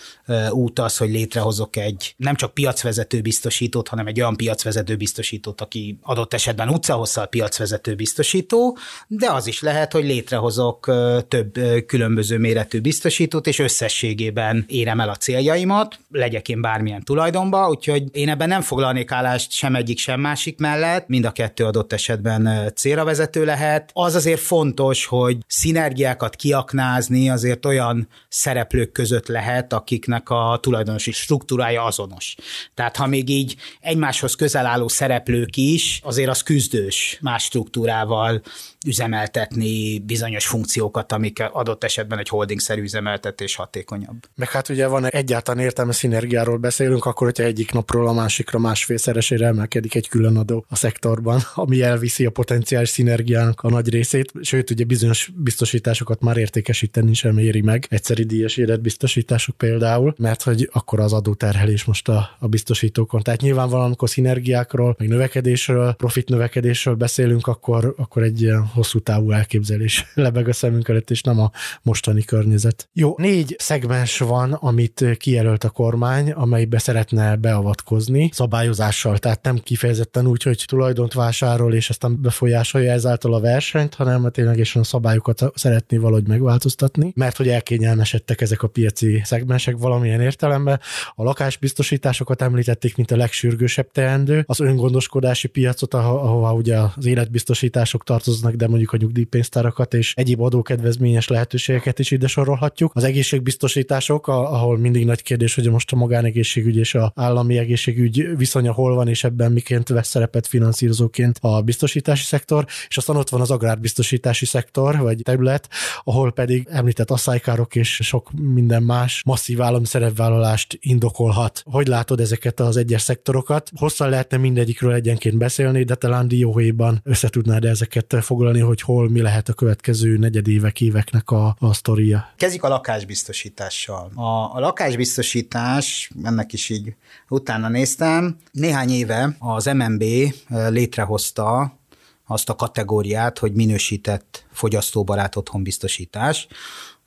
út 0.50 0.78
az, 0.78 0.96
hogy 0.96 1.10
létrehozok 1.10 1.76
egy 1.76 2.14
nem 2.16 2.34
csak 2.34 2.54
piacvezető 2.54 3.20
biztosítót, 3.20 3.88
hanem 3.88 4.06
egy 4.06 4.20
olyan 4.20 4.36
piacvezető 4.36 4.96
biztosítót, 4.96 5.60
aki 5.60 5.98
adott 6.02 6.34
esetben 6.34 6.68
utcahosszal 6.68 7.26
piacvezető 7.26 7.94
biztosító, 7.94 8.78
de 9.06 9.30
az 9.30 9.46
is 9.46 9.60
lehet, 9.60 9.92
hogy 9.92 10.04
létrehozok 10.04 10.90
több 11.28 11.58
különböző 11.86 12.38
méretű 12.38 12.80
biztosítót, 12.80 13.46
és 13.46 13.58
összességében 13.58 14.64
érem 14.68 15.00
el 15.00 15.08
a 15.08 15.16
céljaimat, 15.16 15.98
legyek 16.10 16.48
én 16.48 16.60
bármilyen 16.60 17.02
tulajdonba, 17.02 17.68
úgyhogy 17.68 18.04
én 18.12 18.28
ebben 18.28 18.48
nem 18.48 18.60
foglalnék 18.60 19.12
állást 19.12 19.52
sem 19.52 19.74
egyik, 19.74 19.98
sem 19.98 20.20
másik 20.20 20.58
mellett, 20.58 21.08
mind 21.08 21.24
a 21.24 21.30
kettő 21.30 21.64
adott 21.64 21.92
esetben 21.92 22.72
célra 22.74 23.04
vezető 23.04 23.44
lehet. 23.44 23.90
Az 23.92 24.14
azért 24.14 24.40
fontos, 24.40 25.04
hogy 25.04 25.36
szinergiákat 25.46 26.36
kiaknázni 26.36 27.30
azért 27.30 27.66
olyan 27.66 28.08
szereplők 28.28 28.92
között 28.92 29.26
lehet, 29.26 29.72
akiknek 29.72 30.30
a 30.30 30.58
tulajdonosi 30.62 31.12
struktúrája 31.12 31.84
azonos. 31.84 32.34
Tehát 32.74 32.96
ha 32.96 33.06
még 33.06 33.28
így 33.28 33.56
egymáshoz 33.80 34.34
közel 34.34 34.66
álló 34.66 34.88
szereplők 34.88 35.56
is, 35.56 36.00
azért 36.04 36.28
az 36.28 36.42
küzdős 36.42 37.18
más 37.20 37.42
struktúrával 37.42 38.42
üzemeltetni 38.86 39.98
bizonyos 39.98 40.46
funkciókat, 40.46 41.12
amik 41.12 41.42
adott 41.52 41.69
esetben 41.78 42.18
egy 42.18 42.28
holding-szerű 42.28 42.82
üzemeltetés 42.82 43.54
hatékonyabb. 43.54 44.16
Meg 44.34 44.50
hát 44.50 44.68
ugye 44.68 44.86
van 44.86 45.06
egyáltalán 45.06 45.64
értelme 45.64 45.92
szinergiáról 45.92 46.56
beszélünk, 46.56 47.04
akkor 47.04 47.26
hogyha 47.26 47.44
egyik 47.44 47.72
napról 47.72 48.08
a 48.08 48.12
másikra 48.12 48.58
másfélszeresére 48.58 49.46
emelkedik 49.46 49.94
egy 49.94 50.08
külön 50.08 50.36
adó 50.36 50.64
a 50.68 50.76
szektorban, 50.76 51.40
ami 51.54 51.82
elviszi 51.82 52.26
a 52.26 52.30
potenciális 52.30 52.88
szinergiának 52.88 53.60
a 53.60 53.70
nagy 53.70 53.88
részét, 53.88 54.32
sőt 54.40 54.70
ugye 54.70 54.84
bizonyos 54.84 55.30
biztosításokat 55.36 56.20
már 56.20 56.36
értékesíteni 56.36 57.14
sem 57.14 57.38
éri 57.38 57.60
meg, 57.60 57.86
egyszeri 57.88 58.24
díjas 58.24 58.56
életbiztosítások 58.56 59.56
például, 59.56 60.14
mert 60.18 60.42
hogy 60.42 60.68
akkor 60.72 61.00
az 61.00 61.12
adóterhelés 61.12 61.84
most 61.84 62.08
a, 62.08 62.36
a 62.38 62.48
biztosítókon. 62.48 63.22
Tehát 63.22 63.40
nyilvánvalóan, 63.40 63.86
amikor 63.86 64.08
szinergiákról, 64.08 64.94
meg 64.98 65.08
növekedésről, 65.08 65.92
profit 65.92 66.28
növekedésről 66.28 66.94
beszélünk, 66.94 67.46
akkor, 67.46 67.94
akkor 67.96 68.22
egy 68.22 68.42
ilyen 68.42 68.66
hosszú 68.66 68.98
távú 68.98 69.30
elképzelés 69.30 70.06
lebeg 70.14 70.48
a 70.48 70.52
szemünk 70.52 70.88
előtt, 70.88 71.10
és 71.10 71.22
nem 71.22 71.38
a 71.40 71.50
mostani 71.82 72.22
környezet. 72.22 72.88
Jó, 72.92 73.14
négy 73.16 73.54
szegmens 73.58 74.18
van, 74.18 74.52
amit 74.52 75.04
kijelölt 75.16 75.64
a 75.64 75.70
kormány, 75.70 76.30
amelybe 76.30 76.78
szeretne 76.78 77.36
beavatkozni 77.36 78.30
szabályozással, 78.32 79.18
tehát 79.18 79.42
nem 79.42 79.58
kifejezetten 79.58 80.26
úgy, 80.26 80.42
hogy 80.42 80.64
tulajdont 80.66 81.12
vásárol, 81.12 81.74
és 81.74 81.90
aztán 81.90 82.22
befolyásolja 82.22 82.92
ezáltal 82.92 83.34
a 83.34 83.40
versenyt, 83.40 83.94
hanem 83.94 84.30
ténylegesen 84.30 84.82
a 84.82 84.84
szabályokat 84.84 85.44
szeretné 85.54 85.96
valahogy 85.96 86.28
megváltoztatni, 86.28 87.12
mert 87.14 87.36
hogy 87.36 87.48
elkényelmesedtek 87.48 88.40
ezek 88.40 88.62
a 88.62 88.68
piaci 88.68 89.20
szegmensek 89.24 89.76
valamilyen 89.78 90.20
értelemben. 90.20 90.80
A 91.14 91.22
lakásbiztosításokat 91.22 92.42
említették, 92.42 92.96
mint 92.96 93.10
a 93.10 93.16
legsürgősebb 93.16 93.90
teendő, 93.92 94.44
az 94.46 94.60
öngondoskodási 94.60 95.48
piacot, 95.48 95.94
ahova 95.94 96.52
ugye 96.52 96.78
az 96.96 97.06
életbiztosítások 97.06 98.04
tartoznak, 98.04 98.54
de 98.54 98.68
mondjuk 98.68 98.92
a 98.92 98.96
nyugdíjpénztárakat 98.96 99.94
és 99.94 100.14
egyéb 100.16 100.40
adókedvezményes 100.40 101.28
lehetőségeket 101.40 101.98
is 101.98 102.10
ide 102.10 102.26
sorolhatjuk. 102.26 102.92
Az 102.94 103.04
egészségbiztosítások, 103.04 104.28
ahol 104.28 104.78
mindig 104.78 105.04
nagy 105.04 105.22
kérdés, 105.22 105.54
hogy 105.54 105.70
most 105.70 105.92
a 105.92 105.96
magánegészségügy 105.96 106.76
és 106.76 106.94
a 106.94 107.12
állami 107.14 107.58
egészségügy 107.58 108.36
viszonya 108.36 108.72
hol 108.72 108.94
van, 108.94 109.08
és 109.08 109.24
ebben 109.24 109.52
miként 109.52 109.88
vesz 109.88 110.08
szerepet 110.08 110.46
finanszírozóként 110.46 111.38
a 111.40 111.60
biztosítási 111.60 112.24
szektor, 112.24 112.64
és 112.88 112.96
aztán 112.96 113.16
ott 113.16 113.28
van 113.28 113.40
az 113.40 113.50
agrárbiztosítási 113.50 114.46
szektor, 114.46 114.96
vagy 114.96 115.20
terület, 115.22 115.68
ahol 116.04 116.32
pedig 116.32 116.66
említett 116.70 117.10
asszálykárok 117.10 117.74
és 117.74 117.98
sok 118.02 118.30
minden 118.32 118.82
más 118.82 119.22
masszív 119.24 119.62
állami 119.62 119.86
szerepvállalást 119.86 120.78
indokolhat. 120.80 121.62
Hogy 121.64 121.86
látod 121.86 122.20
ezeket 122.20 122.60
az 122.60 122.76
egyes 122.76 123.02
szektorokat? 123.02 123.70
Hosszan 123.76 124.08
lehetne 124.08 124.36
mindegyikről 124.36 124.92
egyenként 124.92 125.38
beszélni, 125.38 125.82
de 125.82 125.94
talán 125.94 126.28
dióhéjban 126.28 127.00
összetudnád 127.04 127.64
ezeket 127.64 128.16
foglalni, 128.20 128.60
hogy 128.60 128.80
hol 128.80 129.10
mi 129.10 129.20
lehet 129.20 129.48
a 129.48 129.52
következő 129.52 130.16
negyedévek, 130.16 130.80
éveknek 130.80 131.29
a, 131.30 131.56
a 131.58 131.72
sztoria. 131.72 132.32
Kezdjük 132.36 132.64
a 132.64 132.68
lakásbiztosítással. 132.68 134.10
A, 134.14 134.54
a 134.54 134.58
lakásbiztosítás, 134.60 136.10
ennek 136.22 136.52
is 136.52 136.68
így 136.68 136.94
utána 137.28 137.68
néztem, 137.68 138.36
néhány 138.52 138.90
éve 138.90 139.36
az 139.38 139.64
MNB 139.64 140.04
létrehozta 140.48 141.78
azt 142.26 142.48
a 142.48 142.54
kategóriát, 142.54 143.38
hogy 143.38 143.52
minősített 143.52 144.44
fogyasztóbarát 144.52 145.36
otthonbiztosítás. 145.36 146.46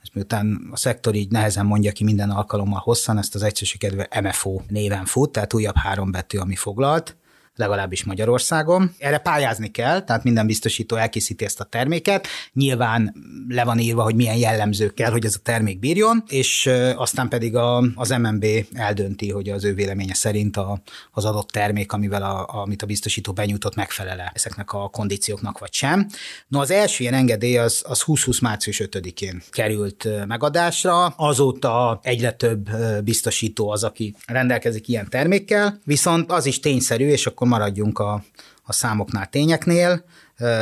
És 0.04 0.10
miután 0.14 0.70
a 0.72 0.78
szektor 0.78 1.16
így 1.16 1.32
nehezen 1.32 1.66
mondja 1.66 1.92
ki 1.92 2.04
minden 2.04 2.30
alkalommal 2.30 2.80
hosszan, 2.80 3.18
ezt 3.18 3.36
az 3.36 3.44
egyszerűség 3.44 4.08
MFO 4.22 4.62
néven 4.68 5.06
fut, 5.06 5.32
tehát 5.32 5.54
újabb 5.54 5.76
három 5.78 6.12
betű, 6.12 6.38
ami 6.38 6.56
foglalt 6.56 7.16
legalábbis 7.56 8.04
Magyarországon. 8.04 8.96
Erre 8.98 9.18
pályázni 9.18 9.72
kell, 9.72 10.04
tehát 10.04 10.24
minden 10.24 10.46
biztosító 10.46 10.96
elkészíti 10.96 11.46
ezt 11.46 11.60
a 11.60 11.64
terméket. 11.64 12.28
Nyilván 12.54 13.16
le 13.48 13.64
van 13.64 13.80
írva, 13.80 14.04
hogy 14.04 14.16
milyen 14.16 14.38
jellemzők 14.38 14.94
kell, 14.94 15.12
hogy 15.12 15.26
ez 15.26 15.36
a 15.36 15.42
termék 15.44 15.80
bírjon, 15.80 16.24
és 16.28 16.70
aztán 16.96 17.28
pedig 17.28 17.56
a, 17.56 17.84
az 17.96 18.10
MNB 18.10 18.46
eldönti, 18.74 19.32
hogy 19.32 19.50
az 19.50 19.64
ő 19.64 19.74
véleménye 19.74 20.14
szerint 20.14 20.58
a, 20.58 20.82
az 21.12 21.26
adott 21.26 21.50
termék, 21.50 21.92
amivel 21.92 22.24
a, 22.24 22.62
amit 22.62 22.82
a 22.82 22.86
biztosító 22.86 23.34
benyújtott, 23.34 23.76
megfelele 23.76 24.32
ezeknek 24.34 24.74
a 24.74 24.90
kondícióknak 24.90 25.60
vagy 25.60 25.74
sem. 25.74 26.08
No, 26.48 26.60
az 26.60 26.72
első 26.72 27.04
ilyen 27.04 27.14
engedély 27.14 27.58
az, 27.58 27.84
az 27.88 28.04
2020 28.04 28.40
március 28.40 28.82
5-én 28.84 29.42
került 29.50 30.08
megadásra, 30.28 31.06
azóta 31.06 32.00
egyre 32.04 32.32
több 32.32 32.70
biztosító 33.04 33.70
az, 33.70 33.84
aki 33.84 34.16
rendelkezik 34.26 34.88
ilyen 34.88 35.10
termékkel, 35.10 35.80
viszont 35.84 36.32
az 36.32 36.46
is 36.46 36.60
tényszerű, 36.60 37.08
és 37.08 37.26
akkor 37.26 37.43
akkor 37.44 37.58
maradjunk 37.58 38.00
a, 38.00 38.24
a 38.64 38.74
számoknál, 38.74 39.28
tényeknél, 39.30 40.04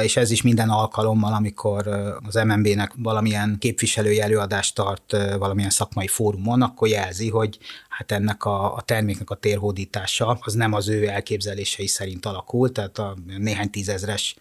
és 0.04 0.18
ez 0.18 0.32
is 0.32 0.42
minden 0.42 0.70
alkalommal, 0.70 1.34
amikor 1.34 1.88
az 2.28 2.36
MNB-nek 2.36 2.92
valamilyen 2.98 3.58
képviselői 3.60 4.22
előadást 4.22 4.76
tart 4.76 5.12
valamilyen 5.38 5.70
szakmai 5.70 6.08
fórumon, 6.08 6.62
akkor 6.62 6.88
jelzi, 6.88 7.30
hogy 7.30 7.58
hát 7.90 8.12
ennek 8.12 8.46
a, 8.46 8.76
a 8.76 8.82
terméknek 8.82 9.30
a 9.30 9.36
térhódítása 9.36 10.40
az 10.42 10.54
nem 10.54 10.74
az 10.74 10.88
ő 10.90 11.08
elképzelései 11.08 11.88
szerint 11.88 12.26
alakult, 12.26 12.74
tehát 12.74 12.98
a 12.98 13.18
néhány 13.38 13.70
tízezres 13.70 14.36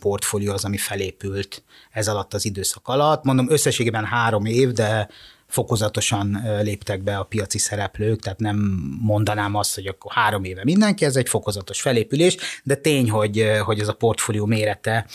portfólió 0.00 0.52
az, 0.52 0.64
ami 0.64 0.76
felépült 0.76 1.62
ez 1.90 2.08
alatt 2.08 2.34
az 2.34 2.44
időszak 2.44 2.88
alatt. 2.88 3.24
Mondom, 3.24 3.50
összességében 3.50 4.04
három 4.04 4.44
év, 4.44 4.72
de 4.72 5.08
fokozatosan 5.48 6.42
léptek 6.62 7.02
be 7.02 7.18
a 7.18 7.22
piaci 7.22 7.58
szereplők, 7.58 8.20
tehát 8.20 8.38
nem 8.38 8.56
mondanám 9.00 9.54
azt, 9.54 9.74
hogy 9.74 9.86
akkor 9.86 10.12
három 10.12 10.44
éve 10.44 10.64
mindenki, 10.64 11.04
ez 11.04 11.16
egy 11.16 11.28
fokozatos 11.28 11.80
felépülés, 11.80 12.36
de 12.62 12.74
tény, 12.74 13.10
hogy, 13.10 13.50
hogy 13.64 13.80
ez 13.80 13.88
a 13.88 13.94
portfólió 13.94 14.46
mérete 14.46 15.06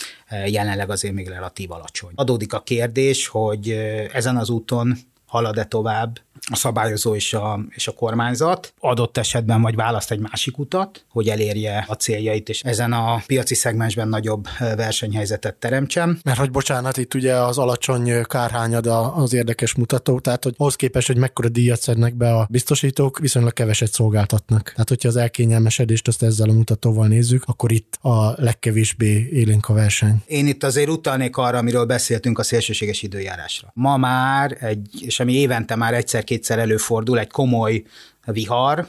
jelenleg 0.45 0.89
azért 0.89 1.13
még 1.13 1.27
relatív 1.27 1.71
alacsony. 1.71 2.11
Adódik 2.15 2.53
a 2.53 2.61
kérdés, 2.61 3.27
hogy 3.27 3.69
ezen 4.13 4.37
az 4.37 4.49
úton 4.49 4.97
halad-e 5.25 5.63
tovább 5.63 6.19
a 6.51 6.55
szabályozó 6.55 7.15
és 7.15 7.33
a, 7.33 7.59
és 7.69 7.87
a 7.87 7.91
kormányzat 7.91 8.73
adott 8.79 9.17
esetben 9.17 9.61
vagy 9.61 9.75
választ 9.75 10.11
egy 10.11 10.19
másik 10.19 10.57
utat, 10.57 11.05
hogy 11.09 11.27
elérje 11.27 11.85
a 11.87 11.93
céljait, 11.93 12.49
és 12.49 12.61
ezen 12.61 12.93
a 12.93 13.21
piaci 13.25 13.55
szegmensben 13.55 14.07
nagyobb 14.07 14.47
versenyhelyzetet 14.59 15.55
teremtsen. 15.55 16.19
Mert 16.23 16.37
hogy 16.37 16.51
bocsánat, 16.51 16.97
itt 16.97 17.13
ugye 17.13 17.35
az 17.35 17.57
alacsony 17.57 18.23
kárhányad 18.23 18.87
az 19.15 19.33
érdekes 19.33 19.75
mutató, 19.75 20.19
tehát 20.19 20.43
hogy 20.43 20.53
ahhoz 20.57 20.75
képest, 20.75 21.07
hogy 21.07 21.17
mekkora 21.17 21.49
díjat 21.49 21.81
szednek 21.81 22.15
be 22.15 22.35
a 22.35 22.47
biztosítók, 22.49 23.19
viszonylag 23.19 23.53
keveset 23.53 23.91
szolgáltatnak. 23.91 24.71
Tehát, 24.71 24.89
hogyha 24.89 25.07
az 25.07 25.15
elkényelmesedést 25.15 26.07
azt 26.07 26.23
ezzel 26.23 26.49
a 26.49 26.53
mutatóval 26.53 27.07
nézzük, 27.07 27.43
akkor 27.45 27.71
itt 27.71 27.97
a 28.01 28.41
legkevésbé 28.41 29.29
élénk 29.31 29.69
a 29.69 29.73
verseny. 29.73 30.23
Én 30.25 30.47
itt 30.47 30.63
azért 30.63 30.89
utalnék 30.89 31.37
arra, 31.37 31.57
amiről 31.57 31.85
beszéltünk 31.85 32.39
a 32.39 32.43
szélsőséges 32.43 33.01
időjárásra. 33.01 33.71
Ma 33.73 33.97
már 33.97 34.57
egy, 34.59 34.87
és 34.99 35.19
ami 35.19 35.33
évente 35.33 35.75
már 35.75 35.93
egyszer 35.93 36.23
kétszer 36.33 36.59
előfordul, 36.59 37.19
egy 37.19 37.31
komoly 37.31 37.83
vihar, 38.25 38.87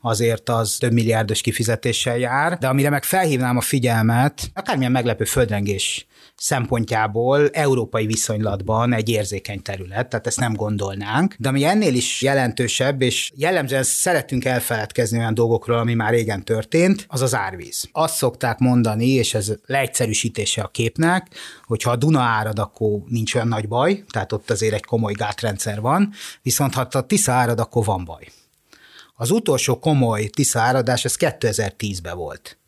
azért 0.00 0.48
az 0.48 0.76
több 0.78 0.92
milliárdos 0.92 1.40
kifizetéssel 1.40 2.18
jár, 2.18 2.58
de 2.58 2.68
amire 2.68 2.90
meg 2.90 3.04
felhívnám 3.04 3.56
a 3.56 3.60
figyelmet, 3.60 4.50
akármilyen 4.54 4.92
meglepő 4.92 5.24
földrengés 5.24 6.06
szempontjából 6.36 7.48
európai 7.48 8.06
viszonylatban 8.06 8.92
egy 8.92 9.08
érzékeny 9.08 9.62
terület, 9.62 10.08
tehát 10.08 10.26
ezt 10.26 10.40
nem 10.40 10.54
gondolnánk. 10.54 11.34
De 11.38 11.48
ami 11.48 11.64
ennél 11.64 11.94
is 11.94 12.22
jelentősebb, 12.22 13.02
és 13.02 13.32
jellemzően 13.34 13.82
szeretünk 13.82 14.44
elfeledkezni 14.44 15.18
olyan 15.18 15.34
dolgokról, 15.34 15.78
ami 15.78 15.94
már 15.94 16.12
régen 16.12 16.44
történt, 16.44 17.04
az 17.08 17.22
az 17.22 17.34
árvíz. 17.34 17.88
Azt 17.92 18.14
szokták 18.14 18.58
mondani, 18.58 19.06
és 19.06 19.34
ez 19.34 19.52
leegyszerűsítése 19.66 20.62
a 20.62 20.68
képnek, 20.68 21.26
hogy 21.64 21.82
ha 21.82 21.90
a 21.90 21.96
Duna 21.96 22.20
árad, 22.20 22.58
akkor 22.58 23.00
nincs 23.06 23.34
olyan 23.34 23.48
nagy 23.48 23.68
baj, 23.68 24.04
tehát 24.08 24.32
ott 24.32 24.50
azért 24.50 24.74
egy 24.74 24.84
komoly 24.84 25.12
gátrendszer 25.12 25.80
van, 25.80 26.12
viszont 26.42 26.74
ha 26.74 26.88
a 26.90 27.06
Tisza 27.06 27.32
árad, 27.32 27.60
akkor 27.60 27.84
van 27.84 28.04
baj. 28.04 28.28
Az 29.14 29.30
utolsó 29.30 29.78
komoly 29.78 30.26
Tisza 30.26 30.60
áradás, 30.60 31.04
ez 31.04 31.14
2010-ben 31.18 32.16
volt. 32.16 32.58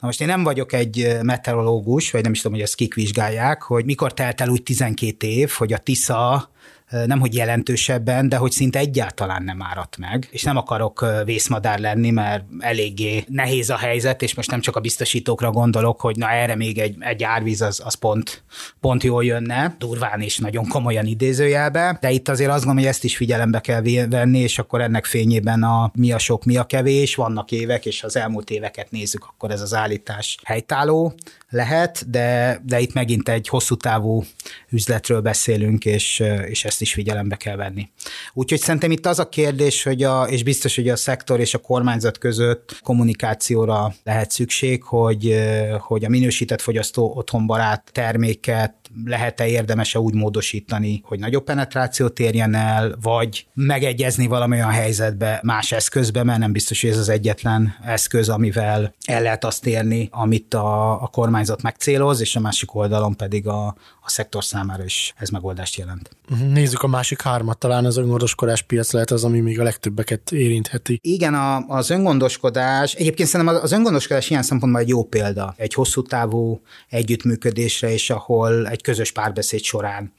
Na 0.00 0.06
most 0.06 0.20
én 0.20 0.26
nem 0.26 0.42
vagyok 0.42 0.72
egy 0.72 1.16
meteorológus, 1.22 2.10
vagy 2.10 2.22
nem 2.22 2.32
is 2.32 2.40
tudom, 2.40 2.52
hogy 2.52 2.62
ezt 2.62 2.74
kik 2.74 2.94
vizsgálják, 2.94 3.62
hogy 3.62 3.84
mikor 3.84 4.14
telt 4.14 4.40
el 4.40 4.48
úgy 4.48 4.62
12 4.62 5.26
év, 5.26 5.50
hogy 5.50 5.72
a 5.72 5.78
Tisza 5.78 6.50
nem 6.90 7.20
hogy 7.20 7.34
jelentősebben, 7.34 8.28
de 8.28 8.36
hogy 8.36 8.50
szinte 8.50 8.78
egyáltalán 8.78 9.42
nem 9.42 9.62
áradt 9.62 9.96
meg. 9.96 10.28
És 10.30 10.42
nem 10.42 10.56
akarok 10.56 11.06
vészmadár 11.24 11.78
lenni, 11.78 12.10
mert 12.10 12.44
eléggé 12.58 13.24
nehéz 13.28 13.70
a 13.70 13.76
helyzet, 13.76 14.22
és 14.22 14.34
most 14.34 14.50
nem 14.50 14.60
csak 14.60 14.76
a 14.76 14.80
biztosítókra 14.80 15.50
gondolok, 15.50 16.00
hogy 16.00 16.16
na 16.16 16.30
erre 16.30 16.54
még 16.54 16.78
egy, 16.78 16.96
egy 16.98 17.22
árvíz 17.22 17.62
az, 17.62 17.80
az 17.84 17.94
pont, 17.94 18.42
pont 18.80 19.02
jól 19.02 19.24
jönne, 19.24 19.74
durván 19.78 20.20
és 20.20 20.38
nagyon 20.38 20.68
komolyan 20.68 21.06
idézőjelbe, 21.06 21.98
de 22.00 22.10
itt 22.10 22.28
azért 22.28 22.50
azt 22.50 22.64
gondolom, 22.64 22.82
hogy 22.82 22.92
ezt 22.92 23.04
is 23.04 23.16
figyelembe 23.16 23.60
kell 23.60 23.82
venni, 24.08 24.38
és 24.38 24.58
akkor 24.58 24.80
ennek 24.80 25.04
fényében 25.04 25.62
a 25.62 25.90
mi 25.94 26.12
a 26.12 26.18
sok, 26.18 26.44
mi 26.44 26.56
a 26.56 26.64
kevés, 26.64 27.14
vannak 27.14 27.50
évek, 27.50 27.86
és 27.86 28.02
az 28.02 28.16
elmúlt 28.16 28.50
éveket 28.50 28.90
nézzük, 28.90 29.24
akkor 29.24 29.50
ez 29.50 29.60
az 29.60 29.74
állítás 29.74 30.38
helytálló 30.44 31.14
lehet, 31.50 32.10
de, 32.10 32.60
de 32.66 32.80
itt 32.80 32.92
megint 32.92 33.28
egy 33.28 33.48
hosszú 33.48 33.76
távú 33.76 34.24
üzletről 34.70 35.20
beszélünk, 35.20 35.84
és, 35.84 36.22
és 36.46 36.64
ezt 36.64 36.79
is 36.80 36.92
figyelembe 36.92 37.36
kell 37.36 37.56
venni. 37.56 37.90
Úgyhogy 38.32 38.60
szerintem 38.60 38.90
itt 38.90 39.06
az 39.06 39.18
a 39.18 39.28
kérdés, 39.28 39.82
hogy 39.82 40.02
a, 40.02 40.22
és 40.22 40.42
biztos, 40.42 40.76
hogy 40.76 40.88
a 40.88 40.96
szektor 40.96 41.40
és 41.40 41.54
a 41.54 41.58
kormányzat 41.58 42.18
között 42.18 42.78
kommunikációra 42.82 43.94
lehet 44.04 44.30
szükség, 44.30 44.82
hogy, 44.82 45.36
hogy 45.78 46.04
a 46.04 46.08
minősített 46.08 46.60
fogyasztó 46.60 47.12
otthonbarát 47.16 47.90
terméket 47.92 48.74
lehet-e 49.04 49.46
érdemese 49.46 50.00
úgy 50.00 50.14
módosítani, 50.14 51.02
hogy 51.04 51.18
nagyobb 51.18 51.44
penetrációt 51.44 52.18
érjen 52.18 52.54
el, 52.54 52.96
vagy 53.02 53.46
megegyezni 53.54 54.26
valamilyen 54.26 54.70
helyzetbe 54.70 55.40
más 55.42 55.72
eszközbe, 55.72 56.22
mert 56.22 56.38
nem 56.38 56.52
biztos, 56.52 56.80
hogy 56.80 56.90
ez 56.90 56.98
az 56.98 57.08
egyetlen 57.08 57.76
eszköz, 57.84 58.28
amivel 58.28 58.94
el 59.04 59.22
lehet 59.22 59.44
azt 59.44 59.66
érni, 59.66 60.08
amit 60.12 60.54
a, 60.54 61.02
a 61.02 61.06
kormányzat 61.06 61.62
megcéloz, 61.62 62.20
és 62.20 62.36
a 62.36 62.40
másik 62.40 62.74
oldalon 62.74 63.16
pedig 63.16 63.46
a, 63.46 63.66
a 64.00 64.10
szektor 64.10 64.44
számára 64.44 64.84
is 64.84 65.14
ez 65.16 65.28
megoldást 65.28 65.76
jelent. 65.76 66.10
Nézzük 66.38 66.82
a 66.82 66.86
másik 66.86 67.22
hármat, 67.22 67.58
talán 67.58 67.84
az 67.84 67.96
öngondoskodás 67.96 68.62
piac 68.62 68.92
lehet 68.92 69.10
az, 69.10 69.24
ami 69.24 69.40
még 69.40 69.60
a 69.60 69.62
legtöbbeket 69.62 70.32
érintheti. 70.32 70.98
Igen, 71.02 71.34
a, 71.34 71.56
az 71.56 71.90
öngondoskodás, 71.90 72.94
egyébként 72.94 73.28
szerintem 73.28 73.56
az 73.62 73.72
öngondoskodás 73.72 74.30
ilyen 74.30 74.42
szempontból 74.42 74.80
egy 74.80 74.88
jó 74.88 75.04
példa, 75.04 75.54
egy 75.56 75.74
hosszú 75.74 76.02
távú 76.02 76.60
együttműködésre, 76.88 77.92
és 77.92 78.10
ahol 78.10 78.68
egy 78.68 78.82
közös 78.82 79.12
párbeszéd 79.12 79.62
során 79.62 80.12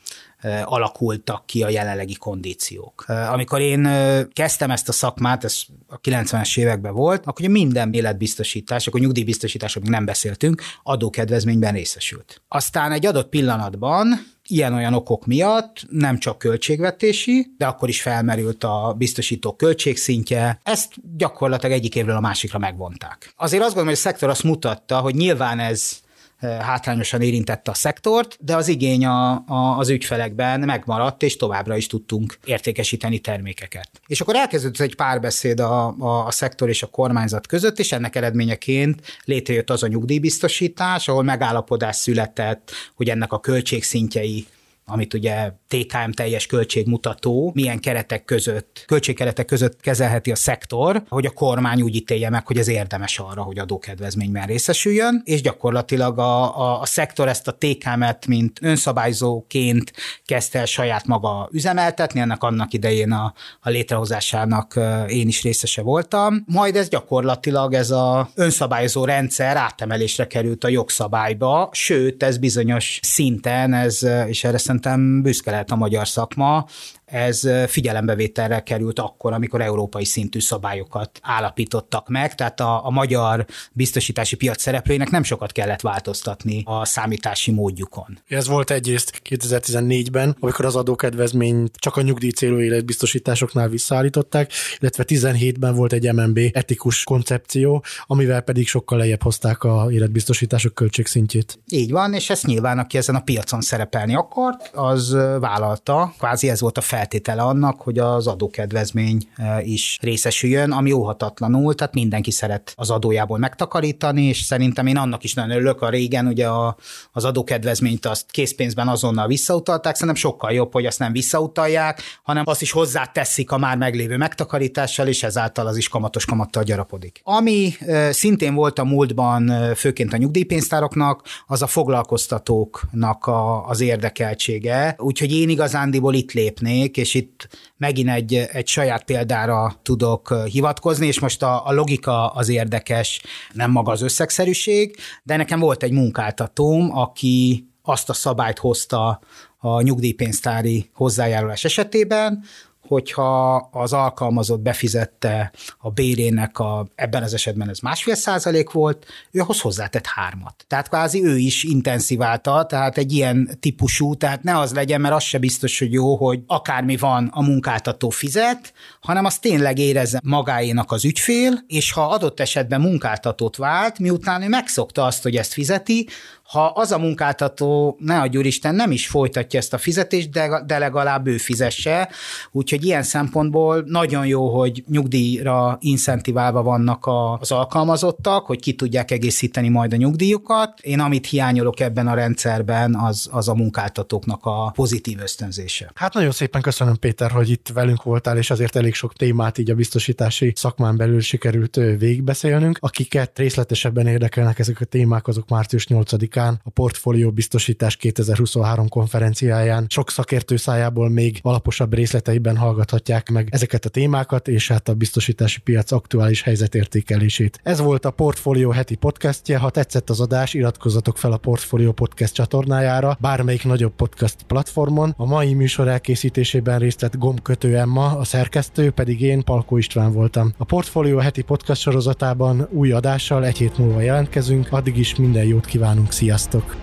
alakultak 0.63 1.45
ki 1.45 1.63
a 1.63 1.69
jelenlegi 1.69 2.15
kondíciók. 2.15 3.05
Amikor 3.07 3.59
én 3.59 3.87
kezdtem 4.33 4.71
ezt 4.71 4.89
a 4.89 4.91
szakmát, 4.91 5.43
ez 5.43 5.61
a 5.87 5.99
90-es 5.99 6.59
években 6.59 6.93
volt, 6.93 7.25
akkor 7.25 7.47
minden 7.47 7.93
életbiztosítás, 7.93 8.87
akkor 8.87 8.99
nyugdíjbiztosításról 8.99 9.83
még 9.83 9.93
nem 9.93 10.05
beszéltünk, 10.05 10.61
adókedvezményben 10.83 11.73
részesült. 11.73 12.41
Aztán 12.47 12.91
egy 12.91 13.05
adott 13.05 13.29
pillanatban 13.29 14.07
ilyen-olyan 14.51 14.93
okok 14.93 15.25
miatt, 15.25 15.85
nem 15.89 16.17
csak 16.17 16.37
költségvetési, 16.37 17.53
de 17.57 17.65
akkor 17.65 17.89
is 17.89 18.01
felmerült 18.01 18.63
a 18.63 18.95
biztosító 18.97 19.55
költségszintje. 19.55 20.59
Ezt 20.63 20.93
gyakorlatilag 21.17 21.75
egyik 21.75 21.95
évről 21.95 22.15
a 22.15 22.19
másikra 22.19 22.59
megvonták. 22.59 23.33
Azért 23.37 23.63
azt 23.63 23.73
gondolom, 23.73 23.87
hogy 23.87 23.97
a 24.05 24.09
szektor 24.09 24.29
azt 24.29 24.43
mutatta, 24.43 24.99
hogy 24.99 25.15
nyilván 25.15 25.59
ez 25.59 25.99
hátrányosan 26.41 27.21
érintette 27.21 27.71
a 27.71 27.73
szektort, 27.73 28.37
de 28.39 28.55
az 28.55 28.67
igény 28.67 29.05
a, 29.05 29.31
a, 29.31 29.77
az 29.77 29.89
ügyfelekben 29.89 30.59
megmaradt, 30.59 31.23
és 31.23 31.35
továbbra 31.35 31.77
is 31.77 31.87
tudtunk 31.87 32.37
értékesíteni 32.45 33.19
termékeket. 33.19 33.89
És 34.07 34.21
akkor 34.21 34.35
elkezdődött 34.35 34.79
egy 34.79 34.95
párbeszéd 34.95 35.59
a, 35.59 35.95
a, 35.99 36.25
a 36.25 36.31
szektor 36.31 36.69
és 36.69 36.83
a 36.83 36.87
kormányzat 36.87 37.47
között, 37.47 37.79
és 37.79 37.91
ennek 37.91 38.15
eredményeként 38.15 39.19
létrejött 39.25 39.69
az 39.69 39.83
a 39.83 39.87
nyugdíjbiztosítás, 39.87 41.07
ahol 41.07 41.23
megállapodás 41.23 41.95
született, 41.95 42.71
hogy 42.95 43.09
ennek 43.09 43.31
a 43.31 43.39
költségszintjei 43.39 44.45
amit 44.91 45.13
ugye 45.13 45.51
TKM 45.67 46.11
teljes 46.11 46.45
költségmutató, 46.45 47.51
milyen 47.55 47.79
keretek 47.79 48.25
között, 48.25 48.83
költségkeretek 48.87 49.45
között 49.45 49.79
kezelheti 49.81 50.31
a 50.31 50.35
szektor, 50.35 51.03
hogy 51.09 51.25
a 51.25 51.31
kormány 51.31 51.81
úgy 51.81 51.95
ítélje 51.95 52.29
meg, 52.29 52.47
hogy 52.47 52.57
ez 52.57 52.67
érdemes 52.67 53.19
arra, 53.19 53.41
hogy 53.41 53.59
adókedvezményben 53.59 54.45
részesüljön, 54.45 55.21
és 55.25 55.41
gyakorlatilag 55.41 56.19
a, 56.19 56.59
a, 56.59 56.81
a 56.81 56.85
szektor 56.85 57.27
ezt 57.27 57.47
a 57.47 57.57
TKM-et, 57.57 58.27
mint 58.27 58.59
önszabályzóként 58.61 59.93
kezdte 60.25 60.59
el 60.59 60.65
saját 60.65 61.05
maga 61.05 61.49
üzemeltetni, 61.51 62.19
ennek 62.19 62.43
annak 62.43 62.73
idején 62.73 63.11
a, 63.11 63.33
a 63.59 63.69
létrehozásának 63.69 64.79
én 65.07 65.27
is 65.27 65.43
részese 65.43 65.81
voltam. 65.81 66.43
Majd 66.45 66.75
ez 66.75 66.89
gyakorlatilag 66.89 67.73
ez 67.73 67.91
a 67.91 68.29
önszabályozó 68.35 69.05
rendszer 69.05 69.57
átemelésre 69.57 70.27
került 70.27 70.63
a 70.63 70.67
jogszabályba, 70.67 71.69
sőt, 71.71 72.23
ez 72.23 72.37
bizonyos 72.37 72.99
szinten, 73.01 73.73
ez, 73.73 74.03
és 74.27 74.43
erre 74.43 74.57
szerintem 74.81 75.21
büszke 75.21 75.51
lehet 75.51 75.71
a 75.71 75.75
magyar 75.75 76.07
szakma, 76.07 76.65
ez 77.11 77.49
figyelembevételre 77.67 78.59
került 78.59 78.99
akkor, 78.99 79.33
amikor 79.33 79.61
európai 79.61 80.05
szintű 80.05 80.39
szabályokat 80.39 81.19
állapítottak 81.21 82.09
meg, 82.09 82.35
tehát 82.35 82.59
a, 82.59 82.85
a 82.85 82.89
magyar 82.89 83.45
biztosítási 83.71 84.35
piac 84.35 84.61
szereplőinek 84.61 85.09
nem 85.09 85.23
sokat 85.23 85.51
kellett 85.51 85.81
változtatni 85.81 86.61
a 86.65 86.85
számítási 86.85 87.51
módjukon. 87.51 88.19
Ez 88.27 88.47
volt 88.47 88.71
egyrészt 88.71 89.21
2014-ben, 89.29 90.35
amikor 90.39 90.65
az 90.65 90.75
adókedvezményt 90.75 91.75
csak 91.75 91.95
a 91.95 92.01
nyugdíj 92.01 92.29
célú 92.29 92.59
életbiztosításoknál 92.59 93.67
visszaállították, 93.67 94.51
illetve 94.79 95.03
17-ben 95.07 95.75
volt 95.75 95.93
egy 95.93 96.13
MNB 96.13 96.39
etikus 96.51 97.03
koncepció, 97.03 97.83
amivel 98.05 98.41
pedig 98.41 98.67
sokkal 98.67 98.97
lejjebb 98.97 99.21
hozták 99.21 99.63
a 99.63 99.87
életbiztosítások 99.91 100.73
költségszintjét. 100.73 101.59
Így 101.67 101.91
van, 101.91 102.13
és 102.13 102.29
ezt 102.29 102.45
nyilván, 102.45 102.79
aki 102.79 102.97
ezen 102.97 103.15
a 103.15 103.21
piacon 103.21 103.61
szerepelni 103.61 104.15
akart, 104.15 104.71
az 104.73 105.11
vállalta, 105.39 106.13
kvázi 106.17 106.49
ez 106.49 106.61
volt 106.61 106.77
a 106.77 106.81
fel 106.81 107.00
feltétele 107.01 107.41
annak, 107.41 107.81
hogy 107.81 107.99
az 107.99 108.27
adókedvezmény 108.27 109.27
e, 109.35 109.61
is 109.61 109.97
részesüljön, 110.01 110.71
ami 110.71 110.91
óhatatlanul, 110.91 111.75
tehát 111.75 111.93
mindenki 111.93 112.31
szeret 112.31 112.73
az 112.75 112.89
adójából 112.89 113.37
megtakarítani, 113.37 114.23
és 114.23 114.41
szerintem 114.41 114.87
én 114.87 114.97
annak 114.97 115.23
is 115.23 115.33
nagyon 115.33 115.51
örülök, 115.51 115.81
a 115.81 115.89
régen 115.89 116.27
ugye 116.27 116.47
a, 116.47 116.75
az 117.11 117.25
adókedvezményt 117.25 118.05
azt 118.05 118.31
készpénzben 118.31 118.87
azonnal 118.87 119.27
visszautalták, 119.27 119.93
szerintem 119.95 120.15
sokkal 120.15 120.51
jobb, 120.51 120.73
hogy 120.73 120.85
azt 120.85 120.99
nem 120.99 121.11
visszautalják, 121.11 122.01
hanem 122.23 122.43
azt 122.47 122.61
is 122.61 122.71
hozzáteszik 122.71 123.51
a 123.51 123.57
már 123.57 123.77
meglévő 123.77 124.17
megtakarítással, 124.17 125.07
és 125.07 125.23
ezáltal 125.23 125.67
az 125.67 125.77
is 125.77 125.87
kamatos 125.87 126.25
kamattal 126.25 126.63
gyarapodik. 126.63 127.21
Ami 127.23 127.73
e, 127.79 128.11
szintén 128.11 128.53
volt 128.53 128.79
a 128.79 128.83
múltban, 128.83 129.49
e, 129.49 129.75
főként 129.75 130.13
a 130.13 130.17
nyugdíjpénztároknak, 130.17 131.21
az 131.47 131.61
a 131.61 131.67
foglalkoztatóknak 131.67 133.25
a, 133.25 133.67
az 133.67 133.81
érdekeltsége, 133.81 134.95
úgyhogy 134.97 135.31
én 135.31 135.49
igazándiból 135.49 136.13
itt 136.13 136.31
lépnék, 136.31 136.90
történik, 136.91 136.97
és 136.97 137.13
itt 137.13 137.47
megint 137.77 138.09
egy, 138.09 138.33
egy 138.33 138.67
saját 138.67 139.03
példára 139.03 139.75
tudok 139.81 140.33
hivatkozni, 140.45 141.07
és 141.07 141.19
most 141.19 141.43
a, 141.43 141.67
a 141.67 141.73
logika 141.73 142.27
az 142.27 142.49
érdekes, 142.49 143.21
nem 143.53 143.71
maga 143.71 143.91
az 143.91 144.01
összegszerűség, 144.01 144.95
de 145.23 145.35
nekem 145.35 145.59
volt 145.59 145.83
egy 145.83 145.91
munkáltatóm, 145.91 146.97
aki 146.97 147.65
azt 147.83 148.09
a 148.09 148.13
szabályt 148.13 148.59
hozta 148.59 149.19
a 149.57 149.81
nyugdíjpénztári 149.81 150.89
hozzájárulás 150.93 151.63
esetében, 151.63 152.43
hogyha 152.91 153.55
az 153.55 153.93
alkalmazott 153.93 154.59
befizette 154.59 155.51
a 155.77 155.89
bérének, 155.89 156.59
a, 156.59 156.87
ebben 156.95 157.23
az 157.23 157.33
esetben 157.33 157.69
ez 157.69 157.79
másfél 157.79 158.15
százalék 158.15 158.71
volt, 158.71 159.05
ő 159.31 159.39
ahhoz 159.39 159.61
hozzátett 159.61 160.05
hármat. 160.05 160.65
Tehát 160.67 160.87
kvázi 160.87 161.25
ő 161.25 161.37
is 161.37 161.63
intenziválta, 161.63 162.65
tehát 162.65 162.97
egy 162.97 163.11
ilyen 163.11 163.57
típusú, 163.59 164.15
tehát 164.15 164.43
ne 164.43 164.57
az 164.57 164.73
legyen, 164.73 165.01
mert 165.01 165.13
az 165.13 165.23
se 165.23 165.37
biztos, 165.37 165.79
hogy 165.79 165.93
jó, 165.93 166.15
hogy 166.15 166.43
akármi 166.47 166.97
van, 166.97 167.29
a 167.33 167.41
munkáltató 167.41 168.09
fizet, 168.09 168.73
hanem 169.01 169.25
az 169.25 169.39
tényleg 169.39 169.77
érezze 169.77 170.19
magáénak 170.23 170.91
az 170.91 171.05
ügyfél, 171.05 171.59
és 171.67 171.91
ha 171.91 172.09
adott 172.09 172.39
esetben 172.39 172.81
munkáltatót 172.81 173.55
vált, 173.55 173.99
miután 173.99 174.41
ő 174.41 174.47
megszokta 174.47 175.05
azt, 175.05 175.23
hogy 175.23 175.35
ezt 175.35 175.53
fizeti, 175.53 176.07
ha 176.51 176.65
az 176.65 176.91
a 176.91 176.97
munkáltató, 176.97 177.97
ne 177.99 178.19
a 178.19 178.29
Isten, 178.31 178.75
nem 178.75 178.91
is 178.91 179.07
folytatja 179.07 179.59
ezt 179.59 179.73
a 179.73 179.77
fizetést, 179.77 180.29
de, 180.29 180.63
de 180.65 180.77
legalább 180.77 181.27
ő 181.27 181.37
fizesse. 181.37 182.09
Úgyhogy 182.51 182.85
ilyen 182.85 183.03
szempontból 183.03 183.83
nagyon 183.87 184.25
jó, 184.25 184.59
hogy 184.59 184.83
nyugdíjra 184.87 185.77
incentiválva 185.81 186.63
vannak 186.63 187.05
a, 187.05 187.33
az 187.33 187.51
alkalmazottak, 187.51 188.45
hogy 188.45 188.59
ki 188.59 188.73
tudják 188.73 189.11
egészíteni 189.11 189.69
majd 189.69 189.93
a 189.93 189.95
nyugdíjukat. 189.95 190.79
Én 190.79 190.99
amit 190.99 191.27
hiányolok 191.27 191.79
ebben 191.79 192.07
a 192.07 192.13
rendszerben, 192.13 192.95
az, 192.95 193.29
az 193.31 193.47
a 193.47 193.53
munkáltatóknak 193.53 194.45
a 194.45 194.71
pozitív 194.75 195.19
ösztönzése. 195.21 195.91
Hát 195.95 196.13
nagyon 196.13 196.31
szépen 196.31 196.61
köszönöm, 196.61 196.99
Péter, 196.99 197.31
hogy 197.31 197.49
itt 197.49 197.69
velünk 197.73 198.03
voltál, 198.03 198.37
és 198.37 198.49
azért 198.49 198.75
elég 198.75 198.90
sok 198.93 199.13
témát 199.13 199.57
így 199.57 199.69
a 199.69 199.75
biztosítási 199.75 200.53
szakmán 200.55 200.97
belül 200.97 201.21
sikerült 201.21 201.75
végigbeszélnünk. 201.75 202.77
Akiket 202.81 203.37
részletesebben 203.37 204.07
érdekelnek 204.07 204.59
ezek 204.59 204.81
a 204.81 204.85
témák, 204.85 205.27
azok 205.27 205.49
március 205.49 205.87
8-án 205.89 206.51
20 206.51 206.59
a 206.63 206.69
Portfólió 206.69 207.31
Biztosítás 207.31 207.95
2023 207.95 208.87
konferenciáján 208.87 209.85
sok 209.89 210.09
szakértő 210.11 210.55
szájából 210.55 211.09
még 211.09 211.39
alaposabb 211.41 211.93
részleteiben 211.93 212.57
hallgathatják 212.57 213.29
meg 213.29 213.47
ezeket 213.51 213.85
a 213.85 213.89
témákat, 213.89 214.47
és 214.47 214.67
hát 214.67 214.89
a 214.89 214.93
biztosítási 214.93 215.59
piac 215.59 215.91
aktuális 215.91 216.41
helyzetértékelését. 216.41 217.59
Ez 217.63 217.79
volt 217.79 218.05
a 218.05 218.11
Portfólió 218.11 218.69
heti 218.69 218.95
podcastje, 218.95 219.57
ha 219.57 219.69
tetszett 219.69 220.09
az 220.09 220.19
adás, 220.19 220.53
iratkozzatok 220.53 221.17
fel 221.17 221.31
a 221.31 221.37
Portfólió 221.37 221.91
podcast 221.91 222.33
csatornájára, 222.33 223.17
bármelyik 223.19 223.63
nagyobb 223.63 223.95
podcast 223.95 224.43
platformon. 224.43 225.13
A 225.17 225.25
mai 225.25 225.53
műsor 225.53 225.87
elkészítésében 225.87 226.79
részt 226.79 227.01
vett 227.01 227.17
gombkötő 227.17 227.77
Emma, 227.77 228.17
a 228.17 228.23
szerkesztő 228.23 228.80
pedig 228.89 229.21
én, 229.21 229.43
Palkó 229.43 229.77
István 229.77 230.13
voltam. 230.13 230.51
A 230.57 230.63
Portfólió 230.63 231.17
heti 231.17 231.41
podcast 231.41 231.81
sorozatában 231.81 232.67
új 232.71 232.91
adással 232.91 233.45
egy 233.45 233.57
hét 233.57 233.77
múlva 233.77 234.01
jelentkezünk, 234.01 234.67
addig 234.71 234.97
is 234.97 235.15
minden 235.15 235.45
jót 235.45 235.65
kívánunk, 235.65 236.11
szia! 236.11 236.29
Sziasztok! 236.31 236.75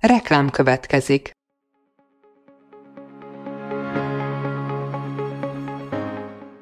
Reklám 0.00 0.50
következik. 0.50 1.30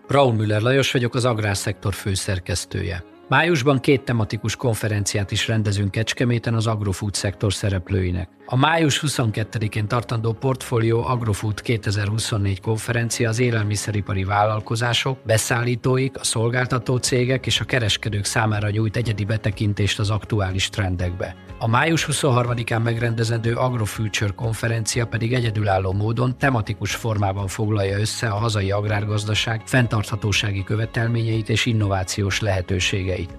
Raúl 0.08 0.32
Müller 0.32 0.60
Lajos 0.60 0.92
vagyok, 0.92 1.14
az 1.14 1.24
Agrárszektor 1.24 1.94
főszerkesztője. 1.94 3.04
Májusban 3.28 3.80
két 3.80 4.04
tematikus 4.04 4.56
konferenciát 4.56 5.30
is 5.30 5.48
rendezünk 5.48 5.90
Kecskeméten 5.90 6.54
az 6.54 6.66
agrofood 6.66 7.14
szektor 7.14 7.52
szereplőinek. 7.52 8.28
A 8.52 8.56
május 8.56 9.02
22-én 9.06 9.88
tartandó 9.88 10.32
Portfolio 10.32 10.98
Agrofood 11.06 11.60
2024 11.60 12.60
konferencia 12.60 13.28
az 13.28 13.38
élelmiszeripari 13.38 14.24
vállalkozások, 14.24 15.18
beszállítóik, 15.26 16.18
a 16.18 16.24
szolgáltató 16.24 16.96
cégek 16.96 17.46
és 17.46 17.60
a 17.60 17.64
kereskedők 17.64 18.24
számára 18.24 18.70
nyújt 18.70 18.96
egyedi 18.96 19.24
betekintést 19.24 19.98
az 19.98 20.10
aktuális 20.10 20.68
trendekbe. 20.68 21.36
A 21.58 21.68
május 21.68 22.08
23-án 22.12 22.82
megrendezendő 22.82 23.54
Agrofuture 23.54 24.32
konferencia 24.34 25.06
pedig 25.06 25.34
egyedülálló 25.34 25.92
módon 25.92 26.38
tematikus 26.38 26.94
formában 26.94 27.46
foglalja 27.46 27.98
össze 27.98 28.28
a 28.28 28.36
hazai 28.36 28.70
agrárgazdaság 28.70 29.62
fenntarthatósági 29.64 30.64
követelményeit 30.64 31.48
és 31.48 31.66
innovációs 31.66 32.40
lehetőségeit. 32.40 33.38